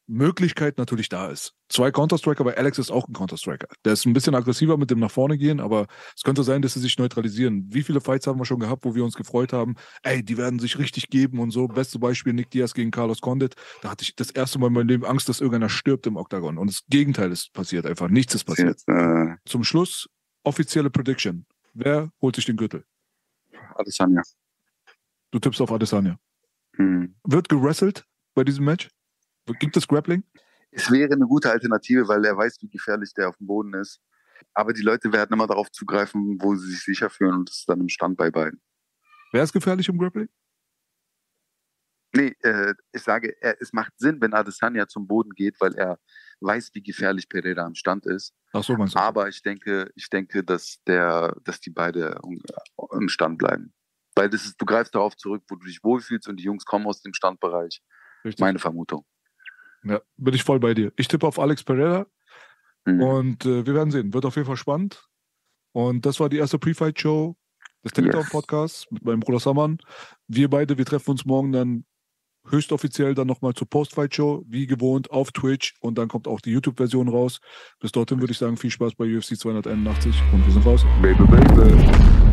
Möglichkeit 0.07 0.77
natürlich 0.77 1.09
da 1.09 1.27
ist. 1.27 1.53
Zwei 1.69 1.91
Counter-Striker, 1.91 2.41
aber 2.41 2.57
Alex 2.57 2.77
ist 2.77 2.91
auch 2.91 3.07
ein 3.07 3.13
Counter-Striker. 3.13 3.67
Der 3.85 3.93
ist 3.93 4.05
ein 4.05 4.13
bisschen 4.13 4.35
aggressiver 4.35 4.77
mit 4.77 4.91
dem 4.91 4.99
nach 4.99 5.11
vorne 5.11 5.37
gehen, 5.37 5.59
aber 5.59 5.87
es 6.15 6.23
könnte 6.23 6.43
sein, 6.43 6.61
dass 6.61 6.73
sie 6.73 6.79
sich 6.79 6.97
neutralisieren. 6.97 7.65
Wie 7.69 7.83
viele 7.83 8.01
Fights 8.01 8.27
haben 8.27 8.39
wir 8.39 8.45
schon 8.45 8.59
gehabt, 8.59 8.85
wo 8.85 8.95
wir 8.95 9.03
uns 9.03 9.15
gefreut 9.15 9.53
haben, 9.53 9.75
ey, 10.03 10.23
die 10.23 10.37
werden 10.37 10.59
sich 10.59 10.77
richtig 10.77 11.09
geben 11.09 11.39
und 11.39 11.51
so. 11.51 11.67
Beste 11.67 11.99
Beispiel 11.99 12.33
Nick 12.33 12.51
Diaz 12.51 12.73
gegen 12.73 12.91
Carlos 12.91 13.21
Condit. 13.21 13.55
Da 13.81 13.91
hatte 13.91 14.03
ich 14.03 14.15
das 14.15 14.29
erste 14.29 14.59
Mal 14.59 14.67
in 14.67 14.73
meinem 14.73 14.87
Leben 14.87 15.05
Angst, 15.05 15.29
dass 15.29 15.39
irgendeiner 15.39 15.69
stirbt 15.69 16.05
im 16.05 16.17
Oktagon. 16.17 16.57
Und 16.57 16.69
das 16.69 16.83
Gegenteil 16.89 17.31
ist 17.31 17.53
passiert 17.53 17.85
einfach. 17.85 18.09
Nichts 18.09 18.35
ist 18.35 18.43
passiert. 18.43 18.81
Äh... 18.87 19.35
Zum 19.45 19.63
Schluss, 19.63 20.09
offizielle 20.43 20.89
Prediction. 20.89 21.45
Wer 21.73 22.11
holt 22.21 22.35
sich 22.35 22.45
den 22.45 22.57
Gürtel? 22.57 22.83
Adesanya. 23.75 24.21
Du 25.31 25.39
tippst 25.39 25.61
auf 25.61 25.71
Adesanya. 25.71 26.19
Hm. 26.75 27.15
Wird 27.23 27.49
gewrestelt 27.49 28.05
bei 28.35 28.43
diesem 28.43 28.65
Match? 28.65 28.89
Gibt 29.59 29.77
es 29.77 29.87
Grappling? 29.87 30.23
Es 30.71 30.89
wäre 30.91 31.13
eine 31.13 31.25
gute 31.25 31.51
Alternative, 31.51 32.07
weil 32.07 32.25
er 32.25 32.35
weiß, 32.35 32.57
wie 32.61 32.69
gefährlich 32.69 33.13
der 33.13 33.29
auf 33.29 33.37
dem 33.37 33.47
Boden 33.47 33.73
ist. 33.75 33.99
Aber 34.53 34.73
die 34.73 34.81
Leute 34.81 35.11
werden 35.13 35.33
immer 35.33 35.47
darauf 35.47 35.71
zugreifen, 35.71 36.37
wo 36.41 36.55
sie 36.55 36.71
sich 36.71 36.83
sicher 36.83 37.09
fühlen 37.09 37.35
und 37.35 37.49
das 37.49 37.59
ist 37.59 37.69
dann 37.69 37.79
im 37.79 37.89
Stand 37.89 38.17
bei 38.17 38.31
beiden. 38.31 38.61
Wer 39.31 39.43
ist 39.43 39.53
gefährlich 39.53 39.87
im 39.89 39.97
Grappling? 39.97 40.29
Nee, 42.15 42.35
äh, 42.41 42.75
ich 42.91 43.01
sage, 43.01 43.35
er, 43.41 43.59
es 43.59 43.73
macht 43.73 43.93
Sinn, 43.97 44.21
wenn 44.21 44.33
Adesanya 44.33 44.87
zum 44.87 45.07
Boden 45.07 45.31
geht, 45.31 45.59
weil 45.59 45.73
er 45.73 45.99
weiß, 46.41 46.69
wie 46.73 46.83
gefährlich 46.83 47.27
Pereira 47.27 47.65
im 47.65 47.73
Stand 47.73 48.05
ist. 48.05 48.35
Ach 48.51 48.63
so, 48.63 48.75
meinst 48.75 48.93
du? 48.93 48.99
Aber 48.99 49.27
ich 49.27 49.41
denke, 49.41 49.89
ich 49.95 50.09
denke, 50.09 50.43
dass 50.43 50.77
der, 50.85 51.35
dass 51.43 51.59
die 51.59 51.71
beide 51.71 52.19
im 52.91 53.09
Stand 53.09 53.39
bleiben. 53.39 53.73
Weil 54.15 54.29
das 54.29 54.45
ist, 54.45 54.61
du 54.61 54.65
greifst 54.65 54.93
darauf 54.93 55.15
zurück, 55.17 55.43
wo 55.49 55.55
du 55.55 55.65
dich 55.65 55.83
wohlfühlst 55.83 56.27
und 56.27 56.37
die 56.37 56.43
Jungs 56.43 56.65
kommen 56.65 56.85
aus 56.85 57.01
dem 57.01 57.15
Standbereich. 57.15 57.81
Richtig. 58.23 58.39
Meine 58.39 58.59
Vermutung. 58.59 59.05
Ja, 59.83 60.01
bin 60.17 60.33
ich 60.33 60.43
voll 60.43 60.59
bei 60.59 60.73
dir. 60.73 60.91
Ich 60.95 61.07
tippe 61.07 61.27
auf 61.27 61.39
Alex 61.39 61.63
Pereira 61.63 62.05
mhm. 62.85 63.01
und 63.01 63.45
äh, 63.45 63.65
wir 63.65 63.73
werden 63.73 63.91
sehen. 63.91 64.13
Wird 64.13 64.25
auf 64.25 64.35
jeden 64.35 64.47
Fall 64.47 64.57
spannend. 64.57 65.07
Und 65.73 66.05
das 66.05 66.19
war 66.19 66.29
die 66.29 66.37
erste 66.37 66.59
Pre-Fight-Show 66.59 67.35
des 67.83 67.91
Takedown-Podcasts 67.93 68.83
yes. 68.83 68.91
mit 68.91 69.05
meinem 69.05 69.19
Bruder 69.19 69.39
Saman. 69.39 69.79
Wir 70.27 70.49
beide, 70.49 70.77
wir 70.77 70.85
treffen 70.85 71.11
uns 71.11 71.25
morgen 71.25 71.51
dann 71.51 71.85
höchstoffiziell 72.49 73.15
dann 73.15 73.27
nochmal 73.27 73.53
zur 73.53 73.69
Post-Fight-Show, 73.69 74.43
wie 74.47 74.67
gewohnt, 74.67 75.11
auf 75.11 75.31
Twitch 75.31 75.75
und 75.79 75.97
dann 75.97 76.09
kommt 76.09 76.27
auch 76.27 76.41
die 76.41 76.51
YouTube-Version 76.51 77.07
raus. 77.07 77.39
Bis 77.79 77.91
dorthin 77.91 78.19
würde 78.19 78.31
ich 78.31 78.37
sagen, 78.37 78.57
viel 78.57 78.71
Spaß 78.71 78.95
bei 78.95 79.05
UFC 79.05 79.37
281 79.37 80.15
und 80.33 80.45
wir 80.45 80.53
sind 80.53 80.65
raus. 80.65 80.85
Baby, 81.01 81.23
baby. 81.25 82.32